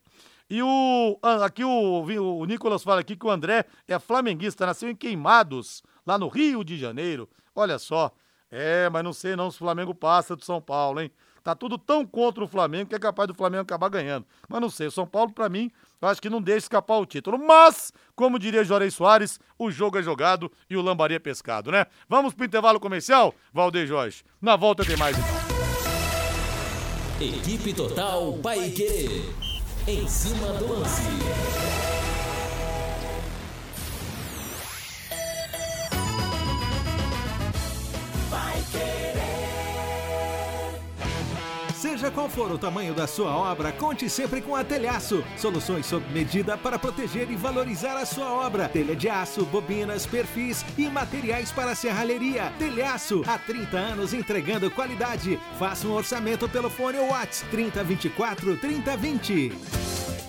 E 0.47 0.61
o 0.61 1.17
aqui 1.43 1.63
o, 1.63 2.03
o 2.03 2.45
Nicolas 2.45 2.83
fala 2.83 3.01
aqui 3.01 3.15
que 3.15 3.25
o 3.25 3.31
André 3.31 3.65
é 3.87 3.97
flamenguista, 3.97 4.67
nasceu 4.67 4.87
em 4.87 4.95
Queimados, 4.95 5.81
lá 6.05 6.19
no 6.19 6.27
Rio 6.27 6.63
de 6.63 6.77
Janeiro. 6.77 7.27
Olha 7.55 7.79
só. 7.79 8.11
É, 8.51 8.87
mas 8.91 9.03
não 9.03 9.11
sei 9.11 9.35
não 9.35 9.49
se 9.49 9.57
o 9.57 9.59
Flamengo 9.59 9.95
passa 9.95 10.35
do 10.35 10.45
São 10.45 10.61
Paulo, 10.61 11.01
hein? 11.01 11.11
Tá 11.43 11.53
tudo 11.53 11.77
tão 11.77 12.05
contra 12.05 12.43
o 12.43 12.47
Flamengo 12.47 12.89
que 12.89 12.95
é 12.95 12.99
capaz 12.99 13.27
do 13.27 13.33
Flamengo 13.35 13.63
acabar 13.63 13.89
ganhando. 13.89 14.25
Mas 14.47 14.61
não 14.61 14.69
sei, 14.69 14.87
o 14.87 14.91
São 14.91 15.05
Paulo 15.05 15.31
para 15.31 15.49
mim 15.49 15.71
eu 16.01 16.07
acho 16.07 16.21
que 16.21 16.29
não 16.29 16.41
deixa 16.41 16.65
escapar 16.65 16.97
o 16.97 17.05
título. 17.05 17.37
Mas, 17.37 17.91
como 18.15 18.39
diria 18.39 18.63
Jorei 18.63 18.91
Soares, 18.91 19.39
o 19.57 19.71
jogo 19.71 19.97
é 19.97 20.03
jogado 20.03 20.51
e 20.69 20.75
o 20.77 20.81
lambaria 20.81 21.17
é 21.17 21.19
pescado, 21.19 21.71
né? 21.71 21.85
Vamos 22.07 22.33
pro 22.33 22.45
intervalo 22.45 22.79
comercial, 22.79 23.33
Valdeir 23.53 23.87
Jorge. 23.87 24.23
Na 24.41 24.55
volta 24.55 24.83
tem 24.85 24.97
mais 24.97 25.17
então. 25.17 25.45
Equipe 27.19 27.73
Total 27.73 28.33
Paique. 28.43 29.31
Em 29.87 30.07
cima 30.07 30.47
do 30.53 30.79
lance. 30.79 31.84
Seja 42.05 42.13
qual 42.13 42.29
for 42.29 42.51
o 42.51 42.57
tamanho 42.57 42.93
da 42.93 43.07
sua 43.07 43.35
obra, 43.35 43.71
conte 43.71 44.07
sempre 44.11 44.39
com 44.39 44.55
a 44.55 44.63
Telhaço. 44.63 45.23
Soluções 45.35 45.87
sob 45.87 46.05
medida 46.13 46.55
para 46.55 46.77
proteger 46.77 47.31
e 47.31 47.35
valorizar 47.35 47.97
a 47.97 48.05
sua 48.05 48.31
obra. 48.31 48.69
Telha 48.69 48.95
de 48.95 49.09
aço, 49.09 49.43
bobinas, 49.45 50.05
perfis 50.05 50.63
e 50.77 50.87
materiais 50.87 51.51
para 51.51 51.73
serralheria. 51.73 52.53
Telhaço, 52.59 53.23
há 53.25 53.39
30 53.39 53.75
anos 53.75 54.13
entregando 54.13 54.69
qualidade. 54.69 55.39
Faça 55.57 55.87
um 55.87 55.93
orçamento 55.93 56.47
pelo 56.47 56.69
fone 56.69 56.99
WhatsApp 56.99 57.49
3024 57.49 58.55
3020. 58.57 60.14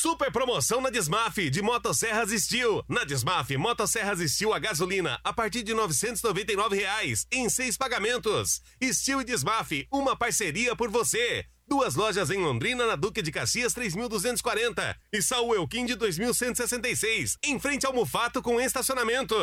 Super 0.00 0.30
promoção 0.30 0.80
na 0.80 0.90
Desmaf 0.90 1.50
de 1.50 1.60
Motosserras 1.60 2.30
Steel. 2.30 2.84
Na 2.88 3.02
Desmaf, 3.02 3.56
Motosserras 3.56 4.20
Steel 4.30 4.54
a 4.54 4.58
gasolina 4.60 5.18
a 5.24 5.32
partir 5.32 5.64
de 5.64 5.74
999 5.74 6.76
reais, 6.76 7.26
em 7.32 7.48
seis 7.48 7.76
pagamentos. 7.76 8.62
Steel 8.80 9.22
e 9.22 9.24
Desmaf, 9.24 9.88
uma 9.90 10.14
parceria 10.14 10.76
por 10.76 10.88
você. 10.88 11.44
Duas 11.66 11.96
lojas 11.96 12.30
em 12.30 12.38
Londrina, 12.38 12.86
na 12.86 12.94
Duque 12.94 13.20
de 13.20 13.32
Caxias 13.32 13.72
3240 13.72 14.96
e 15.12 15.20
Saul 15.20 15.56
Elquim 15.56 15.84
de 15.84 15.96
2166, 15.96 17.36
em 17.44 17.58
frente 17.58 17.84
ao 17.84 17.92
Mufato 17.92 18.40
com 18.40 18.60
estacionamento. 18.60 19.34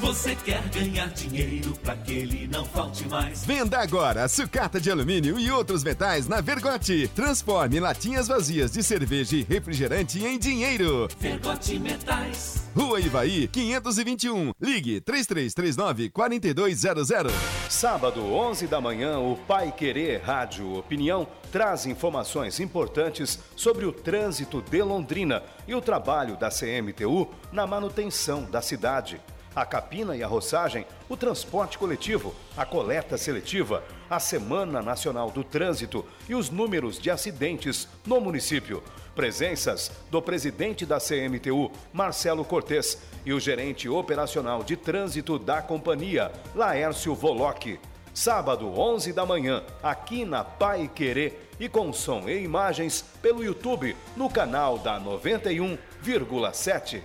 Você 0.00 0.34
quer 0.34 0.66
ganhar 0.70 1.08
dinheiro 1.08 1.74
para 1.82 1.94
que 1.94 2.12
ele 2.12 2.48
não 2.48 2.64
falte 2.64 3.06
mais? 3.06 3.44
Venda 3.44 3.78
agora 3.80 4.26
sucata 4.28 4.80
de 4.80 4.90
alumínio 4.90 5.38
e 5.38 5.50
outros 5.50 5.84
metais 5.84 6.26
na 6.26 6.40
Vergote. 6.40 7.06
Transforme 7.14 7.78
latinhas 7.78 8.26
vazias 8.26 8.72
de 8.72 8.82
cerveja 8.82 9.36
e 9.36 9.42
refrigerante 9.42 10.24
em 10.24 10.38
dinheiro. 10.38 11.06
Vergote 11.18 11.78
Metais. 11.78 12.64
Rua 12.74 12.98
Ivaí, 12.98 13.46
521. 13.48 14.54
Ligue 14.58 15.02
3339 15.02 16.08
4200. 16.08 17.30
Sábado, 17.68 18.24
11 18.24 18.68
da 18.68 18.80
manhã, 18.80 19.18
o 19.18 19.36
Pai 19.36 19.70
Querer 19.70 20.22
Rádio 20.22 20.78
Opinião 20.78 21.26
traz 21.52 21.84
informações 21.84 22.58
importantes 22.58 23.38
sobre 23.54 23.84
o 23.84 23.92
trânsito 23.92 24.62
de 24.62 24.82
Londrina 24.82 25.42
e 25.68 25.74
o 25.74 25.80
trabalho 25.82 26.38
da 26.38 26.48
CMTU 26.48 27.28
na 27.52 27.66
manutenção 27.66 28.44
da 28.44 28.62
cidade 28.62 29.20
a 29.54 29.64
capina 29.64 30.16
e 30.16 30.22
a 30.22 30.26
roçagem, 30.26 30.84
o 31.08 31.16
transporte 31.16 31.78
coletivo, 31.78 32.34
a 32.56 32.64
coleta 32.64 33.18
seletiva, 33.18 33.82
a 34.08 34.20
Semana 34.20 34.82
Nacional 34.82 35.30
do 35.30 35.44
Trânsito 35.44 36.04
e 36.28 36.34
os 36.34 36.50
números 36.50 36.98
de 36.98 37.10
acidentes 37.10 37.88
no 38.06 38.20
município. 38.20 38.82
Presenças 39.14 39.90
do 40.10 40.22
presidente 40.22 40.86
da 40.86 40.98
CMTU, 40.98 41.70
Marcelo 41.92 42.44
Cortes, 42.44 42.98
e 43.24 43.32
o 43.32 43.40
gerente 43.40 43.88
operacional 43.88 44.62
de 44.62 44.76
trânsito 44.76 45.38
da 45.38 45.60
companhia, 45.60 46.30
Laércio 46.54 47.14
Voloc. 47.14 47.78
Sábado, 48.14 48.78
11 48.78 49.12
da 49.12 49.24
manhã, 49.24 49.62
aqui 49.82 50.24
na 50.24 50.42
Pai 50.42 50.90
Querer 50.92 51.48
e 51.60 51.68
com 51.68 51.92
som 51.92 52.28
e 52.28 52.42
imagens 52.42 53.04
pelo 53.22 53.44
YouTube 53.44 53.96
no 54.16 54.28
canal 54.28 54.78
da 54.78 55.00
91,7. 55.00 57.02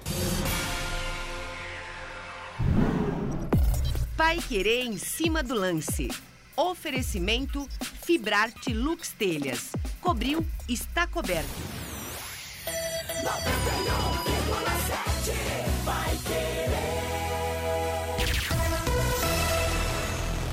Pai 4.26 4.40
Querer 4.40 4.88
em 4.88 4.98
cima 4.98 5.44
do 5.44 5.54
lance. 5.54 6.10
Oferecimento 6.58 7.70
Fibrarte 8.02 8.74
Lux 8.74 9.12
Telhas. 9.12 9.70
Cobriu, 10.02 10.44
está 10.68 11.06
coberto. 11.06 11.48
91,7 13.22 15.32
Vai 15.84 16.18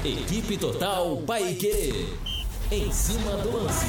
querer. 0.05 0.21
Equipe 0.21 0.59
Total 0.59 1.17
Paique. 1.23 2.15
Em 2.71 2.93
cima 2.93 3.39
do 3.39 3.57
lance. 3.57 3.87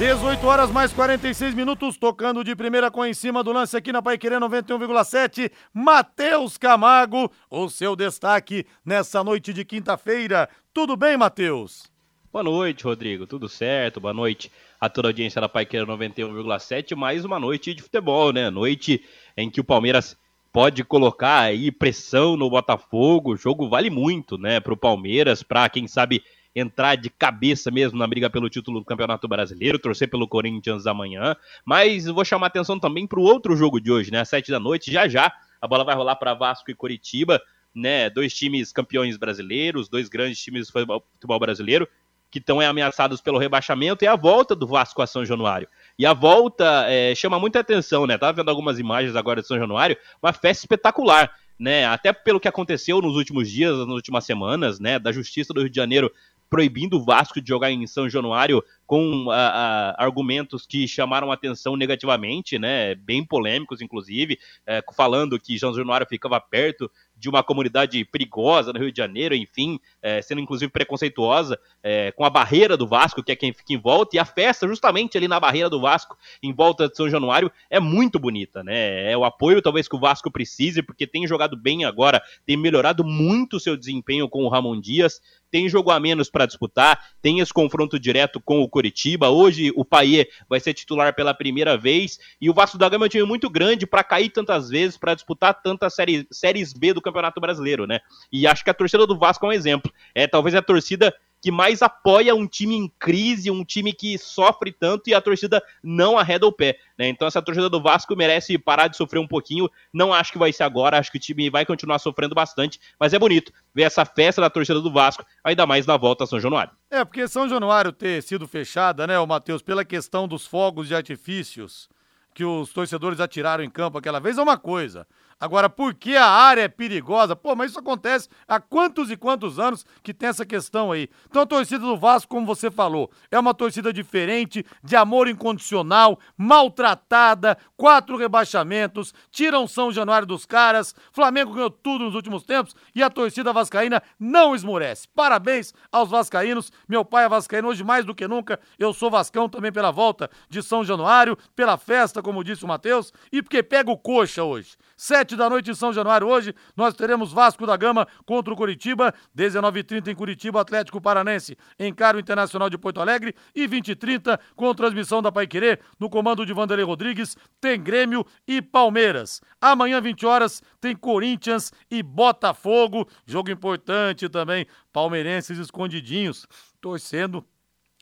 18 0.00 0.46
horas 0.46 0.70
mais 0.70 0.94
46 0.94 1.54
minutos, 1.54 1.98
tocando 1.98 2.42
de 2.42 2.56
primeira 2.56 2.90
com 2.90 3.04
em 3.04 3.12
cima 3.12 3.44
do 3.44 3.52
lance 3.52 3.76
aqui 3.76 3.92
na 3.92 4.00
Paiquerê 4.00 4.36
91,7. 4.36 5.52
Matheus 5.74 6.56
Camargo, 6.56 7.30
o 7.50 7.68
seu 7.68 7.94
destaque 7.94 8.64
nessa 8.82 9.22
noite 9.22 9.52
de 9.52 9.62
quinta-feira. 9.62 10.48
Tudo 10.72 10.96
bem, 10.96 11.18
Matheus? 11.18 11.92
Boa 12.32 12.42
noite, 12.42 12.84
Rodrigo. 12.84 13.26
Tudo 13.26 13.46
certo? 13.46 14.00
Boa 14.00 14.14
noite 14.14 14.50
a 14.80 14.88
toda 14.88 15.08
a 15.08 15.10
audiência 15.10 15.38
da 15.38 15.50
Paiqueira 15.50 15.84
91,7. 15.84 16.96
Mais 16.96 17.22
uma 17.22 17.38
noite 17.38 17.74
de 17.74 17.82
futebol, 17.82 18.32
né? 18.32 18.48
Noite 18.48 19.04
em 19.36 19.50
que 19.50 19.60
o 19.60 19.64
Palmeiras 19.64 20.16
pode 20.50 20.82
colocar 20.82 21.40
aí 21.40 21.70
pressão 21.70 22.38
no 22.38 22.48
Botafogo. 22.48 23.34
O 23.34 23.36
jogo 23.36 23.68
vale 23.68 23.90
muito, 23.90 24.38
né, 24.38 24.60
para 24.60 24.72
o 24.72 24.78
Palmeiras, 24.78 25.42
para 25.42 25.68
quem 25.68 25.86
sabe 25.86 26.22
entrar 26.54 26.96
de 26.96 27.10
cabeça 27.10 27.70
mesmo 27.70 27.98
na 27.98 28.06
briga 28.06 28.28
pelo 28.28 28.50
título 28.50 28.80
do 28.80 28.86
Campeonato 28.86 29.28
Brasileiro, 29.28 29.78
torcer 29.78 30.08
pelo 30.08 30.26
Corinthians 30.26 30.86
amanhã. 30.86 31.36
Mas 31.64 32.06
vou 32.06 32.24
chamar 32.24 32.48
atenção 32.48 32.78
também 32.78 33.06
para 33.06 33.20
o 33.20 33.22
outro 33.22 33.56
jogo 33.56 33.80
de 33.80 33.90
hoje, 33.90 34.10
né? 34.10 34.20
Às 34.20 34.28
sete 34.28 34.50
da 34.50 34.58
noite, 34.58 34.90
já 34.90 35.08
já 35.08 35.32
a 35.60 35.68
bola 35.68 35.84
vai 35.84 35.94
rolar 35.94 36.16
para 36.16 36.34
Vasco 36.34 36.70
e 36.70 36.74
Coritiba, 36.74 37.40
né? 37.74 38.08
Dois 38.10 38.34
times 38.34 38.72
campeões 38.72 39.16
brasileiros, 39.16 39.88
dois 39.88 40.08
grandes 40.08 40.40
times 40.40 40.68
do 40.68 41.02
futebol 41.12 41.38
brasileiro 41.38 41.86
que 42.30 42.38
estão 42.38 42.60
ameaçados 42.60 43.20
pelo 43.20 43.38
rebaixamento 43.38 44.04
e 44.04 44.08
a 44.08 44.14
volta 44.14 44.54
do 44.54 44.66
Vasco 44.66 45.02
a 45.02 45.06
São 45.06 45.24
Januário. 45.24 45.68
E 45.98 46.06
a 46.06 46.12
volta 46.12 46.84
é, 46.86 47.12
chama 47.14 47.40
muita 47.40 47.58
atenção, 47.58 48.06
né? 48.06 48.16
Tava 48.16 48.34
vendo 48.34 48.48
algumas 48.48 48.78
imagens 48.78 49.16
agora 49.16 49.42
de 49.42 49.48
São 49.48 49.58
Januário, 49.58 49.96
uma 50.22 50.32
festa 50.32 50.64
espetacular. 50.64 51.34
Né, 51.58 51.84
até 51.84 52.10
pelo 52.10 52.40
que 52.40 52.48
aconteceu 52.48 53.02
nos 53.02 53.16
últimos 53.16 53.50
dias, 53.50 53.76
nas 53.76 53.88
últimas 53.88 54.24
semanas, 54.24 54.80
né, 54.80 54.98
da 54.98 55.12
Justiça 55.12 55.52
do 55.52 55.60
Rio 55.60 55.68
de 55.68 55.76
Janeiro 55.76 56.10
proibindo 56.50 56.98
o 56.98 57.04
Vasco 57.04 57.40
de 57.40 57.48
jogar 57.48 57.70
em 57.70 57.86
São 57.86 58.10
Januário 58.10 58.62
com 58.84 59.30
ah, 59.30 59.94
ah, 59.96 60.04
argumentos 60.04 60.66
que 60.66 60.88
chamaram 60.88 61.30
atenção 61.30 61.76
negativamente, 61.76 62.58
né, 62.58 62.96
bem 62.96 63.24
polêmicos 63.24 63.80
inclusive, 63.80 64.36
é, 64.66 64.82
falando 64.96 65.38
que 65.38 65.56
São 65.58 65.72
Januário 65.72 66.06
ficava 66.08 66.40
perto 66.40 66.90
de 67.20 67.28
uma 67.28 67.42
comunidade 67.42 68.02
perigosa 68.06 68.72
no 68.72 68.78
Rio 68.78 68.90
de 68.90 68.96
Janeiro, 68.96 69.34
enfim, 69.34 69.78
é, 70.00 70.22
sendo 70.22 70.40
inclusive 70.40 70.72
preconceituosa, 70.72 71.60
é, 71.82 72.10
com 72.12 72.24
a 72.24 72.30
barreira 72.30 72.78
do 72.78 72.86
Vasco, 72.86 73.22
que 73.22 73.30
é 73.30 73.36
quem 73.36 73.52
fica 73.52 73.74
em 73.74 73.78
volta, 73.78 74.16
e 74.16 74.18
a 74.18 74.24
festa 74.24 74.66
justamente 74.66 75.18
ali 75.18 75.28
na 75.28 75.38
barreira 75.38 75.68
do 75.68 75.80
Vasco, 75.80 76.16
em 76.42 76.52
volta 76.52 76.88
de 76.88 76.96
São 76.96 77.10
Januário, 77.10 77.52
é 77.68 77.78
muito 77.78 78.18
bonita, 78.18 78.64
né? 78.64 79.12
É 79.12 79.16
o 79.16 79.24
apoio 79.24 79.60
talvez 79.60 79.86
que 79.86 79.94
o 79.96 80.00
Vasco 80.00 80.30
precise, 80.30 80.82
porque 80.82 81.06
tem 81.06 81.26
jogado 81.26 81.56
bem 81.56 81.84
agora, 81.84 82.22
tem 82.46 82.56
melhorado 82.56 83.04
muito 83.04 83.58
o 83.58 83.60
seu 83.60 83.76
desempenho 83.76 84.26
com 84.26 84.42
o 84.44 84.48
Ramon 84.48 84.80
Dias, 84.80 85.20
tem 85.50 85.68
jogo 85.68 85.90
a 85.90 85.98
menos 85.98 86.30
para 86.30 86.46
disputar, 86.46 87.10
tem 87.20 87.40
esse 87.40 87.52
confronto 87.52 87.98
direto 87.98 88.40
com 88.40 88.62
o 88.62 88.68
Coritiba. 88.68 89.28
Hoje 89.28 89.72
o 89.74 89.84
Paier 89.84 90.28
vai 90.48 90.60
ser 90.60 90.72
titular 90.72 91.14
pela 91.14 91.34
primeira 91.34 91.76
vez 91.76 92.18
e 92.40 92.48
o 92.48 92.54
Vasco 92.54 92.78
da 92.78 92.88
Gama 92.88 93.06
é 93.06 93.08
um 93.08 93.10
time 93.10 93.24
muito 93.24 93.50
grande 93.50 93.86
para 93.86 94.04
cair 94.04 94.30
tantas 94.30 94.70
vezes, 94.70 94.96
para 94.96 95.14
disputar 95.14 95.60
tantas 95.60 95.94
séries, 95.94 96.24
séries 96.30 96.72
B 96.72 96.94
do 96.94 97.02
Campeonato 97.02 97.09
Brasileiro, 97.12 97.86
né? 97.86 98.00
E 98.32 98.46
acho 98.46 98.64
que 98.64 98.70
a 98.70 98.74
torcida 98.74 99.06
do 99.06 99.18
Vasco 99.18 99.44
é 99.46 99.48
um 99.48 99.52
exemplo. 99.52 99.92
É 100.14 100.26
talvez 100.26 100.54
a 100.54 100.62
torcida 100.62 101.14
que 101.40 101.50
mais 101.50 101.80
apoia 101.80 102.34
um 102.34 102.46
time 102.46 102.76
em 102.76 102.92
crise, 102.98 103.50
um 103.50 103.64
time 103.64 103.92
que 103.92 104.18
sofre 104.18 104.72
tanto 104.72 105.08
e 105.08 105.14
a 105.14 105.20
torcida 105.20 105.62
não 105.82 106.18
arreda 106.18 106.46
o 106.46 106.52
pé. 106.52 106.78
Né? 106.98 107.08
Então 107.08 107.26
essa 107.26 107.40
torcida 107.40 107.68
do 107.68 107.80
Vasco 107.80 108.14
merece 108.14 108.58
parar 108.58 108.88
de 108.88 108.96
sofrer 108.96 109.18
um 109.18 109.26
pouquinho. 109.26 109.68
Não 109.92 110.12
acho 110.12 110.32
que 110.32 110.38
vai 110.38 110.52
ser 110.52 110.64
agora, 110.64 110.98
acho 110.98 111.10
que 111.10 111.16
o 111.16 111.20
time 111.20 111.48
vai 111.48 111.64
continuar 111.64 111.98
sofrendo 111.98 112.34
bastante, 112.34 112.78
mas 112.98 113.14
é 113.14 113.18
bonito 113.18 113.52
ver 113.74 113.84
essa 113.84 114.04
festa 114.04 114.40
da 114.40 114.50
torcida 114.50 114.80
do 114.80 114.92
Vasco, 114.92 115.24
ainda 115.42 115.66
mais 115.66 115.86
na 115.86 115.96
volta 115.96 116.24
a 116.24 116.26
São 116.26 116.38
Januário. 116.38 116.72
É, 116.90 117.04
porque 117.04 117.26
São 117.26 117.48
Januário 117.48 117.92
ter 117.92 118.22
sido 118.22 118.46
fechada, 118.46 119.06
né, 119.06 119.18
Matheus, 119.24 119.62
pela 119.62 119.84
questão 119.84 120.28
dos 120.28 120.46
fogos 120.46 120.88
de 120.88 120.94
artifícios 120.94 121.88
que 122.34 122.44
os 122.44 122.72
torcedores 122.72 123.20
atiraram 123.20 123.64
em 123.64 123.70
campo 123.70 123.98
aquela 123.98 124.20
vez 124.20 124.38
é 124.38 124.42
uma 124.42 124.56
coisa. 124.56 125.06
Agora, 125.40 125.70
por 125.70 125.94
que 125.94 126.16
a 126.16 126.26
área 126.26 126.62
é 126.62 126.68
perigosa? 126.68 127.34
Pô, 127.34 127.56
mas 127.56 127.70
isso 127.70 127.80
acontece 127.80 128.28
há 128.46 128.60
quantos 128.60 129.10
e 129.10 129.16
quantos 129.16 129.58
anos 129.58 129.86
que 130.02 130.12
tem 130.12 130.28
essa 130.28 130.44
questão 130.44 130.92
aí. 130.92 131.08
Então, 131.28 131.40
a 131.40 131.46
torcida 131.46 131.78
do 131.78 131.96
Vasco, 131.96 132.28
como 132.28 132.44
você 132.44 132.70
falou, 132.70 133.10
é 133.30 133.38
uma 133.38 133.54
torcida 133.54 133.90
diferente, 133.90 134.66
de 134.84 134.96
amor 134.96 135.28
incondicional, 135.28 136.18
maltratada, 136.36 137.56
quatro 137.74 138.18
rebaixamentos, 138.18 139.14
tiram 139.30 139.66
São 139.66 139.90
Januário 139.90 140.26
dos 140.26 140.44
caras, 140.44 140.94
Flamengo 141.10 141.54
ganhou 141.54 141.70
tudo 141.70 142.04
nos 142.04 142.14
últimos 142.14 142.42
tempos 142.42 142.76
e 142.94 143.02
a 143.02 143.08
torcida 143.08 143.50
vascaína 143.50 144.02
não 144.18 144.54
esmorece. 144.54 145.08
Parabéns 145.08 145.72
aos 145.90 146.10
vascaínos. 146.10 146.70
Meu 146.86 147.04
pai 147.04 147.24
é 147.24 147.28
vascaíno 147.28 147.68
hoje 147.68 147.82
mais 147.82 148.04
do 148.04 148.14
que 148.14 148.28
nunca. 148.28 148.60
Eu 148.78 148.92
sou 148.92 149.10
vascão 149.10 149.48
também 149.48 149.72
pela 149.72 149.90
volta 149.90 150.30
de 150.50 150.62
São 150.62 150.84
Januário, 150.84 151.38
pela 151.56 151.78
festa, 151.78 152.22
como 152.22 152.44
disse 152.44 152.64
o 152.64 152.68
Matheus, 152.68 153.10
e 153.32 153.42
porque 153.42 153.62
pega 153.62 153.90
o 153.90 153.96
coxa 153.96 154.44
hoje. 154.44 154.76
Sete 154.96 155.29
da 155.36 155.48
noite 155.48 155.70
em 155.70 155.74
São 155.74 155.92
Januário. 155.92 156.26
Hoje 156.26 156.54
nós 156.76 156.94
teremos 156.94 157.32
Vasco 157.32 157.66
da 157.66 157.76
Gama 157.76 158.06
contra 158.24 158.52
o 158.52 158.56
Curitiba, 158.56 159.14
19h30 159.36 160.08
em 160.08 160.14
Curitiba, 160.14 160.60
Atlético 160.60 161.00
Paranense 161.00 161.56
encara 161.78 162.16
o 162.16 162.20
Internacional 162.20 162.68
de 162.68 162.78
Porto 162.78 163.00
Alegre 163.00 163.34
e 163.54 163.66
20h30 163.66 164.38
com 164.54 164.74
transmissão 164.74 165.22
da 165.22 165.32
Paiquerê 165.32 165.78
no 165.98 166.08
comando 166.08 166.44
de 166.44 166.52
Vanderlei 166.52 166.84
Rodrigues, 166.84 167.36
tem 167.60 167.80
Grêmio 167.80 168.24
e 168.46 168.60
Palmeiras. 168.60 169.40
Amanhã, 169.60 170.00
20 170.00 170.26
horas, 170.26 170.62
tem 170.80 170.94
Corinthians 170.96 171.72
e 171.90 172.02
Botafogo. 172.02 173.08
Jogo 173.26 173.50
importante 173.50 174.28
também. 174.28 174.66
Palmeirenses 174.92 175.58
escondidinhos, 175.58 176.46
torcendo 176.80 177.44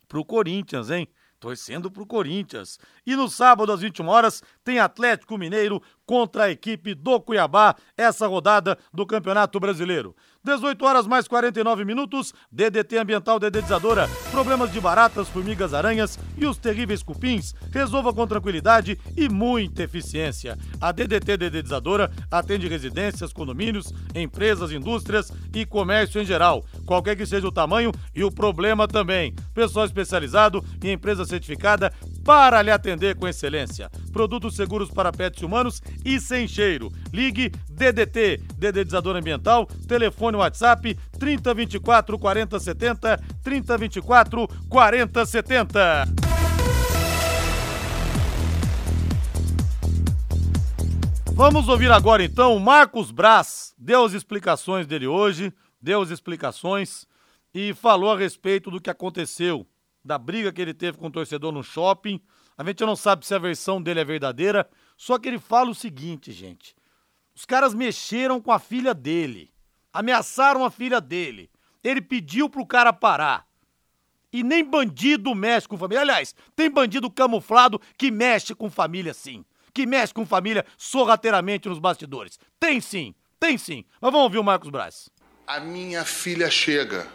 pro 0.09 0.25
Corinthians, 0.25 0.91
hein? 0.91 1.09
torcendo 1.41 1.91
pro 1.91 2.07
Corinthians. 2.07 2.79
E 3.07 3.15
no 3.15 3.29
sábado, 3.29 3.73
às 3.73 3.81
21 3.81 4.09
horas, 4.09 4.43
tem 4.65 4.79
Atlético 4.79 5.39
Mineiro 5.39 5.83
contra 6.09 6.45
a 6.45 6.51
equipe 6.51 6.95
do 6.95 7.21
Cuiabá, 7.21 7.77
essa 7.95 8.27
rodada 8.27 8.79
do 8.95 9.05
Campeonato 9.05 9.61
Brasileiro. 9.61 10.17
18 10.43 10.83
horas 10.83 11.07
mais 11.07 11.29
49 11.29 11.85
minutos, 11.85 12.33
DDT 12.51 12.97
Ambiental 12.97 13.39
Dedetizadora, 13.39 14.09
problemas 14.31 14.73
de 14.73 14.81
baratas, 14.81 15.29
formigas, 15.29 15.75
aranhas 15.75 16.19
e 16.39 16.47
os 16.47 16.57
terríveis 16.57 17.03
cupins, 17.03 17.55
resolva 17.71 18.15
com 18.15 18.27
tranquilidade 18.27 18.99
e 19.15 19.29
muita 19.29 19.83
eficiência. 19.83 20.57
A 20.81 20.93
DDT 20.93 21.37
Dedetizadora 21.37 22.11
atende 22.31 22.67
residências, 22.67 23.31
condomínios, 23.31 23.93
empresas, 24.15 24.73
indústrias 24.73 25.31
e 25.55 25.67
comércio 25.67 26.23
em 26.23 26.25
geral, 26.25 26.65
qualquer 26.87 27.17
que 27.17 27.27
seja 27.27 27.47
o 27.47 27.53
tamanho 27.53 27.93
e 28.15 28.25
o 28.25 28.33
problema 28.33 28.89
também. 28.89 29.35
Pessoal 29.53 29.85
especializado 29.85 30.65
e 30.83 30.91
empresa 30.91 31.27
certificada 31.27 31.93
para 32.29 32.61
lhe 32.61 32.71
atender 32.71 33.17
com 33.17 33.27
excelência. 33.27 33.89
Produtos 34.13 34.55
seguros 34.55 34.91
para 34.91 35.11
pets 35.11 35.43
humanos 35.43 35.81
e 36.05 36.21
sem 36.21 36.47
cheiro. 36.47 36.93
Ligue 37.11 37.51
DDT, 37.71 38.43
Dedetizador 38.55 39.17
Ambiental, 39.17 39.65
telefone 39.65 40.37
WhatsApp 40.37 40.95
3024 41.19 42.19
4070, 42.19 43.17
3024 43.43 44.47
4070. 44.69 46.05
Vamos 51.33 51.67
ouvir 51.67 51.91
agora 51.91 52.23
então 52.23 52.55
o 52.55 52.61
Marcos 52.61 53.11
Braz. 53.11 53.73
Deu 53.79 54.05
as 54.05 54.13
explicações 54.13 54.87
dele 54.87 55.07
hoje, 55.07 55.51
deu 55.81 56.03
as 56.03 56.11
explicações 56.11 57.07
e 57.55 57.73
falou 57.73 58.13
a 58.13 58.19
respeito 58.19 58.71
do 58.71 58.83
que 58.83 58.91
aconteceu, 58.91 59.67
da 60.05 60.19
briga 60.19 60.53
que 60.53 60.61
ele 60.61 60.75
teve 60.75 60.99
com 60.99 61.07
o 61.07 61.11
torcedor 61.11 61.53
no 61.53 61.63
shopping. 61.63 62.21
A 62.57 62.65
gente 62.65 62.85
não 62.85 62.97
sabe 62.97 63.27
se 63.27 63.35
a 63.35 63.39
versão 63.39 63.81
dele 63.81 64.01
é 64.01 64.05
verdadeira, 64.05 64.69
só 64.97 65.19
que 65.19 65.29
ele 65.29 65.39
fala 65.39 65.71
o 65.71 65.75
seguinte, 65.75 66.33
gente. 66.33 66.75
Os 67.35 67.45
caras 67.45 67.73
mexeram 67.73 68.41
com 68.41 68.51
a 68.51 68.59
filha 68.59 68.93
dele, 68.93 69.53
ameaçaram 69.93 70.65
a 70.65 70.71
filha 70.71 71.01
dele. 71.01 71.51
Ele 71.85 72.01
pediu 72.01 72.51
pro 72.51 72.67
cara 72.67 72.93
parar. 72.93 73.47
E 74.33 74.43
nem 74.43 74.65
bandido 74.65 75.35
mexe 75.35 75.69
com 75.69 75.79
família. 75.79 76.03
Aliás, 76.03 76.35
tem 76.55 76.69
bandido 76.69 77.11
camuflado 77.11 77.81
que 77.97 78.11
mexe 78.11 78.55
com 78.55 78.69
família 78.69 79.15
sim. 79.15 79.45
Que 79.73 79.87
mexe 79.87 80.13
com 80.13 80.27
família 80.27 80.67
sorrateiramente 80.77 81.69
nos 81.69 81.79
bastidores. 81.79 82.39
Tem 82.59 82.81
sim, 82.81 83.15
tem 83.39 83.57
sim. 83.57 83.85
Mas 84.01 84.11
vamos 84.11 84.25
ouvir 84.25 84.39
o 84.39 84.45
Marcos 84.45 84.71
Braz. 84.71 85.09
A 85.47 85.61
minha 85.61 86.05
filha 86.05 86.51
chega, 86.51 87.07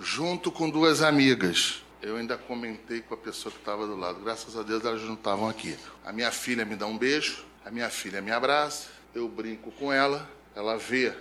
junto 0.00 0.50
com 0.50 0.68
duas 0.68 1.02
amigas. 1.02 1.84
Eu 2.00 2.16
ainda 2.16 2.38
comentei 2.38 3.00
com 3.00 3.14
a 3.14 3.16
pessoa 3.16 3.52
que 3.52 3.58
estava 3.58 3.86
do 3.86 3.96
lado. 3.96 4.20
Graças 4.20 4.56
a 4.56 4.62
Deus 4.62 4.84
elas 4.84 5.02
não 5.02 5.14
estavam 5.14 5.48
aqui. 5.48 5.76
A 6.04 6.12
minha 6.12 6.30
filha 6.30 6.64
me 6.64 6.76
dá 6.76 6.86
um 6.86 6.96
beijo, 6.96 7.44
a 7.64 7.70
minha 7.70 7.90
filha 7.90 8.20
me 8.20 8.30
abraça, 8.30 8.88
eu 9.14 9.28
brinco 9.28 9.72
com 9.72 9.92
ela, 9.92 10.28
ela 10.54 10.76
vê 10.76 11.12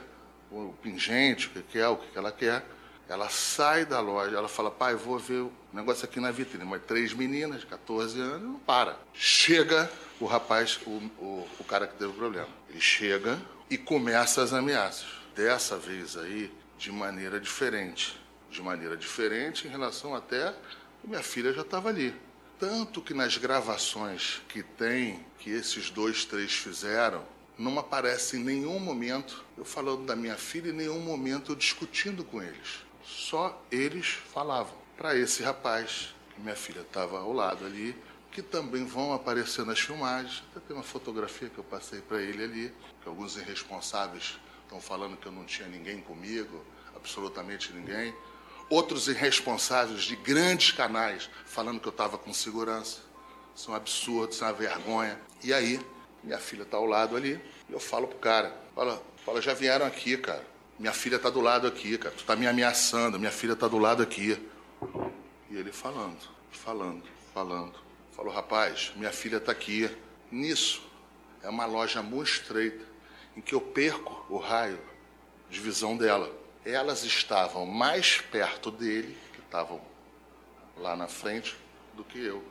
o 0.52 0.74
pingente, 0.82 1.48
o 1.48 1.64
que 1.64 1.80
é, 1.80 1.88
o 1.88 1.98
que 1.98 2.18
ela 2.18 2.32
quer. 2.32 2.64
Ela 3.10 3.30
sai 3.30 3.86
da 3.86 4.00
loja, 4.02 4.36
ela 4.36 4.50
fala, 4.50 4.70
pai, 4.70 4.94
vou 4.94 5.18
ver 5.18 5.42
o 5.42 5.52
negócio 5.72 6.06
aqui 6.06 6.20
na 6.20 6.30
vitrine. 6.30 6.66
Mas 6.66 6.82
três 6.84 7.14
meninas, 7.14 7.64
14 7.64 8.20
anos, 8.20 8.42
não 8.42 8.60
para. 8.60 8.98
Chega 9.14 9.90
o 10.20 10.26
rapaz, 10.26 10.80
o, 10.86 10.90
o, 10.90 11.48
o 11.60 11.64
cara 11.64 11.88
que 11.88 11.96
teve 11.96 12.12
o 12.12 12.14
problema. 12.14 12.50
Ele 12.70 12.82
chega 12.82 13.40
e 13.70 13.78
começa 13.78 14.44
as 14.44 14.54
ameaças. 14.54 15.08
Dessa 15.36 15.78
vez 15.78 16.18
aí, 16.18 16.52
de 16.78 16.92
maneira 16.92 17.40
diferente. 17.40 18.20
De 18.58 18.64
maneira 18.64 18.98
diferente 18.98 19.68
em 19.68 19.70
relação 19.70 20.16
até 20.16 20.52
minha 21.04 21.22
filha 21.22 21.54
já 21.54 21.62
estava 21.62 21.90
ali. 21.90 22.12
Tanto 22.60 23.04
que 23.04 23.14
nas 23.14 23.38
gravações 23.38 24.42
que 24.50 24.64
tem, 24.64 25.24
que 25.38 25.52
esses 25.52 25.92
dois, 25.92 26.26
três 26.26 26.54
fizeram, 26.54 27.24
não 27.56 27.78
aparece 27.78 28.36
em 28.36 28.44
nenhum 28.44 28.80
momento 28.80 29.46
eu 29.56 29.64
falando 29.64 30.08
da 30.08 30.16
minha 30.16 30.38
filha, 30.38 30.72
em 30.72 30.74
nenhum 30.74 31.00
momento 31.02 31.52
eu 31.52 31.56
discutindo 31.56 32.24
com 32.24 32.42
eles. 32.42 32.84
Só 33.06 33.64
eles 33.72 34.08
falavam. 34.08 34.74
Para 34.98 35.16
esse 35.16 35.44
rapaz, 35.44 36.16
que 36.34 36.42
minha 36.42 36.56
filha 36.56 36.82
estava 36.82 37.20
ao 37.20 37.32
lado 37.32 37.64
ali, 37.64 37.96
que 38.32 38.42
também 38.42 38.88
vão 38.88 39.14
aparecer 39.14 39.68
nas 39.68 39.80
filmagens. 39.80 40.44
Até 40.50 40.62
tem 40.62 40.76
uma 40.76 40.82
fotografia 40.82 41.48
que 41.48 41.60
eu 41.60 41.64
passei 41.64 42.02
para 42.02 42.20
ele 42.24 42.44
ali, 42.44 42.74
que 43.04 43.08
alguns 43.08 43.38
irresponsáveis 43.38 44.40
estão 44.64 44.82
falando 44.82 45.16
que 45.16 45.28
eu 45.28 45.32
não 45.32 45.46
tinha 45.46 45.68
ninguém 45.68 46.02
comigo, 46.02 46.66
absolutamente 46.96 47.72
ninguém. 47.72 48.16
Outros 48.70 49.08
irresponsáveis 49.08 50.04
de 50.04 50.16
grandes 50.16 50.72
canais 50.72 51.30
falando 51.46 51.80
que 51.80 51.88
eu 51.88 51.92
estava 51.92 52.18
com 52.18 52.34
segurança. 52.34 53.00
Isso 53.56 53.70
é 53.70 53.74
um 53.74 53.76
absurdo, 53.76 54.34
isso 54.34 54.44
é 54.44 54.48
uma 54.48 54.54
vergonha. 54.54 55.20
E 55.44 55.54
aí, 55.54 55.80
minha 56.24 56.38
filha 56.38 56.64
está 56.64 56.78
ao 56.78 56.86
lado 56.86 57.16
ali, 57.16 57.42
e 57.70 57.74
eu 57.74 57.80
falo 57.80 58.08
pro 58.08 58.20
cara, 58.20 58.56
fala, 58.76 59.02
fala, 59.26 59.42
já 59.42 59.54
vieram 59.54 59.86
aqui, 59.86 60.18
cara. 60.18 60.46
Minha 60.78 60.94
filha 60.94 61.16
está 61.16 61.30
do 61.30 61.42
lado 61.42 61.66
aqui, 61.66 61.98
cara. 61.98 62.14
Tu 62.14 62.20
está 62.20 62.36
me 62.36 62.46
ameaçando, 62.46 63.18
minha 63.18 63.32
filha 63.32 63.54
está 63.54 63.68
do 63.68 63.80
lado 63.80 64.04
aqui. 64.04 64.38
E 65.50 65.56
ele 65.56 65.72
falando, 65.72 66.20
falando, 66.52 67.04
falando. 67.34 67.74
Falou, 68.16 68.34
rapaz, 68.34 68.92
minha 68.96 69.12
filha 69.12 69.38
está 69.38 69.52
aqui. 69.52 69.90
Nisso, 70.30 70.82
é 71.42 71.50
uma 71.50 71.66
loja 71.66 72.04
muito 72.04 72.30
estreita, 72.30 72.86
em 73.36 73.42
que 73.42 73.56
eu 73.56 73.62
perco 73.62 74.26
o 74.30 74.38
raio 74.38 74.80
de 75.50 75.60
visão 75.60 75.96
dela. 75.96 76.32
Elas 76.70 77.06
estavam 77.06 77.66
mais 77.66 78.20
perto 78.20 78.70
dele, 78.70 79.18
que 79.32 79.40
estavam 79.40 79.82
lá 80.76 80.98
na 80.98 81.08
frente, 81.08 81.56
do 81.96 82.04
que 82.04 82.20
eu. 82.20 82.44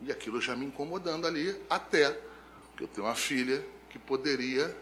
E 0.00 0.12
aquilo 0.12 0.40
já 0.40 0.54
me 0.54 0.64
incomodando 0.64 1.26
ali, 1.26 1.60
até 1.68 2.16
que 2.76 2.84
eu 2.84 2.88
tenho 2.88 3.06
uma 3.06 3.16
filha 3.16 3.66
que 3.90 3.98
poderia, 3.98 4.74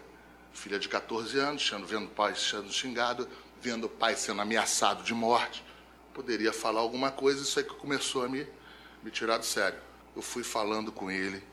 filha 0.53 0.77
de 0.77 0.87
14 0.87 1.39
anos, 1.39 1.67
vendo 1.87 2.05
o 2.05 2.09
pai 2.09 2.35
sendo 2.35 2.71
xingado, 2.71 3.27
vendo 3.59 3.85
o 3.85 3.89
pai 3.89 4.15
sendo 4.15 4.41
ameaçado 4.41 5.03
de 5.03 5.13
morte, 5.13 5.63
poderia 6.13 6.53
falar 6.53 6.81
alguma 6.81 7.09
coisa, 7.09 7.41
isso 7.41 7.57
aí 7.57 7.65
que 7.65 7.73
começou 7.73 8.23
a 8.23 8.29
me, 8.29 8.47
me 9.01 9.09
tirar 9.09 9.37
do 9.37 9.45
sério. 9.45 9.79
Eu 10.15 10.21
fui 10.21 10.43
falando 10.43 10.91
com 10.91 11.09
ele, 11.09 11.43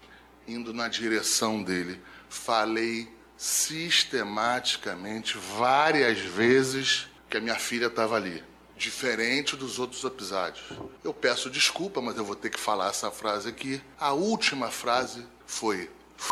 indo 0.47 0.75
na 0.75 0.89
direção 0.89 1.63
dele, 1.63 1.99
falei 2.29 3.11
sistematicamente, 3.35 5.39
várias 5.39 6.19
vezes, 6.19 7.09
que 7.31 7.37
a 7.37 7.41
minha 7.41 7.55
filha 7.55 7.87
estava 7.87 8.17
ali. 8.17 8.43
Diferente 8.77 9.57
dos 9.57 9.79
outros 9.79 10.03
episódios. 10.03 10.67
Eu 11.05 11.15
peço 11.15 11.49
desculpa, 11.49 12.01
mas 12.01 12.17
eu 12.17 12.25
vou 12.25 12.35
ter 12.35 12.51
que 12.51 12.59
falar 12.59 12.89
essa 12.89 13.11
frase 13.11 13.49
aqui. 13.49 13.81
A 13.99 14.13
última 14.13 14.71
frase 14.71 15.25
foi: 15.47 15.91
F... 16.19 16.31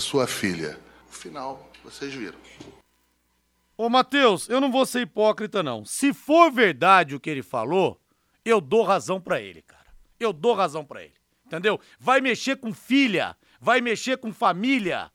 sua 0.00 0.26
filha. 0.26 0.78
O 1.08 1.12
final, 1.12 1.70
vocês 1.82 2.12
viram. 2.12 2.38
Ô, 3.76 3.88
Matheus, 3.88 4.48
eu 4.48 4.60
não 4.60 4.70
vou 4.70 4.84
ser 4.84 5.02
hipócrita, 5.02 5.62
não. 5.62 5.84
Se 5.84 6.12
for 6.12 6.50
verdade 6.50 7.14
o 7.14 7.20
que 7.20 7.30
ele 7.30 7.42
falou, 7.42 7.98
eu 8.44 8.60
dou 8.60 8.82
razão 8.82 9.20
para 9.20 9.40
ele, 9.40 9.62
cara. 9.62 9.86
Eu 10.18 10.32
dou 10.32 10.54
razão 10.54 10.84
para 10.84 11.04
ele. 11.04 11.14
Entendeu? 11.46 11.80
Vai 12.00 12.20
mexer 12.20 12.56
com 12.56 12.74
filha, 12.74 13.36
vai 13.60 13.80
mexer 13.80 14.18
com 14.18 14.32
família. 14.32 15.10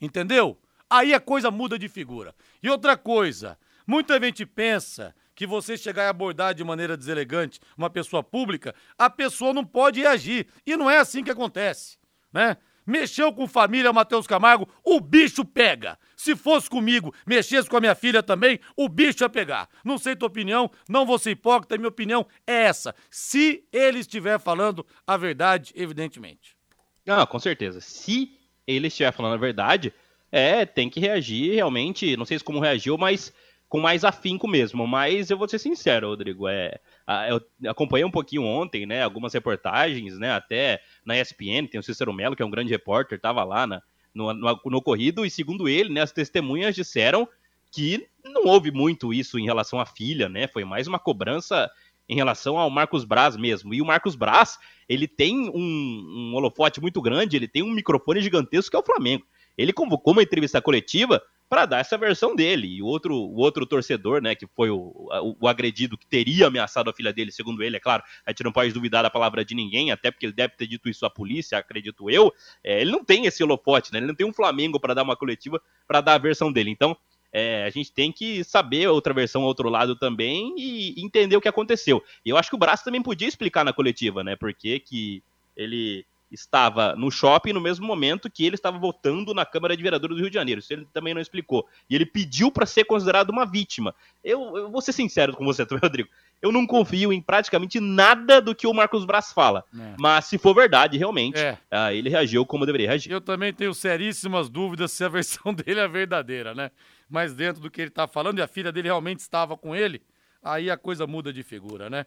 Entendeu? 0.00 0.56
Aí 0.88 1.12
a 1.12 1.18
coisa 1.18 1.50
muda 1.50 1.76
de 1.76 1.88
figura. 1.88 2.32
E 2.64 2.70
outra 2.70 2.96
coisa, 2.96 3.58
muita 3.86 4.18
gente 4.18 4.46
pensa 4.46 5.14
que 5.34 5.46
você 5.46 5.76
chegar 5.76 6.04
e 6.04 6.08
abordar 6.08 6.54
de 6.54 6.64
maneira 6.64 6.96
deselegante 6.96 7.60
uma 7.76 7.90
pessoa 7.90 8.22
pública, 8.22 8.74
a 8.96 9.10
pessoa 9.10 9.52
não 9.52 9.66
pode 9.66 10.00
reagir. 10.00 10.46
E 10.66 10.74
não 10.74 10.88
é 10.88 10.96
assim 10.96 11.22
que 11.22 11.30
acontece, 11.30 11.98
né? 12.32 12.56
Mexeu 12.86 13.30
com 13.34 13.46
família, 13.46 13.92
Matheus 13.92 14.26
Camargo, 14.26 14.66
o 14.82 14.98
bicho 14.98 15.44
pega. 15.44 15.98
Se 16.16 16.34
fosse 16.34 16.70
comigo, 16.70 17.14
mexesse 17.26 17.68
com 17.68 17.76
a 17.76 17.80
minha 17.80 17.94
filha 17.94 18.22
também, 18.22 18.58
o 18.74 18.88
bicho 18.88 19.24
ia 19.24 19.28
pegar. 19.28 19.68
Não 19.84 19.98
sei 19.98 20.16
tua 20.16 20.28
opinião, 20.28 20.70
não 20.88 21.04
vou 21.04 21.18
ser 21.18 21.32
hipócrita, 21.32 21.76
minha 21.76 21.88
opinião 21.88 22.26
é 22.46 22.62
essa. 22.62 22.94
Se 23.10 23.62
ele 23.70 23.98
estiver 23.98 24.38
falando 24.40 24.86
a 25.06 25.18
verdade, 25.18 25.70
evidentemente. 25.76 26.56
Não, 27.04 27.26
com 27.26 27.38
certeza. 27.38 27.82
Se 27.82 28.38
ele 28.66 28.88
estiver 28.88 29.12
falando 29.12 29.34
a 29.34 29.38
verdade, 29.38 29.92
é, 30.34 30.66
tem 30.66 30.90
que 30.90 30.98
reagir 30.98 31.54
realmente, 31.54 32.16
não 32.16 32.24
sei 32.24 32.36
se 32.36 32.42
como 32.42 32.58
reagiu, 32.58 32.98
mas 32.98 33.32
com 33.68 33.78
mais 33.78 34.04
afinco 34.04 34.48
mesmo. 34.48 34.84
Mas 34.84 35.30
eu 35.30 35.38
vou 35.38 35.48
ser 35.48 35.60
sincero, 35.60 36.08
Rodrigo, 36.08 36.48
é, 36.48 36.80
eu 37.28 37.70
acompanhei 37.70 38.04
um 38.04 38.10
pouquinho 38.10 38.42
ontem, 38.42 38.84
né, 38.84 39.04
algumas 39.04 39.32
reportagens, 39.32 40.18
né, 40.18 40.32
até 40.32 40.80
na 41.06 41.16
ESPN, 41.16 41.68
tem 41.70 41.78
o 41.78 41.84
Cícero 41.84 42.12
Melo, 42.12 42.34
que 42.34 42.42
é 42.42 42.44
um 42.44 42.50
grande 42.50 42.72
repórter, 42.72 43.14
estava 43.14 43.44
lá 43.44 43.64
na, 43.64 43.80
no, 44.12 44.34
no, 44.34 44.60
no 44.66 44.76
ocorrido, 44.76 45.24
e 45.24 45.30
segundo 45.30 45.68
ele, 45.68 45.94
né, 45.94 46.00
as 46.00 46.10
testemunhas 46.10 46.74
disseram 46.74 47.28
que 47.70 48.04
não 48.24 48.46
houve 48.46 48.72
muito 48.72 49.14
isso 49.14 49.38
em 49.38 49.44
relação 49.44 49.78
à 49.78 49.86
filha, 49.86 50.28
né, 50.28 50.48
foi 50.48 50.64
mais 50.64 50.88
uma 50.88 50.98
cobrança 50.98 51.70
em 52.08 52.16
relação 52.16 52.58
ao 52.58 52.68
Marcos 52.68 53.04
Braz 53.04 53.36
mesmo. 53.36 53.72
E 53.72 53.80
o 53.80 53.86
Marcos 53.86 54.16
Braz, 54.16 54.58
ele 54.88 55.06
tem 55.06 55.48
um, 55.48 56.32
um 56.32 56.34
holofote 56.34 56.80
muito 56.80 57.00
grande, 57.00 57.36
ele 57.36 57.48
tem 57.48 57.62
um 57.62 57.72
microfone 57.72 58.20
gigantesco 58.20 58.72
que 58.72 58.76
é 58.76 58.80
o 58.80 58.84
Flamengo. 58.84 59.24
Ele 59.56 59.72
convocou 59.72 60.12
uma 60.12 60.22
entrevista 60.22 60.60
coletiva 60.60 61.22
para 61.48 61.66
dar 61.66 61.78
essa 61.78 61.96
versão 61.96 62.34
dele. 62.34 62.66
E 62.66 62.82
o 62.82 62.86
outro, 62.86 63.14
o 63.14 63.36
outro 63.36 63.66
torcedor, 63.66 64.20
né, 64.20 64.34
que 64.34 64.46
foi 64.46 64.70
o, 64.70 64.76
o, 64.76 65.36
o, 65.40 65.48
agredido 65.48 65.96
que 65.96 66.06
teria 66.06 66.46
ameaçado 66.46 66.90
a 66.90 66.92
filha 66.92 67.12
dele, 67.12 67.30
segundo 67.30 67.62
ele, 67.62 67.76
é 67.76 67.80
claro, 67.80 68.02
a 68.26 68.30
gente 68.30 68.42
não 68.42 68.52
pode 68.52 68.72
duvidar 68.72 69.02
da 69.02 69.10
palavra 69.10 69.44
de 69.44 69.54
ninguém, 69.54 69.92
até 69.92 70.10
porque 70.10 70.26
ele 70.26 70.32
deve 70.32 70.54
ter 70.56 70.66
dito 70.66 70.88
isso 70.88 71.04
à 71.06 71.10
polícia, 71.10 71.58
acredito 71.58 72.10
eu. 72.10 72.32
É, 72.62 72.80
ele 72.80 72.90
não 72.90 73.04
tem 73.04 73.26
esse 73.26 73.42
holofote, 73.42 73.92
né? 73.92 73.98
Ele 73.98 74.06
não 74.06 74.14
tem 74.14 74.26
um 74.26 74.32
Flamengo 74.32 74.80
para 74.80 74.94
dar 74.94 75.02
uma 75.02 75.16
coletiva 75.16 75.60
para 75.86 76.00
dar 76.00 76.14
a 76.14 76.18
versão 76.18 76.52
dele. 76.52 76.70
Então, 76.70 76.96
é, 77.32 77.64
a 77.64 77.70
gente 77.70 77.92
tem 77.92 78.12
que 78.12 78.44
saber 78.44 78.88
outra 78.88 79.12
versão, 79.12 79.42
outro 79.42 79.68
lado 79.68 79.96
também 79.96 80.54
e 80.56 80.94
entender 81.04 81.36
o 81.36 81.40
que 81.40 81.48
aconteceu. 81.48 82.02
E 82.24 82.30
eu 82.30 82.36
acho 82.36 82.48
que 82.48 82.56
o 82.56 82.58
Braço 82.58 82.84
também 82.84 83.02
podia 83.02 83.28
explicar 83.28 83.64
na 83.64 83.72
coletiva, 83.72 84.24
né? 84.24 84.36
Porque 84.36 84.78
que 84.78 85.22
ele 85.56 86.06
estava 86.30 86.94
no 86.96 87.10
shopping 87.10 87.52
no 87.52 87.60
mesmo 87.60 87.86
momento 87.86 88.30
que 88.30 88.44
ele 88.44 88.56
estava 88.56 88.78
votando 88.78 89.32
na 89.32 89.44
Câmara 89.44 89.76
de 89.76 89.82
Vereadores 89.82 90.16
do 90.16 90.20
Rio 90.20 90.30
de 90.30 90.34
Janeiro. 90.34 90.60
Isso 90.60 90.72
ele 90.72 90.86
também 90.92 91.14
não 91.14 91.20
explicou. 91.20 91.66
E 91.88 91.94
ele 91.94 92.06
pediu 92.06 92.50
para 92.50 92.66
ser 92.66 92.84
considerado 92.84 93.30
uma 93.30 93.46
vítima. 93.46 93.94
Eu, 94.22 94.56
eu, 94.56 94.70
vou 94.70 94.80
ser 94.80 94.92
sincero 94.92 95.34
com 95.34 95.44
você, 95.44 95.62
Rodrigo. 95.82 96.08
Eu 96.42 96.52
não 96.52 96.66
confio 96.66 97.12
em 97.12 97.22
praticamente 97.22 97.80
nada 97.80 98.40
do 98.40 98.54
que 98.54 98.66
o 98.66 98.74
Marcos 98.74 99.04
Braz 99.04 99.32
fala. 99.32 99.64
É. 99.74 99.94
Mas 99.98 100.26
se 100.26 100.36
for 100.36 100.54
verdade, 100.54 100.98
realmente, 100.98 101.38
é. 101.38 101.58
uh, 101.72 101.90
ele 101.92 102.10
reagiu 102.10 102.44
como 102.44 102.66
deveria 102.66 102.88
reagir. 102.88 103.12
Eu 103.12 103.20
também 103.20 103.52
tenho 103.52 103.72
seríssimas 103.72 104.48
dúvidas 104.48 104.92
se 104.92 105.04
a 105.04 105.08
versão 105.08 105.54
dele 105.54 105.80
é 105.80 105.88
verdadeira, 105.88 106.54
né? 106.54 106.70
Mas 107.08 107.34
dentro 107.34 107.62
do 107.62 107.70
que 107.70 107.80
ele 107.80 107.88
está 107.88 108.08
falando, 108.08 108.38
e 108.38 108.42
a 108.42 108.46
filha 108.48 108.72
dele 108.72 108.88
realmente 108.88 109.20
estava 109.20 109.56
com 109.56 109.74
ele, 109.74 110.02
aí 110.42 110.70
a 110.70 110.76
coisa 110.76 111.06
muda 111.06 111.32
de 111.32 111.42
figura, 111.42 111.88
né? 111.88 112.06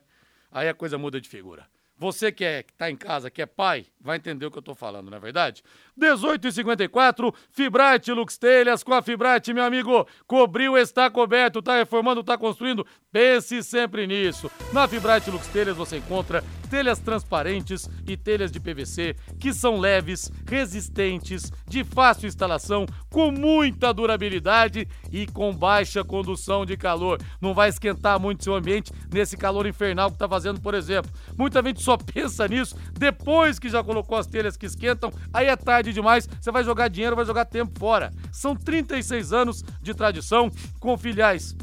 Aí 0.52 0.68
a 0.68 0.74
coisa 0.74 0.98
muda 0.98 1.20
de 1.20 1.30
figura. 1.30 1.66
Você 2.00 2.32
que 2.32 2.46
é, 2.46 2.60
está 2.60 2.92
em 2.92 2.96
casa, 2.96 3.32
que 3.32 3.42
é 3.42 3.46
pai, 3.46 3.86
vai 4.00 4.18
entender 4.18 4.46
o 4.46 4.52
que 4.52 4.58
eu 4.58 4.62
estou 4.62 4.76
falando, 4.76 5.10
não 5.10 5.18
é 5.18 5.20
verdade? 5.20 5.64
18h54, 6.00 7.34
Fibrate 7.50 8.12
Lux 8.12 8.38
Telhas 8.38 8.84
com 8.84 8.94
a 8.94 9.02
Fibrate, 9.02 9.54
meu 9.54 9.64
amigo. 9.64 10.08
Cobriu, 10.28 10.78
está 10.78 11.10
coberto, 11.10 11.60
está 11.60 11.76
reformando, 11.76 12.22
está 12.22 12.38
construindo. 12.38 12.86
Pense 13.12 13.64
sempre 13.64 14.06
nisso. 14.06 14.52
Na 14.72 14.88
Fibrate 14.88 15.32
Lux 15.32 15.48
Telhas 15.48 15.76
você 15.76 15.98
encontra 15.98 16.44
telhas 16.70 17.00
transparentes 17.00 17.90
e 18.06 18.16
telhas 18.16 18.52
de 18.52 18.60
PVC 18.60 19.16
que 19.40 19.54
são 19.54 19.80
leves, 19.80 20.32
resistentes, 20.48 21.52
de 21.68 21.84
fácil 21.84 22.28
instalação, 22.28 22.86
com 23.10 23.32
muita 23.32 23.94
durabilidade 23.94 24.88
e 25.12 25.26
com 25.26 25.56
baixa 25.56 26.04
condução 26.04 26.66
de 26.66 26.78
calor. 26.78 27.20
Não 27.42 27.54
vai 27.54 27.70
esquentar 27.70 28.20
muito 28.20 28.44
seu 28.44 28.54
ambiente 28.54 28.92
nesse 29.12 29.36
calor 29.36 29.66
infernal 29.66 30.10
que 30.10 30.16
está 30.16 30.28
fazendo, 30.28 30.62
por 30.62 30.74
exemplo. 30.74 31.12
Muita 31.38 31.64
gente 31.64 31.82
só 31.88 31.96
pensa 31.96 32.46
nisso 32.50 32.76
depois 33.00 33.58
que 33.58 33.70
já 33.70 33.82
colocou 33.82 34.18
as 34.18 34.28
telhas 34.28 34.58
que 34.58 34.66
esquentam, 34.66 35.10
aí 35.32 35.48
é 35.48 35.56
tarde 35.56 35.94
demais, 35.94 36.28
você 36.28 36.52
vai 36.52 36.62
jogar 36.62 36.90
dinheiro, 36.90 37.16
vai 37.16 37.24
jogar 37.24 37.46
tempo 37.46 37.80
fora. 37.80 38.12
São 38.30 38.54
36 38.54 39.32
anos 39.32 39.64
de 39.82 39.94
tradição 39.94 40.52
com 40.82 40.98
filiais 40.98 41.56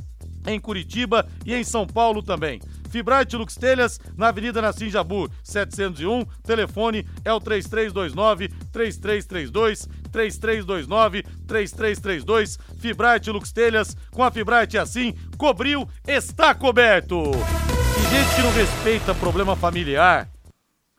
em 0.47 0.59
Curitiba 0.59 1.27
e 1.45 1.55
em 1.55 1.63
São 1.63 1.87
Paulo 1.87 2.23
também. 2.23 2.59
Fibrate 2.89 3.37
Lux 3.37 3.55
Telhas, 3.55 4.01
na 4.17 4.29
Avenida 4.29 4.63
Nassim 4.63 4.89
Jabu, 4.89 5.29
701. 5.43 6.25
Telefone 6.43 7.07
é 7.23 7.33
o 7.33 7.41
3329 7.41 8.49
3332 8.73 9.89
3329 10.11 11.23
3332. 11.47 12.59
Fibrate 12.79 13.31
Lux 13.31 13.53
Telhas, 13.53 13.95
com 14.11 14.23
a 14.23 14.31
Fibrate 14.31 14.79
assim, 14.79 15.15
cobriu, 15.37 15.87
está 16.07 16.55
coberto. 16.55 17.33
Gente 18.11 18.37
que 18.37 18.43
não 18.43 18.53
respeita 18.53 19.15
problema 19.15 19.57
familiar 19.57 20.29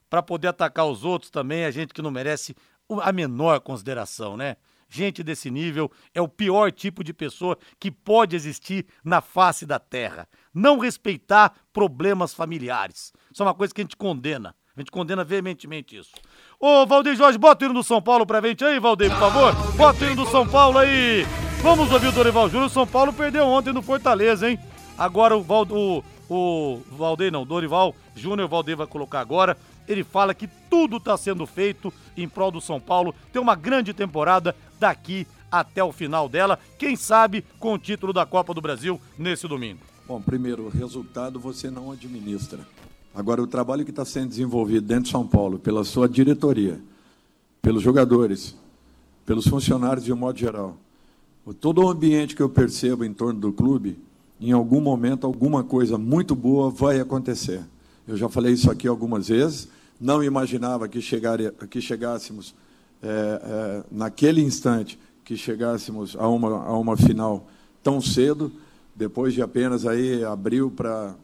para 0.10 0.22
poder 0.22 0.50
atacar 0.50 0.86
os 0.86 1.04
outros 1.04 1.32
também, 1.32 1.64
é 1.64 1.72
gente 1.72 1.94
que 1.94 2.02
não 2.02 2.12
merece 2.12 2.56
a 3.02 3.12
menor 3.12 3.60
consideração, 3.60 4.38
né? 4.38 4.58
Gente 4.90 5.24
desse 5.24 5.50
nível 5.50 5.92
é 6.14 6.22
o 6.22 6.28
pior 6.28 6.72
tipo 6.72 7.04
de 7.04 7.14
pessoa 7.14 7.58
que 7.80 7.92
pode 7.92 8.36
existir 8.36 8.86
na 9.04 9.20
face 9.20 9.66
da 9.66 9.80
terra. 9.80 10.28
Não 10.54 10.80
respeitar 10.80 11.54
problemas 11.74 12.34
familiares. 12.34 13.12
Isso 13.32 13.42
é 13.42 13.46
uma 13.46 13.54
coisa 13.54 13.74
que 13.74 13.82
a 13.82 13.84
gente 13.84 13.98
condena. 13.98 14.56
A 14.76 14.80
gente 14.80 14.92
condena 14.92 15.24
veementemente 15.24 15.98
isso. 15.98 16.12
Ô, 16.60 16.86
Valdeir 16.86 17.16
Jorge, 17.16 17.38
bota 17.38 17.64
o 17.64 17.66
hino 17.66 17.74
do 17.74 17.84
São 17.84 18.02
Paulo 18.02 18.26
pra 18.26 18.42
gente 18.42 18.64
aí, 18.64 18.80
Valdeir, 18.80 19.12
por 19.12 19.20
favor. 19.20 19.54
Bota 19.76 20.04
o 20.04 20.08
hino 20.08 20.24
do 20.24 20.32
São 20.32 20.48
Paulo 20.48 20.78
aí. 20.78 21.26
Vamos 21.62 21.92
ouvir 21.92 22.08
o 22.08 22.12
Dorival 22.12 22.50
Júnior. 22.50 22.68
O 22.68 22.74
São 22.74 22.86
Paulo 22.86 23.12
perdeu 23.14 23.46
ontem 23.48 23.74
no 23.74 23.82
Fortaleza, 23.82 24.50
hein? 24.50 24.60
Agora 24.98 25.36
o, 25.36 25.42
Val, 25.42 25.66
o, 25.72 26.04
o 26.30 26.82
Valdeir, 26.92 27.32
não, 27.32 27.46
Dorival 27.46 27.96
Júnior, 28.16 28.48
Valdeir 28.48 28.78
vai 28.78 28.88
colocar 28.88 29.20
agora. 29.20 29.58
Ele 29.88 30.04
fala 30.04 30.34
que 30.34 30.48
tudo 30.70 30.98
está 30.98 31.16
sendo 31.16 31.46
feito 31.46 31.94
em 32.18 32.28
prol 32.28 32.52
do 32.52 32.60
São 32.60 32.80
Paulo. 32.80 33.14
Tem 33.32 33.42
uma 33.42 33.56
grande 33.56 33.94
temporada 33.94 34.56
daqui 34.80 35.28
até 35.52 35.84
o 35.84 35.92
final 35.92 36.28
dela. 36.28 36.60
Quem 36.78 36.96
sabe 36.96 37.44
com 37.60 37.74
o 37.74 37.78
título 37.78 38.12
da 38.12 38.26
Copa 38.26 38.54
do 38.54 38.62
Brasil 38.62 39.00
nesse 39.18 39.48
domingo. 39.48 39.80
Bom, 40.08 40.22
primeiro, 40.22 40.66
o 40.66 40.70
resultado 40.70 41.40
você 41.40 41.70
não 41.70 41.92
administra. 41.92 42.60
Agora, 43.14 43.42
o 43.42 43.48
trabalho 43.48 43.86
que 43.86 43.92
está 43.92 44.04
sendo 44.04 44.30
desenvolvido 44.30 44.86
dentro 44.86 45.06
de 45.06 45.10
São 45.10 45.26
Paulo, 45.26 45.58
pela 45.58 45.84
sua 45.84 46.08
diretoria, 46.08 46.80
pelos 47.62 47.82
jogadores, 47.82 48.56
pelos 49.26 49.48
funcionários 49.48 50.04
de 50.04 50.12
um 50.12 50.18
modo 50.18 50.38
geral, 50.38 50.78
todo 51.60 51.84
o 51.84 51.90
ambiente 51.90 52.36
que 52.36 52.42
eu 52.42 52.50
percebo 52.50 53.06
em 53.06 53.14
torno 53.14 53.40
do 53.40 53.54
clube, 53.54 53.98
em 54.40 54.52
algum 54.52 54.82
momento, 54.82 55.26
alguma 55.26 55.64
coisa 55.64 55.98
muito 55.98 56.36
boa 56.36 56.70
vai 56.70 57.00
acontecer. 57.00 57.62
Eu 58.08 58.18
já 58.18 58.30
falei 58.30 58.54
isso 58.54 58.70
aqui 58.70 58.88
algumas 58.88 59.30
vezes. 59.30 59.68
Não 60.00 60.24
imaginava 60.24 60.88
que, 60.88 61.02
chegaria, 61.02 61.52
que 61.70 61.82
chegássemos, 61.82 62.54
é, 63.02 63.08
é, 63.08 63.84
naquele 63.92 64.42
instante, 64.42 65.00
que 65.24 65.36
chegássemos 65.36 66.16
a 66.18 66.28
uma, 66.28 66.64
a 66.66 66.78
uma 66.78 66.98
final 66.98 67.48
tão 67.82 68.02
cedo, 68.02 68.52
depois 68.96 69.34
de 69.34 69.42
apenas 69.42 69.86
aí 69.86 70.24
abril 70.24 70.72
para 70.72 71.16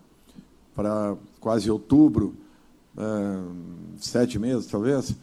quase 1.39 1.70
outubro, 1.70 2.34
é, 2.97 3.01
sete 3.97 4.39
meses 4.39 4.66
talvez, 4.66 5.16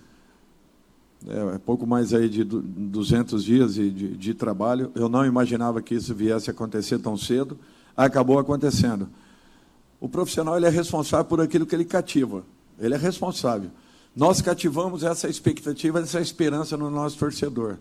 é, 1.27 1.55
é, 1.55 1.59
pouco 1.59 1.87
mais 1.87 2.15
aí 2.15 2.29
de 2.29 2.45
200 2.45 3.43
dias 3.45 3.75
de, 3.75 3.91
de, 3.91 4.17
de 4.17 4.35
trabalho. 4.35 4.93
Eu 4.95 5.09
não 5.09 5.27
imaginava 5.27 5.83
que 5.83 5.95
isso 5.95 6.15
viesse 6.15 6.49
a 6.51 6.53
acontecer 6.53 6.99
tão 6.99 7.17
cedo. 7.17 7.59
Acabou 7.99 8.39
acontecendo. 8.39 9.09
O 10.01 10.09
profissional 10.09 10.57
ele 10.57 10.67
é 10.67 10.71
responsável 10.71 11.25
por 11.25 11.41
aquilo 11.41 11.67
que 11.67 11.75
ele 11.75 11.85
cativa. 11.85 12.45
Ele 12.79 12.95
é 12.95 12.97
responsável. 12.97 13.73
Nós 14.15 14.41
cativamos 14.41 15.03
essa 15.03 15.29
expectativa, 15.29 15.99
essa 15.99 16.21
esperança 16.21 16.77
no 16.77 16.91
nosso 16.91 17.19
torcedor. 17.19 17.77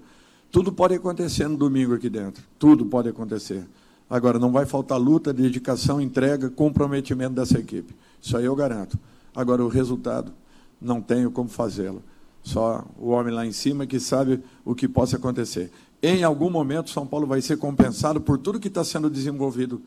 Tudo 0.52 0.74
pode 0.74 0.96
acontecer 0.96 1.48
no 1.48 1.56
domingo 1.56 1.94
aqui 1.94 2.10
dentro. 2.10 2.44
Tudo 2.58 2.84
pode 2.84 3.08
acontecer. 3.08 3.64
Agora, 4.10 4.40
não 4.40 4.52
vai 4.52 4.66
faltar 4.66 5.00
luta, 5.00 5.32
dedicação, 5.32 6.02
entrega, 6.02 6.50
comprometimento 6.50 7.36
dessa 7.36 7.60
equipe. 7.60 7.94
Isso 8.20 8.36
aí 8.36 8.46
eu 8.46 8.56
garanto. 8.56 8.98
Agora, 9.36 9.64
o 9.64 9.68
resultado, 9.68 10.34
não 10.82 11.00
tenho 11.00 11.30
como 11.30 11.48
fazê-lo. 11.48 12.02
Só 12.42 12.84
o 12.98 13.10
homem 13.10 13.32
lá 13.32 13.46
em 13.46 13.52
cima 13.52 13.86
que 13.86 14.00
sabe 14.00 14.42
o 14.66 14.74
que 14.74 14.88
possa 14.88 15.18
acontecer. 15.18 15.72
Em 16.02 16.24
algum 16.24 16.50
momento, 16.50 16.90
São 16.90 17.06
Paulo 17.06 17.28
vai 17.28 17.40
ser 17.40 17.58
compensado 17.58 18.20
por 18.20 18.40
tudo 18.40 18.60
que 18.60 18.68
está 18.68 18.84
sendo 18.84 19.12
desenvolvido 19.12 19.80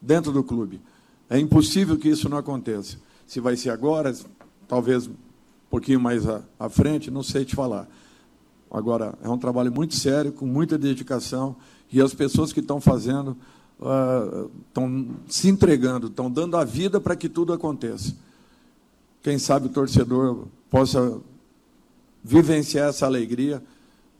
dentro 0.00 0.32
do 0.32 0.42
clube. 0.42 0.80
É 1.28 1.38
impossível 1.38 1.96
que 1.98 2.08
isso 2.08 2.28
não 2.28 2.38
aconteça. 2.38 2.96
Se 3.26 3.40
vai 3.40 3.56
ser 3.56 3.70
agora, 3.70 4.14
talvez 4.66 5.06
um 5.06 5.14
pouquinho 5.70 6.00
mais 6.00 6.26
à, 6.26 6.42
à 6.58 6.68
frente, 6.68 7.10
não 7.10 7.22
sei 7.22 7.44
te 7.44 7.54
falar. 7.54 7.88
Agora, 8.70 9.14
é 9.22 9.28
um 9.28 9.38
trabalho 9.38 9.72
muito 9.72 9.94
sério, 9.94 10.32
com 10.32 10.46
muita 10.46 10.78
dedicação, 10.78 11.56
e 11.90 12.00
as 12.00 12.14
pessoas 12.14 12.52
que 12.52 12.60
estão 12.60 12.80
fazendo 12.80 13.36
estão 13.78 14.86
uh, 14.86 15.14
se 15.28 15.48
entregando, 15.48 16.08
estão 16.08 16.30
dando 16.30 16.56
a 16.56 16.64
vida 16.64 17.00
para 17.00 17.16
que 17.16 17.28
tudo 17.28 17.52
aconteça. 17.52 18.14
Quem 19.22 19.38
sabe 19.38 19.66
o 19.66 19.70
torcedor 19.70 20.46
possa 20.70 21.20
vivenciar 22.22 22.88
essa 22.88 23.06
alegria 23.06 23.62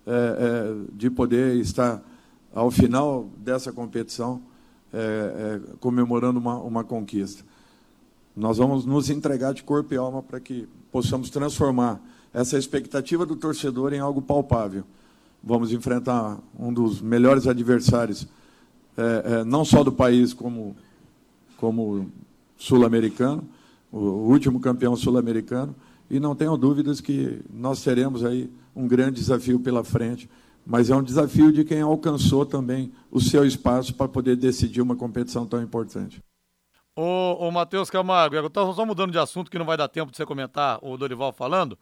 é, 0.06 0.12
é, 0.12 0.94
de 0.94 1.10
poder 1.10 1.56
estar 1.56 2.02
ao 2.54 2.70
final 2.70 3.28
dessa 3.38 3.70
competição 3.72 4.40
é, 4.92 4.98
é, 4.98 5.60
comemorando 5.80 6.38
uma, 6.38 6.56
uma 6.58 6.84
conquista. 6.84 7.44
Nós 8.36 8.58
vamos 8.58 8.84
nos 8.84 9.10
entregar 9.10 9.52
de 9.52 9.62
corpo 9.62 9.92
e 9.92 9.96
alma 9.96 10.22
para 10.22 10.38
que 10.38 10.68
possamos 10.92 11.28
transformar 11.28 12.00
essa 12.32 12.56
expectativa 12.56 13.26
do 13.26 13.36
torcedor 13.36 13.92
em 13.92 13.98
algo 13.98 14.22
palpável. 14.22 14.84
Vamos 15.42 15.72
enfrentar 15.72 16.38
um 16.58 16.72
dos 16.72 17.00
melhores 17.00 17.46
adversários, 17.46 18.26
é, 18.96 19.40
é, 19.40 19.44
não 19.44 19.64
só 19.64 19.82
do 19.82 19.92
país, 19.92 20.32
como, 20.32 20.76
como 21.56 22.10
sul-americano, 22.56 23.42
o 23.90 23.98
último 23.98 24.60
campeão 24.60 24.94
sul-americano, 24.96 25.74
e 26.10 26.18
não 26.18 26.34
tenho 26.34 26.56
dúvidas 26.56 27.00
que 27.00 27.40
nós 27.52 27.82
teremos 27.82 28.24
aí 28.24 28.50
um 28.74 28.86
grande 28.86 29.20
desafio 29.20 29.60
pela 29.60 29.84
frente 29.84 30.28
mas 30.68 30.90
é 30.90 30.94
um 30.94 31.02
desafio 31.02 31.50
de 31.50 31.64
quem 31.64 31.80
alcançou 31.80 32.44
também 32.44 32.92
o 33.10 33.22
seu 33.22 33.42
espaço 33.46 33.94
para 33.94 34.06
poder 34.06 34.36
decidir 34.36 34.82
uma 34.82 34.94
competição 34.94 35.46
tão 35.46 35.62
importante. 35.62 36.22
Ô, 36.94 37.46
ô 37.46 37.50
Matheus 37.50 37.88
Camargo, 37.88 38.36
eu 38.36 38.46
estou 38.46 38.74
só 38.74 38.84
mudando 38.84 39.10
de 39.10 39.18
assunto 39.18 39.50
que 39.50 39.58
não 39.58 39.64
vai 39.64 39.78
dar 39.78 39.88
tempo 39.88 40.10
de 40.10 40.18
você 40.18 40.26
comentar 40.26 40.78
o 40.82 40.94
Dorival 40.98 41.32
falando, 41.32 41.78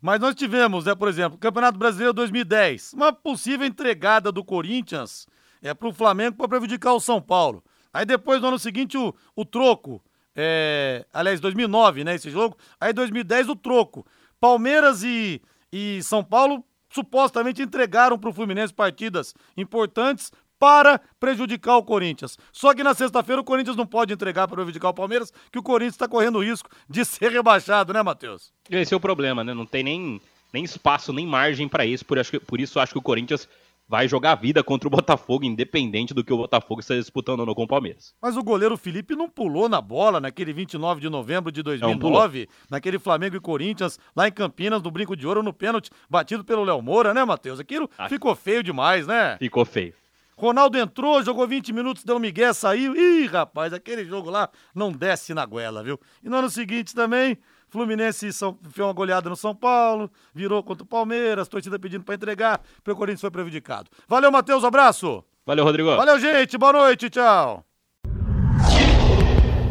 mas 0.00 0.18
nós 0.18 0.34
tivemos, 0.34 0.86
né, 0.86 0.94
por 0.94 1.06
exemplo, 1.06 1.36
Campeonato 1.36 1.78
Brasileiro 1.78 2.14
2010, 2.14 2.94
uma 2.94 3.12
possível 3.12 3.66
entregada 3.66 4.32
do 4.32 4.42
Corinthians 4.42 5.26
é 5.60 5.74
pro 5.74 5.92
Flamengo 5.92 6.38
para 6.38 6.48
prejudicar 6.48 6.94
o 6.94 7.00
São 7.00 7.20
Paulo. 7.20 7.62
Aí 7.92 8.06
depois, 8.06 8.40
no 8.40 8.48
ano 8.48 8.58
seguinte, 8.58 8.96
o, 8.96 9.14
o 9.36 9.44
troco. 9.44 10.02
É, 10.34 11.04
aliás, 11.12 11.40
2009, 11.40 12.04
né? 12.04 12.14
Esse 12.14 12.30
jogo. 12.30 12.56
Aí 12.80 12.94
2010, 12.94 13.50
o 13.50 13.56
troco. 13.56 14.06
Palmeiras 14.40 15.02
e, 15.02 15.42
e 15.70 16.02
São 16.02 16.24
Paulo 16.24 16.64
supostamente 16.90 17.62
entregaram 17.62 18.18
pro 18.18 18.32
Fluminense 18.32 18.74
partidas 18.74 19.34
importantes 19.56 20.30
para 20.58 21.00
prejudicar 21.18 21.76
o 21.78 21.82
Corinthians. 21.82 22.38
Só 22.52 22.74
que 22.74 22.84
na 22.84 22.92
sexta-feira 22.92 23.40
o 23.40 23.44
Corinthians 23.44 23.76
não 23.76 23.86
pode 23.86 24.12
entregar 24.12 24.46
para 24.46 24.56
prejudicar 24.56 24.90
o 24.90 24.94
Palmeiras, 24.94 25.32
que 25.50 25.58
o 25.58 25.62
Corinthians 25.62 25.94
está 25.94 26.06
correndo 26.06 26.36
o 26.36 26.44
risco 26.44 26.68
de 26.86 27.02
ser 27.02 27.32
rebaixado, 27.32 27.94
né, 27.94 28.02
Matheus? 28.02 28.52
Esse 28.70 28.92
é 28.92 28.96
o 28.96 29.00
problema, 29.00 29.42
né? 29.42 29.54
Não 29.54 29.64
tem 29.64 29.82
nem, 29.82 30.20
nem 30.52 30.62
espaço, 30.62 31.14
nem 31.14 31.26
margem 31.26 31.66
para 31.66 31.86
isso. 31.86 32.04
Por, 32.04 32.18
acho 32.18 32.32
que, 32.32 32.38
por 32.38 32.60
isso 32.60 32.78
acho 32.78 32.92
que 32.92 32.98
o 32.98 33.02
Corinthians 33.02 33.48
vai 33.90 34.06
jogar 34.06 34.30
a 34.30 34.34
vida 34.36 34.62
contra 34.62 34.86
o 34.86 34.90
Botafogo, 34.90 35.44
independente 35.44 36.14
do 36.14 36.22
que 36.22 36.32
o 36.32 36.36
Botafogo 36.36 36.80
esteja 36.80 37.00
disputando 37.00 37.40
ou 37.40 37.46
não 37.46 37.56
com 37.56 37.64
o 37.64 37.66
Palmeiras. 37.66 38.14
Mas 38.22 38.36
o 38.36 38.42
goleiro 38.44 38.76
Felipe 38.76 39.16
não 39.16 39.28
pulou 39.28 39.68
na 39.68 39.80
bola 39.80 40.20
naquele 40.20 40.52
29 40.52 41.00
de 41.00 41.08
novembro 41.08 41.50
de 41.50 41.60
2009, 41.60 42.48
naquele 42.70 43.00
Flamengo 43.00 43.34
e 43.34 43.40
Corinthians, 43.40 43.98
lá 44.14 44.28
em 44.28 44.32
Campinas, 44.32 44.80
no 44.80 44.92
Brinco 44.92 45.16
de 45.16 45.26
Ouro, 45.26 45.42
no 45.42 45.52
pênalti, 45.52 45.90
batido 46.08 46.44
pelo 46.44 46.62
Léo 46.62 46.80
Moura, 46.80 47.12
né, 47.12 47.24
Matheus? 47.24 47.58
Aquilo 47.58 47.90
Ah. 47.98 48.08
ficou 48.08 48.36
feio 48.36 48.62
demais, 48.62 49.08
né? 49.08 49.36
Ficou 49.38 49.64
feio. 49.64 49.92
Ronaldo 50.36 50.78
entrou, 50.78 51.20
jogou 51.24 51.46
20 51.48 51.72
minutos, 51.72 52.04
deu 52.04 52.14
um 52.14 52.20
migué, 52.20 52.52
saiu. 52.52 52.94
Ih, 52.94 53.26
rapaz, 53.26 53.72
aquele 53.72 54.04
jogo 54.04 54.30
lá 54.30 54.48
não 54.72 54.92
desce 54.92 55.34
na 55.34 55.44
goela, 55.44 55.82
viu? 55.82 55.98
E 56.22 56.28
no 56.28 56.36
ano 56.36 56.48
seguinte 56.48 56.94
também, 56.94 57.36
Fluminense 57.70 58.32
São, 58.32 58.58
fez 58.70 58.86
uma 58.86 58.92
goleada 58.92 59.30
no 59.30 59.36
São 59.36 59.54
Paulo, 59.54 60.10
virou 60.34 60.62
contra 60.62 60.84
o 60.84 60.86
Palmeiras, 60.86 61.48
torcida 61.48 61.78
pedindo 61.78 62.04
pra 62.04 62.14
entregar, 62.14 62.60
porque 62.76 62.90
o 62.90 62.96
Corinthians 62.96 63.20
foi 63.20 63.30
prejudicado. 63.30 63.88
Valeu, 64.08 64.30
Matheus, 64.30 64.64
abraço! 64.64 65.24
Valeu, 65.46 65.64
Rodrigo. 65.64 65.96
Valeu, 65.96 66.18
gente, 66.18 66.58
boa 66.58 66.72
noite, 66.72 67.08
tchau! 67.08 67.64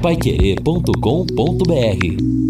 Paiquerê.com.br 0.01 2.48